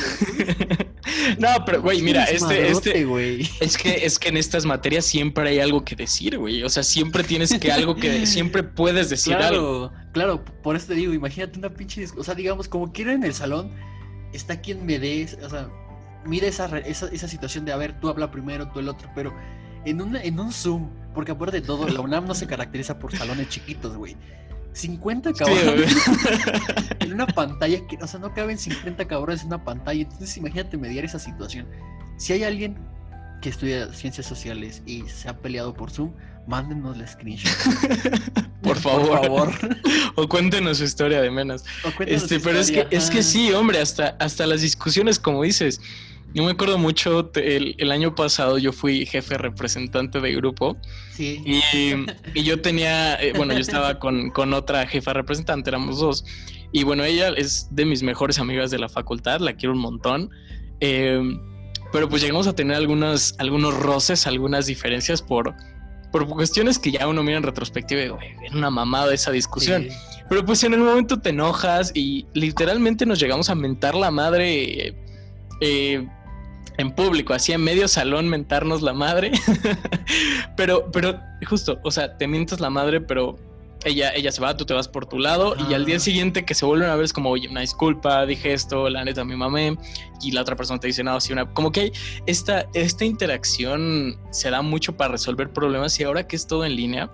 no, 1.39 1.49
pero 1.65 1.83
güey, 1.83 2.03
mira, 2.03 2.25
este, 2.25 2.71
este, 2.71 3.05
güey. 3.05 3.49
es 3.61 3.77
que 3.77 4.07
es 4.07 4.19
que 4.19 4.29
en 4.29 4.37
estas 4.37 4.65
materias 4.65 5.05
siempre 5.05 5.49
hay 5.49 5.59
algo 5.59 5.85
que 5.85 5.97
decir, 5.97 6.39
güey. 6.39 6.63
O 6.63 6.69
sea, 6.69 6.83
siempre 6.83 7.25
tienes 7.25 7.53
que 7.59 7.73
algo 7.73 7.97
que 7.97 8.27
siempre 8.27 8.63
puedes 8.63 9.11
decir 9.11 9.35
algo. 9.35 9.93
Claro, 10.17 10.43
por 10.63 10.77
eso 10.77 10.87
te 10.87 10.95
digo, 10.95 11.13
imagínate 11.13 11.59
una 11.59 11.69
pinche, 11.69 12.07
o 12.17 12.25
sea, 12.25 12.35
digamos, 12.35 12.69
como 12.69 12.91
quiero 12.91 13.11
en 13.11 13.23
el 13.23 13.35
salón, 13.35 13.71
está 14.33 14.63
quien 14.63 14.87
me 14.87 14.99
des, 14.99 15.35
o 15.43 15.51
sea, 15.51 15.69
mira 16.25 16.47
esa, 16.47 16.79
esa, 16.79 17.09
esa 17.09 17.29
situación 17.29 17.67
de, 17.67 17.73
a 17.73 17.77
ver, 17.77 18.01
tú 18.01 18.09
habla 18.09 18.31
primero, 18.31 18.67
tú 18.71 18.79
el 18.79 18.89
otro, 18.89 19.11
pero 19.15 19.35
en, 19.85 20.01
una, 20.01 20.23
en 20.23 20.41
un 20.41 20.55
Zoom, 20.55 20.89
porque 21.13 21.33
aparte 21.33 21.61
de 21.61 21.67
todo, 21.67 21.87
la 21.87 22.01
UNAM 22.01 22.25
no 22.25 22.35
se 22.35 22.47
caracteriza 22.47 22.99
por 22.99 23.15
salones 23.15 23.51
chiquitos, 23.51 23.95
güey. 23.95 24.17
50 24.73 25.35
cabrones 25.35 25.95
en 27.01 27.13
una 27.13 27.27
pantalla 27.27 27.87
que, 27.87 27.99
o 28.03 28.07
sea, 28.07 28.19
no 28.19 28.33
caben 28.33 28.57
50 28.57 29.07
cabrones 29.07 29.43
en 29.43 29.49
una 29.49 29.65
pantalla. 29.65 30.01
Entonces, 30.01 30.35
imagínate 30.39 30.79
mediar 30.79 31.05
esa 31.05 31.19
situación. 31.19 31.67
Si 32.17 32.33
hay 32.33 32.43
alguien 32.43 32.79
que 33.43 33.51
estudia 33.51 33.93
ciencias 33.93 34.27
sociales 34.27 34.83
y 34.87 35.03
se 35.03 35.29
ha 35.29 35.37
peleado 35.37 35.75
por 35.75 35.91
Zoom, 35.91 36.15
mándenos 36.47 36.97
la 36.97 37.07
screenshot. 37.07 37.53
por 38.63 38.77
favor. 38.79 39.21
Por 39.21 39.53
favor. 39.53 39.79
o 40.15 40.29
cuéntenos 40.29 40.79
su 40.79 40.85
historia 40.85 41.21
de 41.21 41.31
menos. 41.31 41.65
Este, 42.07 42.41
pero 42.41 42.59
es 42.59 42.71
que, 42.71 42.87
es 42.91 43.11
que 43.11 43.23
sí, 43.23 43.53
hombre, 43.53 43.81
hasta, 43.81 44.17
hasta 44.19 44.47
las 44.47 44.61
discusiones, 44.61 45.19
como 45.19 45.43
dices, 45.43 45.81
yo 46.37 46.45
me 46.45 46.51
acuerdo 46.51 46.77
mucho, 46.77 47.31
el, 47.35 47.91
año 47.91 48.15
pasado 48.15 48.59
yo 48.59 48.71
fui 48.71 49.07
jefe 49.07 49.39
representante 49.39 50.21
de 50.21 50.35
grupo. 50.35 50.77
Sí. 51.15 51.43
Y, 52.35 52.43
yo 52.43 52.61
tenía, 52.61 53.15
eh, 53.15 53.33
bueno, 53.35 53.55
yo 53.55 53.61
estaba 53.61 53.99
con, 53.99 54.53
otra 54.53 54.87
jefa 54.87 55.15
representante, 55.15 55.71
éramos 55.71 55.99
dos. 55.99 56.27
Y 56.73 56.85
bueno, 56.85 57.05
ella 57.05 57.31
es 57.31 57.69
de 57.71 57.87
mis 57.87 58.03
mejores 58.03 58.39
amigas 58.39 58.71
de 58.71 58.79
la 58.79 58.91
facultad, 58.91 59.41
la 59.41 59.55
quiero 59.55 59.75
un 59.75 59.81
montón. 59.81 60.29
Em, 60.81 61.41
pero 61.91 62.07
pues 62.07 62.21
llegamos 62.21 62.47
a 62.47 62.55
tener 62.55 62.77
algunos, 62.77 63.35
algunos 63.39 63.75
roces, 63.75 64.27
algunas 64.27 64.67
diferencias 64.67 65.23
por, 65.23 65.55
por 66.17 66.27
cuestiones 66.29 66.79
que 66.79 66.93
ya 66.93 67.07
uno 67.07 67.23
mira 67.23 67.37
en 67.37 67.43
retrospectiva 67.43 68.01
y 68.01 68.05
era 68.47 68.57
una 68.57 68.71
mamada 68.71 69.13
esa 69.13 69.31
discusión. 69.31 69.87
Pero 70.31 70.47
pues 70.47 70.65
en 70.65 70.73
el 70.73 70.81
momento 70.81 71.21
te 71.21 71.29
enojas 71.29 71.93
y 71.95 72.25
literalmente 72.33 73.05
nos 73.05 73.21
llegamos 73.21 73.51
a 73.51 73.55
mentar 73.55 73.95
la 73.95 74.11
madre 74.11 74.95
eh, 75.61 76.09
en 76.79 76.93
público, 76.93 77.35
así 77.35 77.53
en 77.53 77.63
medio 77.63 77.87
salón 77.87 78.31
mentarnos 78.31 78.81
la 78.81 78.95
madre. 78.95 79.31
pero, 80.57 80.91
pero 80.91 81.21
justo, 81.47 81.79
o 81.85 81.91
sea, 81.91 82.17
te 82.17 82.27
mientas 82.27 82.61
la 82.61 82.71
madre, 82.71 83.03
pero 83.03 83.37
ella, 83.87 84.13
ella 84.15 84.33
se 84.33 84.41
va, 84.41 84.57
tú 84.57 84.67
te 84.67 84.75
vas 84.75 84.89
por 84.89 85.07
tu 85.07 85.19
lado 85.19 85.55
y 85.71 85.73
al 85.73 85.85
día 85.85 86.01
siguiente 86.01 86.45
que 86.45 86.55
se 86.55 86.67
vuelven 86.67 86.91
a 86.91 86.97
ver 86.97 87.05
es 87.05 87.13
como, 87.13 87.31
oye, 87.31 87.49
una 87.49 87.61
disculpa, 87.61 88.27
dije 88.27 88.53
esto, 88.53 88.91
la 88.91 89.05
neta 89.05 89.25
me 89.25 89.37
mamé 89.37 89.79
y 90.21 90.33
la 90.33 90.43
otra 90.43 90.57
persona 90.57 90.81
te 90.81 90.89
dice, 90.89 91.05
no, 91.05 91.19
sí, 91.21 91.33
una... 91.33 91.47
Como 91.55 91.71
que 91.71 91.81
hay 91.81 91.93
esta, 92.27 92.67
esta 92.75 93.05
interacción 93.05 94.19
se 94.31 94.51
da 94.51 94.61
mucho 94.61 94.97
para 94.97 95.13
resolver 95.13 95.53
problemas 95.53 95.99
y 96.01 96.05
ahora 96.05 96.27
que 96.27 96.35
es 96.35 96.47
todo 96.47 96.65
en 96.65 96.75
línea, 96.75 97.11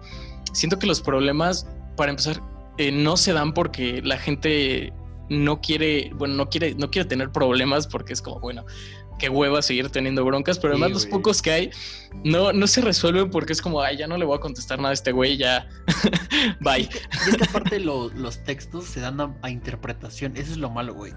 siento 0.52 0.78
que 0.78 0.86
los 0.86 1.02
problemas, 1.02 1.68
para 1.96 2.10
empezar, 2.10 2.40
eh, 2.78 2.90
no 2.90 3.18
se 3.18 3.34
dan 3.34 3.52
porque 3.52 4.00
la 4.02 4.16
gente 4.16 4.92
no 5.28 5.60
quiere, 5.60 6.10
bueno, 6.14 6.34
no 6.34 6.48
quiere, 6.48 6.74
no 6.74 6.90
quiere 6.90 7.06
tener 7.06 7.30
problemas 7.30 7.86
porque 7.86 8.14
es 8.14 8.22
como, 8.22 8.40
bueno, 8.40 8.64
qué 9.22 9.28
hueva 9.28 9.62
seguir 9.62 9.88
teniendo 9.88 10.24
broncas, 10.24 10.58
pero 10.58 10.74
Sí, 10.74 10.82
además 10.82 11.02
los 11.04 11.06
pocos 11.06 11.40
que 11.40 11.52
hay 11.52 11.70
no, 12.24 12.52
no 12.52 12.66
se 12.66 12.80
resuelven 12.80 13.30
porque 13.30 13.52
es 13.52 13.62
como, 13.62 13.80
ay, 13.80 13.96
ya 13.96 14.08
no 14.08 14.16
le 14.18 14.24
voy 14.24 14.36
a 14.36 14.40
contestar 14.40 14.78
nada 14.78 14.90
a 14.90 14.94
este 14.94 15.12
güey, 15.12 15.36
ya, 15.36 15.68
bye. 16.60 16.80
Y 16.82 17.30
es 17.30 17.36
que 17.36 17.44
aparte 17.44 17.78
lo- 17.78 18.08
los 18.10 18.42
textos 18.42 18.86
se 18.86 18.98
dan 19.00 19.20
a, 19.20 19.32
a 19.42 19.50
interpretación, 19.50 20.36
eso 20.36 20.50
es 20.50 20.56
lo 20.58 20.70
malo, 20.70 20.94
güey. 20.94 21.12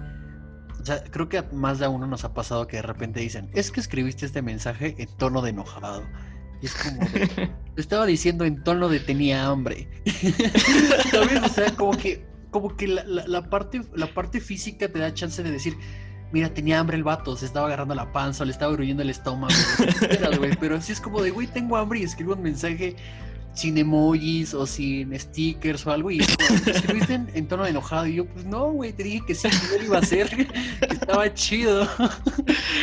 O 0.80 0.86
sea, 0.86 1.04
creo 1.04 1.28
que 1.30 1.42
más 1.52 1.80
de 1.80 1.86
a 1.86 1.90
uno 1.90 2.06
nos 2.06 2.24
ha 2.26 2.34
pasado 2.36 2.68
que 2.68 2.78
de 2.78 2.84
repente 2.84 3.20
dicen, 3.20 3.50
es 3.56 3.72
que 3.72 3.80
escribiste 3.80 4.28
este 4.28 4.44
mensaje 4.44 4.94
en 5.00 5.10
tono 5.18 5.42
de 5.42 5.50
enojado. 5.50 6.04
Y 6.62 6.68
es 6.68 6.76
como 6.76 7.00
de, 7.10 7.50
lo 7.76 7.82
estaba 7.82 8.06
diciendo 8.06 8.46
en 8.46 8.64
tono 8.64 8.88
de 8.88 9.00
tenía 9.00 9.48
hambre. 9.48 9.90
¿Sabes? 11.12 11.42
O 11.44 11.50
sea, 11.50 11.72
como 11.76 11.98
que, 11.98 12.24
como 12.52 12.78
que 12.78 12.88
la, 12.88 13.04
la- 13.06 13.26
la 13.28 13.50
parte, 13.50 13.82
la 13.96 14.14
parte 14.14 14.40
física 14.40 14.88
te 14.88 15.00
da 15.00 15.12
chance 15.14 15.42
de 15.42 15.50
decir, 15.52 15.76
mira, 16.32 16.50
tenía 16.50 16.80
hambre 16.80 16.98
el 16.98 17.04
vato, 17.04 17.36
se 17.36 17.46
estaba 17.46 17.68
agarrando 17.68 17.96
la 17.96 18.12
panza, 18.12 18.46
le 18.46 18.52
estaba 18.52 18.74
gruñendo 18.74 19.04
el 19.04 19.10
estómago. 19.10 19.54
güey, 20.38 20.56
Pero 20.60 20.78
así 20.78 20.92
es 20.92 21.02
como 21.02 21.22
de, 21.22 21.32
güey, 21.32 21.48
tengo 21.48 21.78
hambre 21.78 22.00
y 22.00 22.04
escribo 22.04 22.34
un 22.34 22.42
mensaje 22.42 22.96
sin 23.56 23.78
emojis 23.78 24.54
o 24.54 24.66
sin 24.68 25.18
stickers 25.20 25.86
o 25.88 25.92
algo 25.92 26.12
y 26.12 26.20
escribiste 26.20 27.14
en, 27.16 27.30
en 27.34 27.48
tono 27.48 27.64
de 27.64 27.72
enojado 27.72 28.06
y 28.08 28.16
yo 28.16 28.26
pues 28.26 28.46
no 28.46 28.72
güey 28.72 28.94
te 28.94 29.04
dije 29.04 29.22
que 29.26 29.36
sí 29.36 29.48
yo 29.72 29.78
lo 29.80 29.84
iba 29.86 29.98
a 29.98 30.02
hacer 30.02 30.30
que 30.30 30.48
estaba 30.94 31.34
chido 31.34 31.88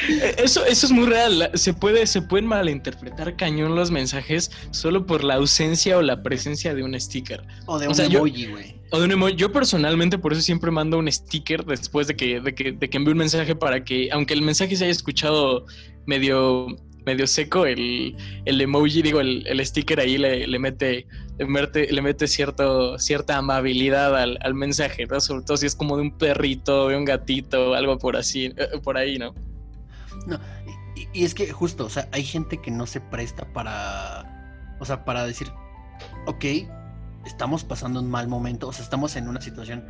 Eh, 0.09 0.35
Eso, 0.39 0.65
eso 0.67 0.87
es 0.87 0.93
muy 0.93 1.07
real. 1.07 1.51
Se 1.55 1.73
puede, 1.75 2.07
se 2.07 2.23
pueden 2.23 2.47
malinterpretar 2.47 3.37
cañón 3.37 3.75
los 3.77 3.91
mensajes 3.91 4.51
solo 4.71 5.07
por 5.07 5.23
la 5.25 5.35
ausencia 5.35 5.97
o 5.99 6.03
la 6.03 6.23
presencia 6.23 6.75
de 6.75 6.83
un 6.83 6.99
sticker. 7.01 7.43
o 7.67 7.79
de 7.79 7.87
O 7.87 7.91
un 7.91 7.95
sea, 7.95 8.07
emoji 8.07 8.47
güey 8.47 8.81
O 8.91 8.99
de 8.99 9.05
un 9.05 9.13
emoji. 9.13 9.37
Yo 9.37 9.53
personalmente 9.53 10.19
por 10.19 10.33
eso 10.33 10.43
siempre 10.43 10.71
mando 10.71 10.99
un 10.99 11.11
sticker 11.11 11.65
después 11.65 12.07
de 12.09 12.17
que, 12.17 12.41
de 12.41 12.55
que, 12.55 12.73
de 12.73 12.91
que 12.91 12.97
envíe 12.97 13.13
un 13.13 13.19
mensaje 13.19 13.55
para 13.55 13.85
que, 13.85 14.09
aunque 14.13 14.35
el 14.35 14.43
mensaje 14.43 14.77
se 14.77 14.85
haya 14.85 14.93
escuchado 14.93 15.67
medio, 16.07 16.67
medio 17.05 17.27
seco, 17.27 17.67
el, 17.67 18.17
el 18.45 18.61
emoji, 18.61 19.03
digo, 19.03 19.21
el, 19.21 19.47
el 19.47 19.65
sticker 19.65 20.01
ahí 20.01 20.19
le, 20.19 20.47
le 20.47 20.59
mete, 20.59 21.07
le 21.39 21.47
mete, 21.47 21.93
le 21.93 22.03
mete 22.03 22.27
cierto, 22.29 22.99
cierta 22.99 23.37
amabilidad 23.37 24.17
al, 24.17 24.39
al 24.43 24.55
mensaje, 24.55 25.07
¿no? 25.07 25.21
Sobre 25.21 25.45
todo 25.45 25.57
si 25.57 25.67
es 25.67 25.75
como 25.75 25.97
de 25.97 26.03
un 26.03 26.19
perrito, 26.19 26.89
de 26.89 26.97
un 26.97 27.05
gatito, 27.05 27.75
algo 27.75 27.99
por 27.99 28.17
así, 28.17 28.53
eh, 28.57 28.79
por 28.83 28.97
ahí, 28.97 29.19
¿no? 29.19 29.35
y, 30.97 31.21
y 31.21 31.25
es 31.25 31.35
que 31.35 31.51
justo 31.53 31.87
o 31.87 31.91
sea 31.91 32.09
hay 32.13 32.23
gente 32.23 32.59
que 32.59 32.71
no 32.71 32.87
se 32.87 33.01
presta 33.01 33.51
para 33.53 34.77
o 34.79 34.85
sea 34.85 35.05
para 35.05 35.27
decir 35.27 35.51
ok 36.27 36.45
estamos 37.25 37.65
pasando 37.65 38.01
un 38.01 38.11
mal 38.11 38.29
momento 38.29 38.69
o 38.69 38.73
sea 38.73 38.85
estamos 38.85 39.17
en 39.17 39.29
una 39.29 39.41
situación 39.41 39.85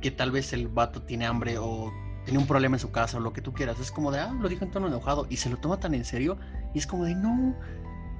que 0.00 0.10
tal 0.10 0.30
vez 0.30 0.52
el 0.52 0.68
vato 0.68 1.02
tiene 1.02 1.26
hambre 1.26 1.58
o 1.58 1.92
tiene 2.30 2.40
un 2.40 2.46
problema 2.46 2.76
en 2.76 2.80
su 2.80 2.92
casa 2.92 3.16
o 3.16 3.20
lo 3.20 3.32
que 3.32 3.42
tú 3.42 3.52
quieras 3.52 3.80
es 3.80 3.90
como 3.90 4.12
de 4.12 4.20
ah 4.20 4.32
lo 4.40 4.48
dijo 4.48 4.64
en 4.64 4.70
tono 4.70 4.86
enojado 4.86 5.26
y 5.28 5.36
se 5.38 5.50
lo 5.50 5.56
toma 5.56 5.80
tan 5.80 5.94
en 5.94 6.04
serio 6.04 6.38
y 6.72 6.78
es 6.78 6.86
como 6.86 7.04
de 7.04 7.16
no 7.16 7.56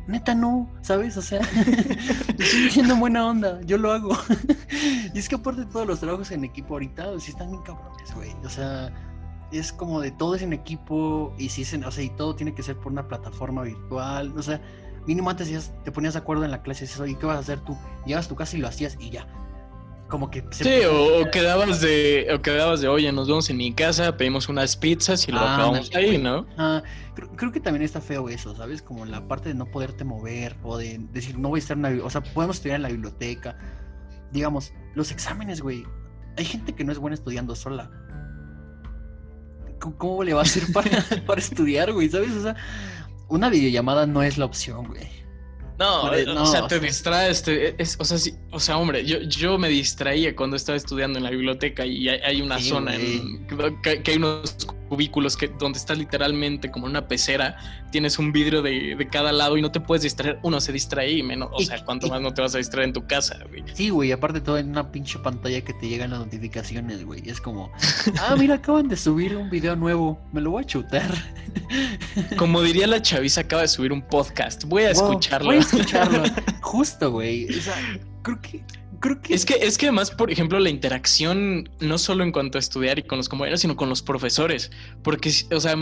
neta 0.08 0.34
no, 0.34 0.68
¿sabes? 0.80 1.16
O 1.16 1.22
sea, 1.22 1.38
estoy 2.38 2.62
diciendo 2.64 2.96
buena 2.96 3.24
onda, 3.24 3.60
yo 3.60 3.78
lo 3.78 3.92
hago. 3.92 4.10
y 5.14 5.16
es 5.16 5.28
que 5.28 5.36
aparte 5.36 5.64
todos 5.66 5.86
los 5.86 6.00
trabajos 6.00 6.32
en 6.32 6.42
equipo 6.42 6.74
ahorita, 6.74 7.20
sí 7.20 7.30
están 7.30 7.52
bien 7.52 7.62
cabrones, 7.62 8.12
güey. 8.16 8.32
O 8.44 8.48
sea, 8.48 8.90
es 9.52 9.72
como 9.72 10.00
de 10.00 10.10
todo 10.10 10.34
es 10.34 10.42
en 10.42 10.52
equipo 10.52 11.32
y 11.38 11.50
si 11.50 11.62
es 11.62 11.74
en, 11.74 11.84
o 11.84 11.92
sea, 11.92 12.02
y 12.02 12.10
todo 12.10 12.34
tiene 12.34 12.54
que 12.54 12.64
ser 12.64 12.76
por 12.76 12.90
una 12.90 13.06
plataforma 13.06 13.62
virtual. 13.62 14.36
O 14.36 14.42
sea, 14.42 14.60
mínimo 15.06 15.30
antes 15.30 15.70
te 15.84 15.92
ponías 15.92 16.14
de 16.14 16.18
acuerdo 16.18 16.44
en 16.44 16.50
la 16.50 16.62
clase 16.62 16.84
y 16.84 16.86
dices, 16.88 17.00
oye, 17.00 17.16
¿qué 17.16 17.26
vas 17.26 17.36
a 17.36 17.40
hacer 17.40 17.60
tú? 17.60 17.78
Llegas 18.04 18.26
a 18.26 18.28
tu 18.30 18.34
casa 18.34 18.56
y 18.56 18.60
lo 18.60 18.66
hacías 18.66 18.96
y 18.98 19.10
ya. 19.10 19.28
Como 20.10 20.28
que 20.30 20.44
se 20.50 20.64
Sí, 20.64 20.84
o, 20.86 21.22
o 21.22 21.30
quedabas 21.30 21.80
de, 21.80 22.26
o 22.34 22.42
quedabas 22.42 22.80
de, 22.80 22.88
oye, 22.88 23.10
nos 23.12 23.28
vemos 23.28 23.48
en 23.48 23.56
mi 23.56 23.72
casa, 23.72 24.16
pedimos 24.16 24.48
unas 24.48 24.76
pizzas 24.76 25.26
y 25.28 25.32
lo 25.32 25.38
Ah, 25.38 25.54
acabamos 25.54 25.90
ahí. 25.94 26.18
¿no? 26.18 26.46
Ah, 26.58 26.82
creo, 27.14 27.30
creo 27.36 27.52
que 27.52 27.60
también 27.60 27.82
está 27.82 28.00
feo 28.00 28.28
eso, 28.28 28.54
¿sabes? 28.56 28.82
Como 28.82 29.06
la 29.06 29.26
parte 29.28 29.50
de 29.50 29.54
no 29.54 29.66
poderte 29.66 30.04
mover 30.04 30.56
o 30.64 30.76
de 30.76 30.98
decir, 31.12 31.38
no 31.38 31.48
voy 31.48 31.58
a 31.58 31.62
estar 31.62 31.76
en 31.76 31.82
la 31.82 32.04
O 32.04 32.10
sea, 32.10 32.22
podemos 32.22 32.56
estudiar 32.56 32.76
en 32.76 32.82
la 32.82 32.88
biblioteca. 32.88 33.56
Digamos, 34.32 34.72
los 34.94 35.12
exámenes, 35.12 35.60
güey. 35.60 35.84
Hay 36.36 36.44
gente 36.44 36.74
que 36.74 36.84
no 36.84 36.92
es 36.92 36.98
buena 36.98 37.14
estudiando 37.14 37.54
sola. 37.54 37.90
¿Cómo, 39.78 39.96
cómo 39.96 40.24
le 40.24 40.34
va 40.34 40.40
a 40.40 40.42
hacer 40.42 40.64
para, 40.72 40.90
para 41.26 41.40
estudiar, 41.40 41.92
güey? 41.92 42.08
¿Sabes? 42.08 42.32
O 42.32 42.42
sea, 42.42 42.56
una 43.28 43.48
videollamada 43.48 44.06
no 44.06 44.22
es 44.22 44.38
la 44.38 44.44
opción, 44.44 44.88
güey. 44.88 45.08
No, 45.80 46.12
eh, 46.14 46.26
no, 46.26 46.42
o 46.42 46.46
sea, 46.46 46.68
te 46.68 46.78
distraes, 46.78 47.42
te- 47.42 47.74
es- 47.82 47.96
o 47.98 48.04
sea, 48.04 48.18
sí, 48.18 48.34
o 48.50 48.60
sea, 48.60 48.76
hombre, 48.76 49.04
yo, 49.04 49.18
yo 49.22 49.56
me 49.58 49.68
distraía 49.70 50.36
cuando 50.36 50.56
estaba 50.56 50.76
estudiando 50.76 51.18
en 51.18 51.24
la 51.24 51.30
biblioteca 51.30 51.86
y 51.86 52.06
hay, 52.08 52.20
hay 52.20 52.42
una 52.42 52.58
Sí, 52.58 52.68
zona 52.68 52.94
en, 52.94 53.46
que, 53.82 54.02
que 54.02 54.10
hay 54.10 54.16
unos 54.18 54.56
cubículos 54.90 55.36
que 55.38 55.46
donde 55.48 55.78
estás 55.78 55.96
literalmente 55.96 56.70
como 56.70 56.86
en 56.86 56.90
una 56.90 57.06
pecera, 57.08 57.56
tienes 57.92 58.18
un 58.18 58.32
vidrio 58.32 58.60
de, 58.60 58.96
de 58.96 59.08
cada 59.08 59.30
lado 59.32 59.56
y 59.56 59.62
no 59.62 59.70
te 59.72 59.80
puedes 59.80 60.02
distraer, 60.02 60.38
uno 60.42 60.60
se 60.60 60.72
distrae 60.72 61.12
y 61.12 61.22
menos, 61.22 61.48
o 61.52 61.60
sea, 61.60 61.82
cuánto 61.84 62.08
y- 62.08 62.10
más 62.10 62.20
no 62.20 62.34
te 62.34 62.42
vas 62.42 62.54
a 62.54 62.58
distraer 62.58 62.88
en 62.88 62.92
tu 62.92 63.06
casa, 63.06 63.38
güey. 63.48 63.62
Sí, 63.72 63.88
güey, 63.90 64.10
aparte 64.12 64.40
todo 64.40 64.58
en 64.58 64.68
una 64.68 64.90
pinche 64.90 65.18
pantalla 65.20 65.62
que 65.62 65.72
te 65.72 65.88
llegan 65.88 66.10
las 66.10 66.18
notificaciones, 66.18 67.04
güey. 67.04 67.22
Es 67.26 67.40
como, 67.40 67.70
ah, 68.20 68.34
mira, 68.36 68.56
acaban 68.56 68.88
de 68.88 68.96
subir 68.96 69.36
un 69.36 69.48
video 69.48 69.76
nuevo, 69.76 70.20
me 70.32 70.40
lo 70.40 70.50
voy 70.50 70.64
a 70.64 70.66
chutar. 70.66 71.10
Como 72.36 72.60
diría 72.62 72.86
la 72.86 73.00
chaviza, 73.00 73.42
acaba 73.42 73.62
de 73.62 73.68
subir 73.68 73.92
un 73.92 74.02
podcast, 74.02 74.64
voy 74.64 74.82
a 74.84 74.92
Wow, 74.92 74.92
escucharlo. 74.92 75.46
Voy 75.48 75.56
a 75.56 75.60
escucharlo. 75.60 76.22
Justo, 76.60 77.10
güey. 77.12 77.48
O 77.48 77.60
sea, 77.62 77.74
creo 78.22 78.40
que. 78.40 78.62
Creo 79.00 79.20
que. 79.20 79.34
Es 79.34 79.44
que, 79.44 79.54
es 79.54 79.78
que 79.78 79.86
además, 79.86 80.10
por 80.10 80.30
ejemplo, 80.30 80.58
la 80.58 80.70
interacción, 80.70 81.68
no 81.80 81.98
solo 81.98 82.22
en 82.22 82.32
cuanto 82.32 82.58
a 82.58 82.60
estudiar 82.60 82.98
y 82.98 83.02
con 83.02 83.18
los 83.18 83.28
compañeros, 83.28 83.60
sino 83.60 83.76
con 83.76 83.88
los 83.88 84.02
profesores. 84.02 84.70
Porque, 85.02 85.32
o 85.52 85.60
sea, 85.60 85.76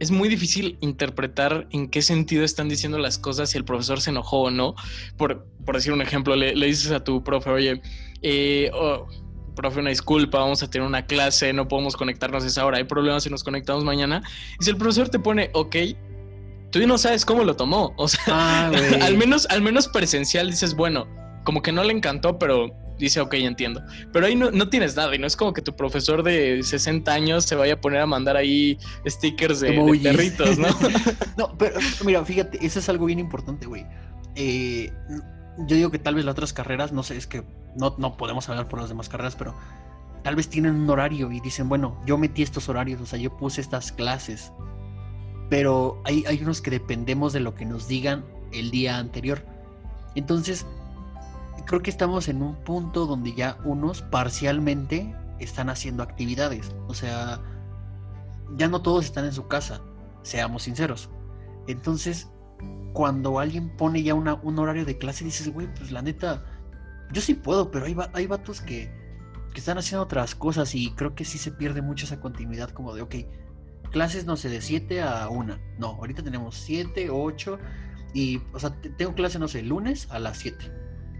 es 0.00 0.10
muy 0.10 0.28
difícil 0.28 0.78
interpretar 0.80 1.68
en 1.70 1.88
qué 1.88 2.02
sentido 2.02 2.42
están 2.42 2.68
diciendo 2.68 2.98
las 2.98 3.18
cosas 3.18 3.50
si 3.50 3.58
el 3.58 3.64
profesor 3.64 4.00
se 4.00 4.10
enojó 4.10 4.42
o 4.42 4.50
no. 4.50 4.74
Por, 5.16 5.46
por 5.64 5.76
decir 5.76 5.92
un 5.92 6.02
ejemplo, 6.02 6.34
le, 6.36 6.56
le 6.56 6.66
dices 6.66 6.90
a 6.90 7.04
tu 7.04 7.22
profe, 7.22 7.50
oye, 7.50 7.82
eh, 8.22 8.70
oh, 8.74 9.06
profe, 9.54 9.80
una 9.80 9.90
disculpa, 9.90 10.38
vamos 10.38 10.62
a 10.62 10.70
tener 10.70 10.88
una 10.88 11.04
clase, 11.06 11.52
no 11.52 11.68
podemos 11.68 11.96
conectarnos 11.96 12.44
a 12.44 12.46
esa 12.46 12.64
hora, 12.64 12.78
hay 12.78 12.84
problemas 12.84 13.24
si 13.24 13.30
nos 13.30 13.44
conectamos 13.44 13.84
mañana. 13.84 14.22
Y 14.58 14.64
si 14.64 14.70
el 14.70 14.76
profesor 14.76 15.10
te 15.10 15.18
pone, 15.18 15.50
ok, 15.52 15.76
tú 16.70 16.86
no 16.86 16.96
sabes 16.96 17.24
cómo 17.24 17.44
lo 17.44 17.54
tomó. 17.54 17.92
O 17.96 18.08
sea, 18.08 18.22
Ah, 18.26 18.70
al 19.02 19.16
menos, 19.18 19.46
al 19.50 19.60
menos 19.60 19.86
presencial 19.86 20.50
dices, 20.50 20.74
bueno, 20.74 21.06
como 21.44 21.62
que 21.62 21.72
no 21.72 21.82
le 21.84 21.92
encantó, 21.92 22.38
pero 22.38 22.70
dice, 22.98 23.20
ok, 23.20 23.34
entiendo. 23.34 23.82
Pero 24.12 24.26
ahí 24.26 24.36
no, 24.36 24.50
no 24.50 24.68
tienes 24.68 24.94
nada, 24.94 25.14
y 25.14 25.18
no 25.18 25.26
es 25.26 25.36
como 25.36 25.52
que 25.52 25.62
tu 25.62 25.74
profesor 25.74 26.22
de 26.22 26.62
60 26.62 27.12
años 27.12 27.44
se 27.44 27.56
vaya 27.56 27.74
a 27.74 27.80
poner 27.80 28.00
a 28.00 28.06
mandar 28.06 28.36
ahí 28.36 28.78
stickers 29.06 29.60
de, 29.60 29.72
perritos, 30.02 30.58
¿no? 30.58 30.68
no, 31.36 31.56
pero 31.58 31.80
mira, 32.04 32.24
fíjate, 32.24 32.64
eso 32.64 32.78
es 32.78 32.88
algo 32.88 33.06
bien 33.06 33.18
importante, 33.18 33.66
güey. 33.66 33.86
Eh, 34.36 34.92
yo 35.66 35.76
digo 35.76 35.90
que 35.90 35.98
tal 35.98 36.14
vez 36.14 36.24
las 36.24 36.32
otras 36.32 36.52
carreras, 36.52 36.92
no 36.92 37.02
sé, 37.02 37.16
es 37.16 37.26
que 37.26 37.42
no, 37.76 37.94
no 37.98 38.16
podemos 38.16 38.48
hablar 38.48 38.68
por 38.68 38.80
las 38.80 38.88
demás 38.88 39.08
carreras, 39.08 39.34
pero 39.34 39.54
tal 40.22 40.36
vez 40.36 40.48
tienen 40.48 40.74
un 40.74 40.90
horario 40.90 41.32
y 41.32 41.40
dicen, 41.40 41.68
bueno, 41.68 42.00
yo 42.06 42.18
metí 42.18 42.42
estos 42.42 42.68
horarios, 42.68 43.00
o 43.00 43.06
sea, 43.06 43.18
yo 43.18 43.36
puse 43.36 43.60
estas 43.60 43.92
clases. 43.92 44.52
Pero 45.48 46.00
hay, 46.04 46.24
hay 46.28 46.40
unos 46.42 46.60
que 46.60 46.70
dependemos 46.70 47.32
de 47.32 47.40
lo 47.40 47.54
que 47.54 47.64
nos 47.64 47.88
digan 47.88 48.24
el 48.52 48.70
día 48.70 48.98
anterior. 48.98 49.44
Entonces, 50.14 50.64
creo 51.70 51.82
que 51.82 51.90
estamos 51.90 52.26
en 52.26 52.42
un 52.42 52.56
punto 52.64 53.06
donde 53.06 53.32
ya 53.32 53.56
unos 53.64 54.02
parcialmente 54.02 55.14
están 55.38 55.70
haciendo 55.70 56.02
actividades. 56.02 56.74
O 56.88 56.94
sea, 56.94 57.40
ya 58.56 58.66
no 58.66 58.82
todos 58.82 59.04
están 59.04 59.24
en 59.24 59.32
su 59.32 59.46
casa, 59.46 59.80
seamos 60.24 60.64
sinceros. 60.64 61.10
Entonces, 61.68 62.28
cuando 62.92 63.38
alguien 63.38 63.76
pone 63.76 64.02
ya 64.02 64.14
una, 64.14 64.34
un 64.34 64.58
horario 64.58 64.84
de 64.84 64.98
clase, 64.98 65.24
dices, 65.24 65.48
güey, 65.52 65.72
pues 65.72 65.92
la 65.92 66.02
neta, 66.02 66.44
yo 67.12 67.20
sí 67.22 67.34
puedo, 67.34 67.70
pero 67.70 67.86
hay, 67.86 67.96
hay 68.14 68.26
vatos 68.26 68.60
que, 68.60 68.92
que 69.54 69.60
están 69.60 69.78
haciendo 69.78 70.02
otras 70.02 70.34
cosas 70.34 70.74
y 70.74 70.90
creo 70.96 71.14
que 71.14 71.24
sí 71.24 71.38
se 71.38 71.52
pierde 71.52 71.82
mucho 71.82 72.04
esa 72.04 72.18
continuidad 72.18 72.70
como 72.70 72.92
de, 72.96 73.02
ok, 73.02 73.14
clases, 73.92 74.24
no 74.26 74.36
sé, 74.36 74.48
de 74.48 74.60
7 74.60 75.02
a 75.02 75.28
1. 75.28 75.56
No, 75.78 75.86
ahorita 75.86 76.24
tenemos 76.24 76.56
7, 76.56 77.10
8 77.10 77.60
y, 78.12 78.42
o 78.52 78.58
sea, 78.58 78.70
te- 78.80 78.90
tengo 78.90 79.14
clase, 79.14 79.38
no 79.38 79.46
sé, 79.46 79.62
lunes 79.62 80.08
a 80.10 80.18
las 80.18 80.36
7, 80.38 80.72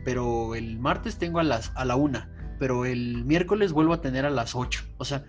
pero 0.05 0.55
el 0.55 0.79
martes 0.79 1.19
tengo 1.19 1.39
a, 1.39 1.43
las, 1.43 1.73
a 1.75 1.85
la 1.85 1.97
1, 1.97 2.27
pero 2.59 2.85
el 2.85 3.25
miércoles 3.25 3.73
vuelvo 3.73 3.95
a 3.95 4.01
tener 4.01 4.25
a 4.25 4.31
las 4.31 4.55
8. 4.55 4.83
O 4.99 5.05
sea, 5.05 5.25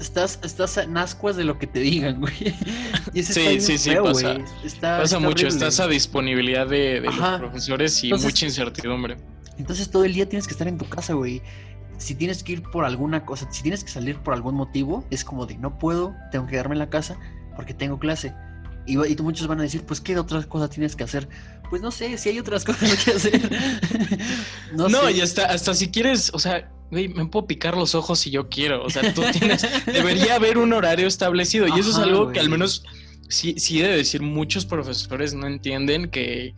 estás, 0.00 0.40
estás 0.42 0.76
en 0.78 0.96
ascuas 0.96 1.36
de 1.36 1.44
lo 1.44 1.58
que 1.58 1.66
te 1.66 1.80
digan, 1.80 2.20
güey. 2.20 2.34
Y 3.12 3.24
sí, 3.24 3.60
sí, 3.60 3.76
sí, 3.76 3.90
pasa. 3.96 4.38
pasa 4.80 5.18
mucho, 5.18 5.48
estás 5.48 5.80
a 5.80 5.88
disponibilidad 5.88 6.66
de, 6.68 7.00
los 7.00 7.16
profesores 7.38 8.04
y 8.04 8.12
mucha 8.12 8.46
incertidumbre. 8.46 9.16
Entonces 9.58 9.90
todo 9.90 10.04
el 10.04 10.14
día 10.14 10.28
tienes 10.28 10.46
que 10.46 10.52
estar 10.52 10.68
en 10.68 10.78
tu 10.78 10.88
casa, 10.88 11.14
güey. 11.14 11.42
Si 11.98 12.14
tienes 12.14 12.44
que 12.44 12.52
ir 12.52 12.62
por 12.62 12.84
alguna 12.84 13.26
cosa, 13.26 13.50
si 13.50 13.62
tienes 13.62 13.82
que 13.82 13.90
salir 13.90 14.16
por 14.18 14.32
algún 14.32 14.54
motivo, 14.54 15.04
es 15.10 15.24
como 15.24 15.44
de 15.44 15.58
no 15.58 15.78
puedo, 15.78 16.14
tengo 16.30 16.46
que 16.46 16.52
quedarme 16.52 16.76
en 16.76 16.78
la 16.78 16.88
casa 16.88 17.18
porque 17.56 17.74
tengo 17.74 17.98
clase. 17.98 18.32
Y, 18.86 18.94
y 18.94 19.16
muchos 19.16 19.46
van 19.48 19.58
a 19.58 19.62
decir, 19.62 19.84
pues, 19.84 20.00
¿qué 20.00 20.18
otras 20.18 20.46
cosas 20.46 20.70
tienes 20.70 20.96
que 20.96 21.04
hacer? 21.04 21.28
Pues 21.70 21.80
no 21.80 21.92
sé, 21.92 22.18
si 22.18 22.28
hay 22.28 22.38
otras 22.40 22.64
cosas 22.66 23.02
que 23.02 23.12
hacer. 23.12 23.50
no, 24.74 25.08
y 25.08 25.20
hasta, 25.20 25.46
hasta 25.46 25.72
si 25.72 25.90
quieres, 25.90 26.30
o 26.34 26.38
sea, 26.38 26.70
güey, 26.90 27.08
me 27.08 27.26
puedo 27.26 27.46
picar 27.46 27.76
los 27.76 27.94
ojos 27.94 28.18
si 28.18 28.30
yo 28.30 28.48
quiero. 28.48 28.84
O 28.84 28.90
sea, 28.90 29.14
tú 29.14 29.22
tienes, 29.32 29.66
debería 29.86 30.34
haber 30.34 30.58
un 30.58 30.72
horario 30.72 31.06
establecido. 31.06 31.68
Y 31.68 31.78
eso 31.78 31.90
es 31.90 31.96
algo 31.96 32.32
que 32.32 32.40
al 32.40 32.48
menos 32.48 32.84
sí, 33.28 33.54
sí 33.56 33.80
he 33.80 33.88
de 33.88 33.96
decir, 33.96 34.20
muchos 34.20 34.66
profesores 34.66 35.32
no 35.32 35.46
entienden 35.46 36.10
que, 36.10 36.54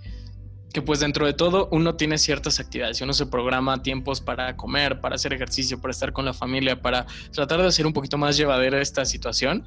que 0.72 0.80
pues 0.80 1.00
dentro 1.00 1.26
de 1.26 1.34
todo 1.34 1.68
uno 1.70 1.96
tiene 1.96 2.16
ciertas 2.16 2.58
actividades, 2.58 3.00
uno 3.02 3.12
se 3.12 3.26
programa 3.26 3.82
tiempos 3.82 4.20
para 4.20 4.56
comer, 4.56 5.00
para 5.00 5.16
hacer 5.16 5.34
ejercicio, 5.34 5.80
para 5.80 5.92
estar 5.92 6.12
con 6.12 6.24
la 6.24 6.32
familia, 6.32 6.80
para 6.80 7.06
tratar 7.30 7.60
de 7.60 7.68
hacer 7.68 7.86
un 7.86 7.92
poquito 7.92 8.16
más 8.16 8.36
llevadera 8.36 8.80
esta 8.80 9.04
situación. 9.04 9.66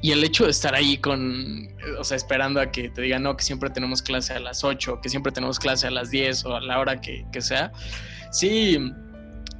Y 0.00 0.12
el 0.12 0.22
hecho 0.22 0.44
de 0.44 0.50
estar 0.50 0.74
ahí 0.74 0.96
con, 0.98 1.68
o 1.98 2.04
sea, 2.04 2.16
esperando 2.16 2.60
a 2.60 2.70
que 2.70 2.88
te 2.88 3.02
digan, 3.02 3.24
no, 3.24 3.36
que 3.36 3.42
siempre 3.42 3.68
tenemos 3.70 4.00
clase 4.00 4.32
a 4.32 4.40
las 4.40 4.62
8, 4.62 5.00
que 5.02 5.08
siempre 5.08 5.32
tenemos 5.32 5.58
clase 5.58 5.88
a 5.88 5.90
las 5.90 6.10
10 6.10 6.44
o 6.44 6.54
a 6.54 6.60
la 6.60 6.78
hora 6.78 7.00
que, 7.00 7.26
que 7.32 7.40
sea, 7.40 7.72
sí, 8.30 8.78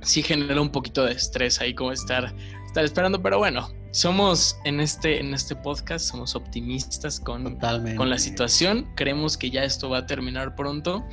sí 0.02 0.22
genera 0.22 0.60
un 0.60 0.70
poquito 0.70 1.04
de 1.04 1.12
estrés 1.12 1.60
ahí 1.60 1.74
como 1.74 1.90
estar, 1.90 2.32
estar 2.68 2.84
esperando, 2.84 3.20
pero 3.22 3.38
bueno, 3.38 3.68
somos 3.92 4.58
en 4.64 4.80
este, 4.80 5.20
en 5.20 5.32
este 5.32 5.56
podcast, 5.56 6.04
somos 6.04 6.36
optimistas 6.36 7.18
con, 7.18 7.58
con 7.96 8.10
la 8.10 8.18
situación, 8.18 8.86
creemos 8.94 9.36
que 9.38 9.50
ya 9.50 9.64
esto 9.64 9.88
va 9.88 9.98
a 9.98 10.06
terminar 10.06 10.54
pronto 10.54 11.04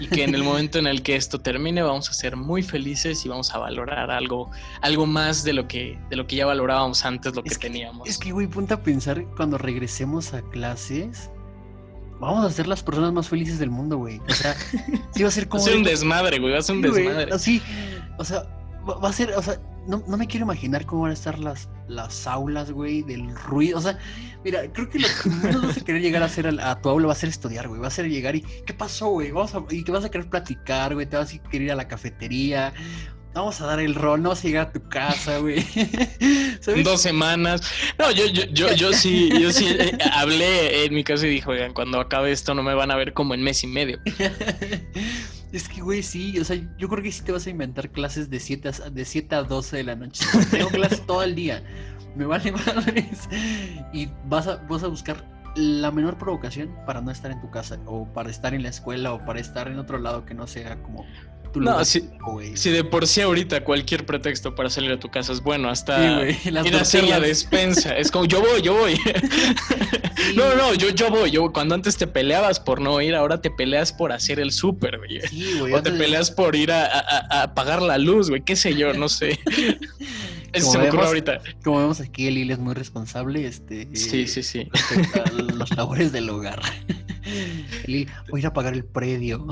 y 0.00 0.08
que 0.08 0.24
en 0.24 0.34
el 0.34 0.42
momento 0.44 0.78
en 0.78 0.88
el 0.88 1.02
que 1.02 1.14
esto 1.14 1.40
termine 1.40 1.82
vamos 1.82 2.10
a 2.10 2.12
ser 2.12 2.36
muy 2.36 2.62
felices 2.62 3.24
y 3.24 3.28
vamos 3.28 3.54
a 3.54 3.58
valorar 3.58 4.10
algo, 4.10 4.50
algo 4.82 5.06
más 5.06 5.44
de 5.44 5.52
lo 5.52 5.68
que, 5.68 5.96
de 6.10 6.16
lo 6.16 6.26
que 6.26 6.36
ya 6.36 6.46
valorábamos 6.46 7.04
antes, 7.04 7.36
lo 7.36 7.44
que, 7.44 7.54
teníamos. 7.54 8.08
Es 8.08 8.18
que, 8.18 8.32
güey, 8.32 8.48
punta 8.48 8.74
a 8.74 8.82
pensar 8.82 9.24
cuando 9.36 9.58
regresemos 9.58 10.34
a 10.34 10.42
clases, 10.42 11.30
vamos 12.18 12.44
a 12.44 12.50
ser 12.50 12.66
las 12.66 12.82
personas 12.82 13.12
más 13.12 13.28
felices 13.28 13.60
del 13.60 13.70
mundo, 13.70 13.96
güey. 13.96 14.20
O 14.28 14.34
sea, 14.34 14.56
sí 15.14 15.22
va 15.22 15.28
a 15.28 15.32
ser 15.32 15.48
como. 15.48 15.62
Va 15.64 15.68
a 15.68 15.70
ser 15.70 15.76
un 15.78 15.84
desmadre, 15.84 16.38
güey. 16.40 16.52
Va 16.52 16.58
a 16.58 16.62
ser 16.62 16.74
un 16.74 16.82
desmadre. 16.82 17.32
así, 17.32 17.62
o 18.18 18.24
sea, 18.24 18.44
va 18.84 19.08
a 19.08 19.12
ser, 19.12 19.32
o 19.34 19.42
sea, 19.42 19.60
no, 19.86 20.02
no, 20.06 20.16
me 20.16 20.26
quiero 20.26 20.44
imaginar 20.44 20.86
cómo 20.86 21.02
van 21.02 21.10
a 21.10 21.14
estar 21.14 21.38
las, 21.38 21.68
las 21.88 22.26
aulas, 22.26 22.70
güey, 22.70 23.02
del 23.02 23.34
ruido. 23.34 23.78
O 23.78 23.80
sea, 23.80 23.98
mira, 24.44 24.70
creo 24.72 24.88
que 24.88 24.98
lo 24.98 25.08
que 25.22 25.30
menos 25.30 25.62
vas 25.62 25.78
a 25.78 25.80
querer 25.84 26.02
llegar 26.02 26.22
a 26.22 26.26
hacer 26.26 26.46
a, 26.46 26.80
tu 26.80 26.88
aula 26.88 27.06
va 27.06 27.12
a 27.12 27.16
ser 27.16 27.28
estudiar, 27.28 27.68
güey. 27.68 27.80
Va 27.80 27.88
a 27.88 27.90
ser 27.90 28.08
llegar 28.08 28.36
y, 28.36 28.42
¿qué 28.42 28.74
pasó, 28.74 29.08
güey? 29.08 29.30
Vamos 29.32 29.54
a, 29.54 29.64
y 29.70 29.82
que 29.84 29.92
vas 29.92 30.04
a 30.04 30.10
querer 30.10 30.28
platicar, 30.28 30.94
güey. 30.94 31.06
Te 31.06 31.16
vas 31.16 31.32
a 31.34 31.38
querer 31.38 31.62
ir 31.62 31.72
a 31.72 31.76
la 31.76 31.88
cafetería. 31.88 32.72
Vamos 33.32 33.60
a 33.60 33.66
dar 33.66 33.78
el 33.78 33.94
rol, 33.94 34.22
no 34.22 34.30
vas 34.30 34.44
a 34.44 34.72
tu 34.72 34.88
casa, 34.88 35.38
güey. 35.38 35.64
Dos 36.82 37.00
semanas. 37.00 37.62
No, 37.96 38.10
yo, 38.10 38.26
yo, 38.26 38.44
yo, 38.46 38.72
yo 38.74 38.92
sí, 38.92 39.30
yo 39.40 39.52
sí 39.52 39.68
eh, 39.68 39.96
hablé 40.12 40.84
en 40.84 40.94
mi 40.94 41.04
casa 41.04 41.26
y 41.26 41.30
dije, 41.30 41.48
oigan, 41.48 41.72
cuando 41.72 42.00
acabe 42.00 42.32
esto 42.32 42.54
no 42.54 42.64
me 42.64 42.74
van 42.74 42.90
a 42.90 42.96
ver 42.96 43.12
como 43.12 43.34
en 43.34 43.42
mes 43.42 43.62
y 43.62 43.66
medio. 43.66 43.98
Es 45.52 45.68
que, 45.68 45.80
güey, 45.80 46.00
sí, 46.04 46.38
o 46.38 46.44
sea, 46.44 46.56
yo 46.78 46.88
creo 46.88 47.02
que 47.02 47.10
sí 47.10 47.22
te 47.22 47.32
vas 47.32 47.44
a 47.44 47.50
inventar 47.50 47.90
clases 47.90 48.30
de 48.30 48.38
7 48.38 48.68
a, 48.68 48.90
de 48.90 49.04
7 49.04 49.34
a 49.34 49.42
12 49.42 49.78
de 49.78 49.82
la 49.82 49.96
noche. 49.96 50.24
Tengo 50.48 50.68
clases 50.70 51.04
todo 51.06 51.24
el 51.24 51.34
día. 51.34 51.64
Me 52.14 52.24
vale 52.24 52.52
madres. 52.52 53.28
Y 53.92 54.08
vas 54.26 54.46
a, 54.46 54.58
vas 54.68 54.84
a 54.84 54.86
buscar 54.86 55.26
la 55.56 55.90
menor 55.90 56.18
provocación 56.18 56.72
para 56.86 57.00
no 57.00 57.10
estar 57.10 57.32
en 57.32 57.40
tu 57.40 57.50
casa, 57.50 57.80
o 57.86 58.06
para 58.12 58.30
estar 58.30 58.54
en 58.54 58.62
la 58.62 58.68
escuela, 58.68 59.12
o 59.12 59.24
para 59.24 59.40
estar 59.40 59.66
en 59.66 59.80
otro 59.80 59.98
lado 59.98 60.24
que 60.24 60.34
no 60.34 60.46
sea 60.46 60.80
como 60.82 61.04
no, 61.54 61.84
si, 61.84 62.08
si, 62.54 62.70
de 62.70 62.84
por 62.84 63.06
sí 63.06 63.20
ahorita 63.20 63.64
cualquier 63.64 64.06
pretexto 64.06 64.54
para 64.54 64.70
salir 64.70 64.92
a 64.92 65.00
tu 65.00 65.10
casa 65.10 65.32
es 65.32 65.42
bueno, 65.42 65.68
hasta 65.68 66.28
ir 66.44 66.76
a 66.76 66.80
hacer 66.80 67.04
la 67.04 67.20
despensa. 67.20 67.96
Es 67.96 68.10
como, 68.10 68.24
yo 68.26 68.40
voy, 68.40 68.62
yo 68.62 68.74
voy. 68.74 68.98
No, 70.36 70.54
no, 70.54 70.74
yo, 70.74 70.90
yo 70.90 71.10
voy. 71.10 71.30
Yo, 71.30 71.52
cuando 71.52 71.74
antes 71.74 71.96
te 71.96 72.06
peleabas 72.06 72.60
por 72.60 72.80
no 72.80 73.00
ir, 73.00 73.14
ahora 73.14 73.40
te 73.40 73.50
peleas 73.50 73.92
por 73.92 74.12
hacer 74.12 74.38
el 74.38 74.52
súper, 74.52 74.98
güey. 74.98 75.20
O 75.72 75.82
te 75.82 75.90
peleas 75.90 76.30
por 76.30 76.54
ir 76.54 76.70
a, 76.70 76.86
a, 76.86 77.42
apagar 77.42 77.82
la 77.82 77.98
luz, 77.98 78.28
güey. 78.28 78.42
Qué 78.42 78.56
sé 78.56 78.74
yo, 78.74 78.92
no 78.92 79.08
sé. 79.08 79.38
Eso 80.52 80.72
se 80.72 80.78
me 80.78 80.88
ocurre 80.88 81.06
ahorita. 81.06 81.40
Como 81.62 81.78
vemos 81.78 82.00
aquí, 82.00 82.26
el 82.26 82.50
es 82.50 82.58
muy 82.58 82.74
responsable. 82.74 83.46
Este, 83.46 83.88
sí, 83.94 84.26
sí, 84.26 84.42
sí. 84.42 84.68
los 85.32 85.70
labores 85.76 86.12
del 86.12 86.28
hogar. 86.30 86.60
voy 87.86 88.06
a 88.34 88.38
ir 88.38 88.46
a 88.46 88.52
pagar 88.52 88.74
el 88.74 88.84
predio. 88.84 89.46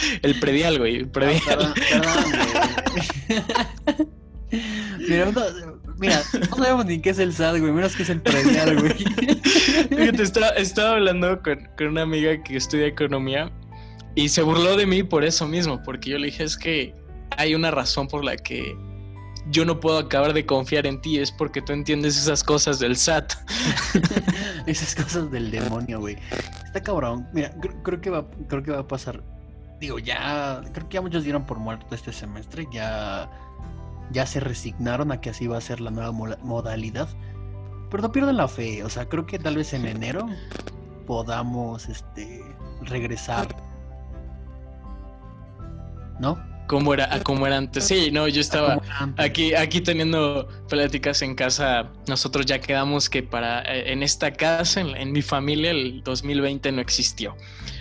El 0.22 0.38
predial, 0.40 0.78
güey. 0.78 0.96
El 0.96 1.08
predial. 1.08 1.42
perdón, 1.46 1.74
Mira, 4.98 5.30
no, 5.30 5.42
mira, 5.98 6.22
no 6.50 6.56
sabemos 6.56 6.86
ni 6.86 7.00
qué 7.00 7.10
es 7.10 7.18
el 7.20 7.32
SAT, 7.32 7.60
güey, 7.60 7.70
menos 7.72 7.94
que 7.94 8.02
es 8.02 8.10
el 8.10 8.20
predial, 8.20 8.80
güey. 8.80 8.94
Fíjate, 9.88 10.22
estaba, 10.22 10.48
estaba 10.50 10.92
hablando 10.92 11.40
con, 11.42 11.68
con, 11.78 11.86
una 11.88 12.02
amiga 12.02 12.42
que 12.42 12.56
estudia 12.56 12.86
economía 12.86 13.52
y 14.16 14.28
se 14.28 14.42
burló 14.42 14.76
de 14.76 14.86
mí 14.86 15.04
por 15.04 15.24
eso 15.24 15.46
mismo, 15.46 15.80
porque 15.84 16.10
yo 16.10 16.18
le 16.18 16.26
dije, 16.26 16.42
es 16.42 16.56
que 16.56 16.94
hay 17.36 17.54
una 17.54 17.70
razón 17.70 18.08
por 18.08 18.24
la 18.24 18.36
que 18.36 18.76
yo 19.48 19.64
no 19.64 19.80
puedo 19.80 19.98
acabar 19.98 20.32
de 20.32 20.44
confiar 20.44 20.86
en 20.86 21.00
ti, 21.00 21.18
es 21.18 21.32
porque 21.32 21.62
tú 21.62 21.72
entiendes 21.72 22.16
esas 22.16 22.44
cosas 22.44 22.78
del 22.78 22.96
SAT. 22.96 23.32
esas 24.66 24.94
cosas 24.94 25.30
del 25.30 25.50
demonio, 25.50 26.00
güey. 26.00 26.16
Está 26.64 26.82
cabrón. 26.82 27.26
Mira, 27.32 27.52
creo, 27.82 28.00
que 28.00 28.10
va, 28.10 28.28
creo 28.48 28.62
que 28.62 28.70
va 28.70 28.80
a 28.80 28.88
pasar. 28.88 29.22
Digo, 29.80 29.98
ya, 29.98 30.60
creo 30.72 30.88
que 30.88 30.94
ya 30.94 31.00
muchos 31.00 31.24
dieron 31.24 31.44
por 31.44 31.58
muerto 31.58 31.94
este 31.94 32.12
semestre, 32.12 32.66
ya, 32.70 33.30
ya 34.12 34.26
se 34.26 34.38
resignaron 34.38 35.10
a 35.10 35.22
que 35.22 35.30
así 35.30 35.46
va 35.46 35.56
a 35.56 35.60
ser 35.62 35.80
la 35.80 35.90
nueva 35.90 36.12
modalidad. 36.12 37.08
Pero 37.90 38.02
no 38.02 38.12
pierdan 38.12 38.36
la 38.36 38.46
fe, 38.46 38.84
o 38.84 38.90
sea, 38.90 39.08
creo 39.08 39.26
que 39.26 39.38
tal 39.38 39.56
vez 39.56 39.72
en 39.72 39.86
enero 39.86 40.28
podamos, 41.06 41.88
este, 41.88 42.44
regresar. 42.82 43.48
¿No? 46.18 46.49
Cómo 46.70 46.94
era, 46.94 47.20
cómo 47.24 47.48
era 47.48 47.56
antes. 47.56 47.84
Sí, 47.84 48.12
no, 48.12 48.28
yo 48.28 48.40
estaba 48.40 48.80
aquí, 49.16 49.54
aquí 49.54 49.80
teniendo 49.80 50.46
pláticas 50.68 51.20
en 51.20 51.34
casa. 51.34 51.90
Nosotros 52.06 52.46
ya 52.46 52.60
quedamos 52.60 53.10
que 53.10 53.24
para 53.24 53.62
eh, 53.62 53.92
en 53.92 54.04
esta 54.04 54.32
casa, 54.32 54.80
en, 54.80 55.10
mi 55.10 55.20
familia, 55.20 55.72
el 55.72 56.00
2020 56.04 56.70
no 56.70 56.80
existió. 56.80 57.34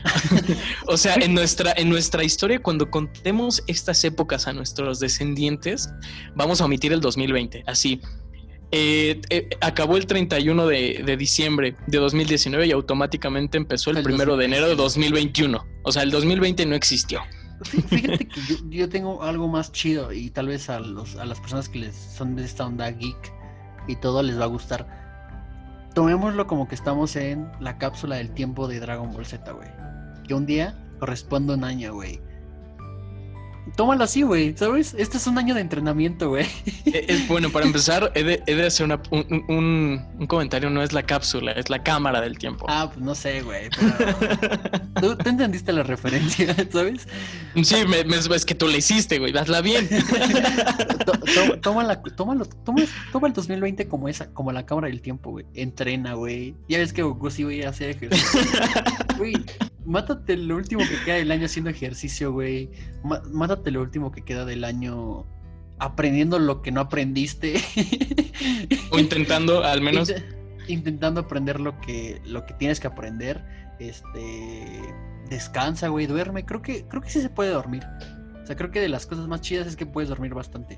o 0.87 0.97
sea, 0.97 1.13
en 1.13 1.35
nuestra, 1.35 1.71
en 1.77 1.87
nuestra 1.87 2.23
historia, 2.23 2.59
cuando 2.63 2.89
contemos 2.89 3.61
estas 3.67 4.03
épocas 4.03 4.47
a 4.47 4.53
nuestros 4.53 4.99
descendientes, 4.99 5.91
vamos 6.33 6.59
a 6.59 6.65
omitir 6.65 6.91
el 6.91 6.99
2020. 6.99 7.65
Así. 7.67 8.01
Eh, 8.71 9.21
eh, 9.29 9.49
acabó 9.61 9.97
el 9.97 10.07
31 10.07 10.65
de, 10.65 11.03
de, 11.03 11.17
diciembre 11.17 11.75
de 11.87 11.97
2019 11.97 12.67
y 12.67 12.71
automáticamente 12.71 13.57
empezó 13.57 13.89
el, 13.91 14.01
primero 14.03 14.35
de 14.35 14.45
enero 14.45 14.67
de 14.67 14.75
2021. 14.75 15.63
O 15.83 15.91
sea, 15.91 16.01
el 16.01 16.09
2020 16.09 16.65
no 16.65 16.75
existió. 16.75 17.21
Fíjate 17.63 18.27
que 18.27 18.41
yo, 18.69 18.89
tengo 18.89 19.21
algo 19.23 19.47
más 19.47 19.71
chido 19.71 20.13
y 20.13 20.29
tal 20.29 20.47
vez 20.47 20.69
a, 20.69 20.79
los, 20.79 21.15
a 21.17 21.25
las 21.25 21.39
personas 21.39 21.67
que 21.69 21.79
les 21.79 21.95
son 21.95 22.35
de 22.35 22.45
esta 22.45 22.65
onda 22.65 22.89
geek 22.89 23.33
y 23.87 23.95
todo 23.97 24.23
les 24.23 24.39
va 24.39 24.45
a 24.45 24.47
gustar. 24.47 24.87
Tomémoslo 25.93 26.47
como 26.47 26.67
que 26.67 26.75
estamos 26.75 27.15
en 27.15 27.51
la 27.59 27.77
cápsula 27.77 28.17
del 28.17 28.31
tiempo 28.31 28.67
de 28.67 28.79
Dragon 28.79 29.11
Ball 29.11 29.25
Z, 29.25 29.51
güey. 29.51 29.69
Que 30.27 30.33
un 30.33 30.45
día 30.45 30.77
corresponde 30.99 31.53
un 31.53 31.63
año, 31.63 31.93
güey. 31.93 32.21
Tómalo 33.75 34.03
así, 34.03 34.23
güey, 34.23 34.55
¿sabes? 34.57 34.95
Este 34.97 35.17
es 35.17 35.27
un 35.27 35.37
año 35.37 35.55
de 35.55 35.61
entrenamiento, 35.61 36.29
güey. 36.29 36.45
Eh, 36.85 37.05
es, 37.07 37.27
bueno, 37.27 37.49
para 37.49 37.65
empezar, 37.67 38.11
he 38.15 38.23
de, 38.23 38.65
hacer 38.65 38.87
un, 39.11 40.27
comentario, 40.27 40.69
no 40.69 40.81
es 40.81 40.93
la 40.93 41.03
cápsula, 41.03 41.51
es 41.53 41.69
la 41.69 41.83
cámara 41.83 42.21
del 42.21 42.37
tiempo. 42.37 42.65
Ah, 42.69 42.89
pues 42.91 43.03
no 43.03 43.15
sé, 43.15 43.41
güey, 43.41 43.69
¿Tú, 44.99 45.17
entendiste 45.25 45.71
la 45.73 45.83
referencia, 45.83 46.55
¿sabes? 46.71 47.07
Sí, 47.63 47.75
me, 47.87 47.99
es 48.15 48.45
que 48.45 48.55
tú 48.55 48.67
le 48.67 48.77
hiciste, 48.79 49.19
güey, 49.19 49.35
hazla 49.37 49.61
bien. 49.61 49.87
Tómala, 51.61 52.01
tómalo, 52.15 52.45
toma, 52.45 52.83
toma 53.11 53.27
el 53.27 53.33
2020 53.33 53.87
como 53.87 54.07
esa, 54.07 54.31
como 54.33 54.51
la 54.51 54.65
cámara 54.65 54.87
del 54.87 55.01
tiempo, 55.01 55.31
güey. 55.31 55.45
Entrena, 55.53 56.13
güey. 56.13 56.55
Ya 56.67 56.79
ves 56.79 56.93
que 56.93 57.03
Goku 57.03 57.29
sí 57.29 57.43
voy 57.43 57.63
a 57.63 57.69
hacer 57.69 57.91
ejercicio. 57.91 58.41
Güey, 59.17 59.33
mátate 59.85 60.37
lo 60.37 60.55
último 60.55 60.81
que 60.81 61.03
queda 61.05 61.15
del 61.15 61.31
año 61.31 61.45
haciendo 61.45 61.69
ejercicio, 61.69 62.31
güey. 62.31 62.69
mátate 63.31 63.71
lo 63.71 63.81
último 63.81 64.11
que 64.11 64.23
queda 64.23 64.45
del 64.45 64.63
año 64.63 65.25
aprendiendo 65.79 66.39
lo 66.39 66.61
que 66.61 66.71
no 66.71 66.81
aprendiste. 66.81 67.55
o 68.91 68.99
intentando, 68.99 69.63
al 69.63 69.81
menos. 69.81 70.13
intentando 70.67 71.21
aprender 71.21 71.59
lo 71.59 71.79
que, 71.79 72.21
lo 72.25 72.45
que 72.45 72.53
tienes 72.53 72.79
que 72.79 72.87
aprender. 72.87 73.43
Este. 73.79 74.93
Descansa, 75.29 75.89
güey, 75.89 76.07
duerme. 76.07 76.45
Creo 76.45 76.61
que, 76.61 76.85
creo 76.87 77.01
que 77.01 77.09
sí 77.09 77.21
se 77.21 77.29
puede 77.29 77.51
dormir. 77.51 77.83
O 78.41 78.45
sea, 78.45 78.55
creo 78.55 78.71
que 78.71 78.81
de 78.81 78.89
las 78.89 79.05
cosas 79.05 79.27
más 79.27 79.41
chidas 79.41 79.67
es 79.67 79.75
que 79.75 79.85
puedes 79.85 80.09
dormir 80.09 80.33
bastante. 80.33 80.77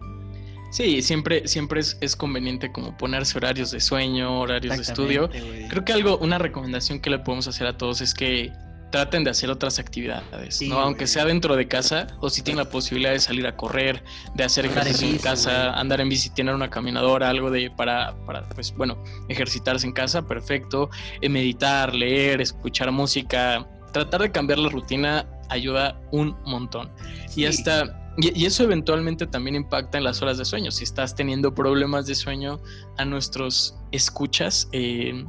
Sí, 0.72 1.02
siempre, 1.02 1.48
siempre 1.48 1.82
es, 1.82 1.98
es, 2.00 2.16
conveniente 2.16 2.72
como 2.72 2.98
ponerse 2.98 3.38
horarios 3.38 3.72
de 3.72 3.82
sueño, 3.82 4.40
horarios 4.40 4.78
de 4.78 4.82
estudio. 4.82 5.30
Creo 5.70 5.84
que 5.84 5.92
algo, 5.92 6.18
una 6.18 6.38
recomendación 6.38 7.02
que 7.02 7.10
le 7.10 7.20
podemos 7.20 7.48
hacer 7.48 7.68
a 7.68 7.78
todos 7.78 8.00
es 8.00 8.14
que 8.14 8.54
traten 8.92 9.24
de 9.24 9.32
hacer 9.32 9.50
otras 9.50 9.80
actividades, 9.80 10.62
¿no? 10.62 10.80
Aunque 10.80 11.08
sea 11.08 11.26
dentro 11.26 11.56
de 11.56 11.68
casa, 11.68 12.08
o 12.20 12.30
si 12.30 12.42
tienen 12.42 12.64
la 12.64 12.70
posibilidad 12.70 13.12
de 13.12 13.20
salir 13.20 13.48
a 13.48 13.56
correr, 13.56 14.04
de 14.36 14.44
hacer 14.44 14.66
ejercicio 14.66 15.08
en, 15.08 15.18
casa, 15.18 15.72
andar 15.74 16.02
en 16.02 16.10
bici, 16.10 16.30
tener 16.30 16.54
una 16.54 16.70
caminadora, 16.70 17.30
algo 17.30 17.50
de 17.50 17.72
para, 17.72 18.16
para 18.26 18.48
pues 18.50 18.74
bueno, 18.76 19.02
ejercitarse 19.30 19.88
en 19.88 19.94
casa, 19.94 20.22
perfecto. 20.22 20.90
Eh, 21.22 21.30
meditar, 21.30 21.96
leer, 21.96 22.42
escuchar 22.42 22.92
música, 22.92 23.68
tratar 23.94 24.22
de 24.22 24.32
cambiar 24.32 24.60
la 24.60 24.70
rutina 24.70 25.26
ayuda 25.50 26.00
un 26.12 26.36
montón. 26.46 26.92
Y 27.36 27.46
hasta 27.46 27.98
y, 28.18 28.46
eso 28.46 28.64
eventualmente 28.64 29.26
también 29.26 29.56
impacta 29.56 29.98
en 29.98 30.04
las 30.04 30.22
horas 30.22 30.38
de 30.38 30.46
sueño. 30.46 30.72
Si 30.72 30.84
estás 30.84 31.16
teniendo 31.16 31.54
problemas 31.54 32.06
de 32.08 32.16
sueño 32.16 32.60
a 32.98 33.06
nuestros 33.06 33.78
escuchas, 33.92 34.68
eh, 34.74 35.26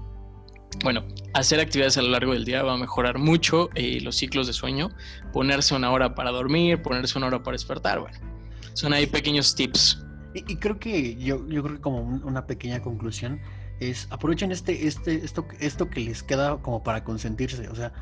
bueno, 0.82 1.04
hacer 1.34 1.60
actividades 1.60 1.96
a 1.98 2.02
lo 2.02 2.08
largo 2.08 2.32
del 2.32 2.44
día 2.44 2.62
va 2.62 2.74
a 2.74 2.76
mejorar 2.76 3.18
mucho 3.18 3.70
eh, 3.74 4.00
los 4.00 4.16
ciclos 4.16 4.46
de 4.46 4.52
sueño. 4.52 4.90
Ponerse 5.32 5.74
una 5.74 5.90
hora 5.90 6.14
para 6.14 6.30
dormir, 6.30 6.82
ponerse 6.82 7.18
una 7.18 7.28
hora 7.28 7.42
para 7.42 7.54
despertar, 7.54 8.00
bueno, 8.00 8.18
son 8.74 8.92
ahí 8.92 9.06
pequeños 9.06 9.54
tips. 9.54 10.04
Y, 10.34 10.56
creo 10.56 10.78
que 10.78 11.16
yo, 11.16 11.46
yo 11.48 11.62
creo 11.62 11.80
como 11.80 12.00
una 12.00 12.46
pequeña 12.46 12.80
conclusión 12.80 13.40
es 13.80 14.06
aprovechen 14.10 14.50
este, 14.50 14.86
este, 14.86 15.24
esto, 15.24 15.46
esto 15.60 15.90
que 15.90 16.00
les 16.00 16.22
queda 16.22 16.56
como 16.62 16.82
para 16.82 17.04
consentirse. 17.04 17.68
O 17.68 17.74
sea, 17.74 17.92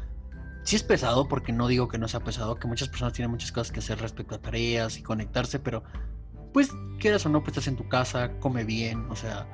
sí 0.63 0.77
es 0.77 0.83
pesado, 0.83 1.27
porque 1.27 1.53
no 1.53 1.67
digo 1.67 1.89
que 1.89 1.99
no 1.99 2.07
sea 2.07 2.21
pesado, 2.21 2.55
que 2.55 2.69
muchas 2.69 2.89
personas 2.89 3.15
tienen 3.15 3.31
muchas 3.31 3.51
cosas 3.51 3.73
que 3.73 3.81
hacer 3.81 3.99
respecto 3.99 4.37
a 4.37 4.39
tareas 4.39 4.97
y 4.99 5.03
conectarse, 5.03 5.59
pero 5.59 5.83
pues 6.53 6.71
quieras 6.99 7.27
o 7.27 7.29
no, 7.29 7.41
pues 7.41 7.57
estás 7.57 7.69
en 7.69 7.77
tu 7.77 7.89
casa, 7.89 8.33
come 8.41 8.65
bien, 8.65 9.07
o 9.11 9.17
sea, 9.17 9.47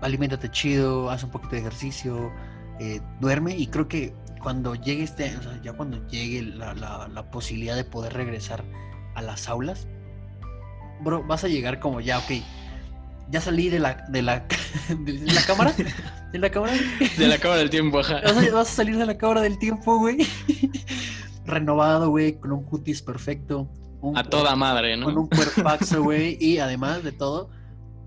aliméntate 0.00 0.50
chido, 0.50 1.10
haz 1.10 1.24
un 1.24 1.30
poquito 1.30 1.52
de 1.52 1.60
ejercicio, 1.60 2.32
eh, 2.80 3.00
duerme 3.20 3.56
y 3.56 3.66
creo 3.66 3.88
que 3.88 4.14
cuando 4.42 4.74
llegue 4.74 5.02
este, 5.02 5.36
o 5.36 5.42
sea, 5.42 5.60
ya 5.62 5.72
cuando 5.72 6.06
llegue 6.08 6.42
la, 6.42 6.74
la, 6.74 7.30
posibilidad 7.30 7.74
de 7.74 7.84
poder 7.84 8.12
regresar 8.12 8.64
a 9.14 9.22
las 9.22 9.48
aulas, 9.48 9.88
bro, 11.00 11.24
vas 11.24 11.44
a 11.44 11.48
llegar 11.48 11.80
como 11.80 12.00
ya, 12.00 12.18
ok, 12.18 12.42
ya 13.30 13.40
salí 13.40 13.68
de 13.68 13.80
la, 13.80 14.06
de 14.08 14.22
la, 14.22 14.46
de 15.00 15.32
la 15.32 15.42
cámara, 15.42 15.74
¿De 16.32 16.38
la 16.38 16.50
cámara? 16.50 16.74
De 17.16 17.26
la 17.26 17.38
cámara 17.38 17.60
del 17.60 17.70
tiempo, 17.70 18.00
ajá. 18.00 18.20
Vas 18.22 18.36
a, 18.36 18.64
salir 18.64 18.98
de 18.98 19.06
la 19.06 19.16
cámara 19.16 19.40
del 19.40 19.58
tiempo, 19.58 19.98
güey. 19.98 20.18
Renovado, 21.46 22.10
güey, 22.10 22.38
con 22.38 22.52
un 22.52 22.64
cutis 22.64 23.00
perfecto. 23.00 23.66
a 24.14 24.24
toda 24.24 24.54
madre, 24.54 24.96
¿no? 24.98 25.06
Con 25.06 25.16
un 25.16 25.28
cuerpazo, 25.28 26.02
güey. 26.02 26.36
y 26.38 26.58
además 26.58 27.02
de 27.02 27.12
todo, 27.12 27.48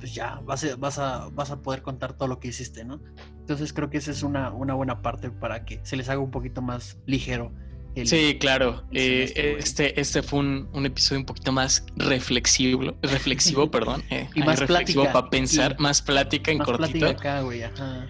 pues 0.01 0.13
ya 0.13 0.41
vas 0.43 0.65
a, 0.65 0.75
vas, 0.75 0.99
a, 0.99 1.29
vas 1.29 1.51
a 1.51 1.61
poder 1.61 1.81
contar 1.81 2.13
todo 2.13 2.27
lo 2.27 2.39
que 2.39 2.49
hiciste, 2.49 2.83
¿no? 2.83 2.99
Entonces 3.39 3.71
creo 3.71 3.89
que 3.89 3.97
esa 3.97 4.11
es 4.11 4.23
una, 4.23 4.51
una 4.51 4.73
buena 4.73 5.01
parte 5.01 5.31
para 5.31 5.63
que 5.63 5.79
se 5.83 5.95
les 5.95 6.09
haga 6.09 6.19
un 6.19 6.31
poquito 6.31 6.61
más 6.61 6.97
ligero 7.05 7.53
sí, 8.05 8.37
claro. 8.39 8.83
Eh, 8.91 9.57
este, 9.59 9.99
este 9.99 10.21
fue 10.21 10.39
un, 10.39 10.85
episodio 10.85 11.19
un 11.19 11.25
poquito 11.25 11.51
más 11.51 11.85
reflexivo, 11.95 12.95
reflexivo, 13.01 13.69
perdón. 13.71 14.03
Eh, 14.09 14.27
y 14.35 14.41
más 14.41 14.59
reflexivo 14.59 15.05
para 15.05 15.29
pensar, 15.29 15.79
más 15.79 16.01
plática 16.01 16.51
en 16.51 16.59
más 16.59 16.67
cortito. 16.67 17.07
Acá, 17.07 17.41
güey, 17.41 17.63
ajá. 17.63 18.07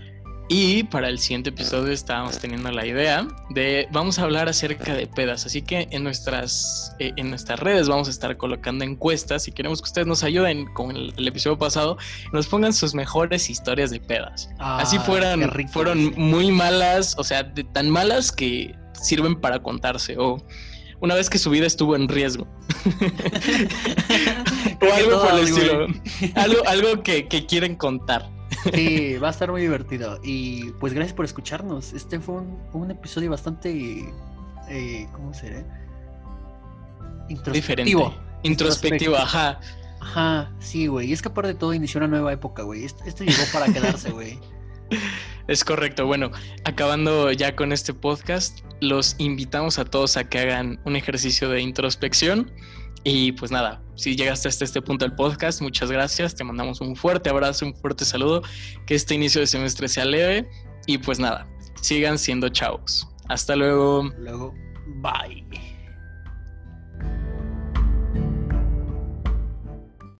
Y 0.54 0.84
para 0.84 1.08
el 1.08 1.18
siguiente 1.18 1.52
episodio 1.52 1.94
estábamos 1.94 2.38
teniendo 2.38 2.70
la 2.72 2.86
idea 2.86 3.26
de 3.52 3.88
vamos 3.94 4.20
a 4.20 4.24
hablar 4.24 4.50
acerca 4.50 4.94
de 4.94 5.08
pedas, 5.08 5.46
así 5.46 5.62
que 5.62 5.88
en 5.92 6.04
nuestras 6.04 6.94
eh, 7.00 7.14
en 7.16 7.30
nuestras 7.30 7.58
redes 7.62 7.88
vamos 7.88 8.10
a 8.10 8.12
estar 8.12 8.36
colocando 8.36 8.84
encuestas 8.84 9.48
y 9.48 9.54
queremos 9.54 9.82
que 9.82 9.86
ustedes 9.86 10.08
nos 10.08 10.26
ayuden 10.26 10.66
con 10.74 10.92
el, 10.94 11.26
episodio 11.26 11.58
pasado, 11.58 11.98
nos 12.34 12.48
pongan 12.48 12.74
sus 12.74 12.94
mejores 12.94 13.50
historias 13.50 13.92
de 13.92 14.02
pedas. 14.02 14.50
así 14.60 14.98
ah, 14.98 15.04
fueran 15.06 15.70
fueron 15.70 16.14
muy 16.18 16.52
malas, 16.52 17.16
o 17.18 17.24
sea, 17.24 17.44
de 17.44 17.64
tan 17.64 17.90
malas 17.90 18.30
que 18.30 18.76
sirven 18.92 19.40
para 19.40 19.64
contarse 19.64 20.18
o 20.18 20.46
una 21.00 21.16
vez 21.16 21.30
que 21.30 21.38
su 21.38 21.50
vida 21.50 21.66
estuvo 21.66 21.96
en 21.96 22.10
riesgo. 22.10 22.46
o 24.82 24.94
algo 24.94 25.22
por 25.22 25.32
el 25.32 25.46
estilo. 25.46 25.88
algo, 26.36 26.68
algo 26.68 27.04
que, 27.04 27.26
quieren 27.48 27.78
contar. 27.78 28.41
Sí, 28.74 29.18
va 29.18 29.28
a 29.28 29.32
estar 29.32 29.52
muy 29.52 29.62
divertido. 29.62 30.20
Y 30.24 30.72
pues 30.80 30.94
gracias 30.94 31.14
por 31.14 31.26
escucharnos. 31.26 31.94
Este 31.94 32.20
fue 32.20 32.42
un, 32.74 32.92
episodio 32.92 33.30
bastante. 33.30 34.14
Eh, 34.70 35.08
¿Cómo 35.14 35.34
será? 35.34 35.64
Introspectivo. 37.30 37.54
Diferente. 37.54 38.20
Introspectivo, 38.44 39.16
ajá. 39.16 39.60
Ajá, 40.00 40.52
sí, 40.60 40.88
güey. 40.88 41.10
Y 41.10 41.14
es 41.14 41.22
que 41.22 41.30
aparte 41.30 41.50
de 41.50 41.56
todo 41.56 41.74
inició 41.74 42.00
una 42.00 42.08
nueva 42.08 42.34
época, 42.34 42.64
güey. 42.64 42.86
Esto, 42.86 43.04
esto 43.06 43.24
llegó 43.24 43.44
para 43.54 43.72
quedarse, 43.72 44.12
güey. 44.12 44.40
Es 45.48 45.66
correcto. 45.66 46.06
Bueno, 46.06 46.32
acabando 46.64 47.32
ya 47.32 47.56
con 47.56 47.74
este 47.74 47.94
podcast, 47.94 48.60
los 48.80 49.16
invitamos 49.18 49.80
a 49.80 49.86
todos 49.86 50.16
a 50.16 50.30
que 50.30 50.40
hagan 50.40 50.80
un 50.86 50.96
ejercicio 50.96 51.50
de 51.50 51.62
introspección. 51.62 52.52
Y 53.04 53.32
pues 53.34 53.52
nada, 53.52 53.82
si 53.96 54.16
llegaste 54.16 54.48
hasta 54.48 54.64
este 54.64 54.82
punto 54.82 55.06
del 55.06 55.16
podcast, 55.16 55.62
muchas 55.62 55.92
gracias. 55.92 56.36
Te 56.36 56.44
mandamos 56.44 56.82
un 56.82 56.96
fuerte 56.96 57.30
abrazo, 57.30 57.66
un 57.66 57.76
fuerte 57.76 58.06
saludo. 58.06 58.42
Que 58.86 58.96
este 58.96 59.16
inicio 59.16 59.42
de 59.42 59.48
semestre 59.48 59.88
sea 59.88 60.06
leve. 60.06 60.50
Y 60.88 60.98
pues 60.98 61.20
nada, 61.20 61.48
sigan 61.82 62.18
siendo 62.18 62.50
chavos. 62.50 63.08
Hasta 63.30 63.56
luego. 63.56 64.12
Luego, 64.18 64.54
bye. 65.02 65.61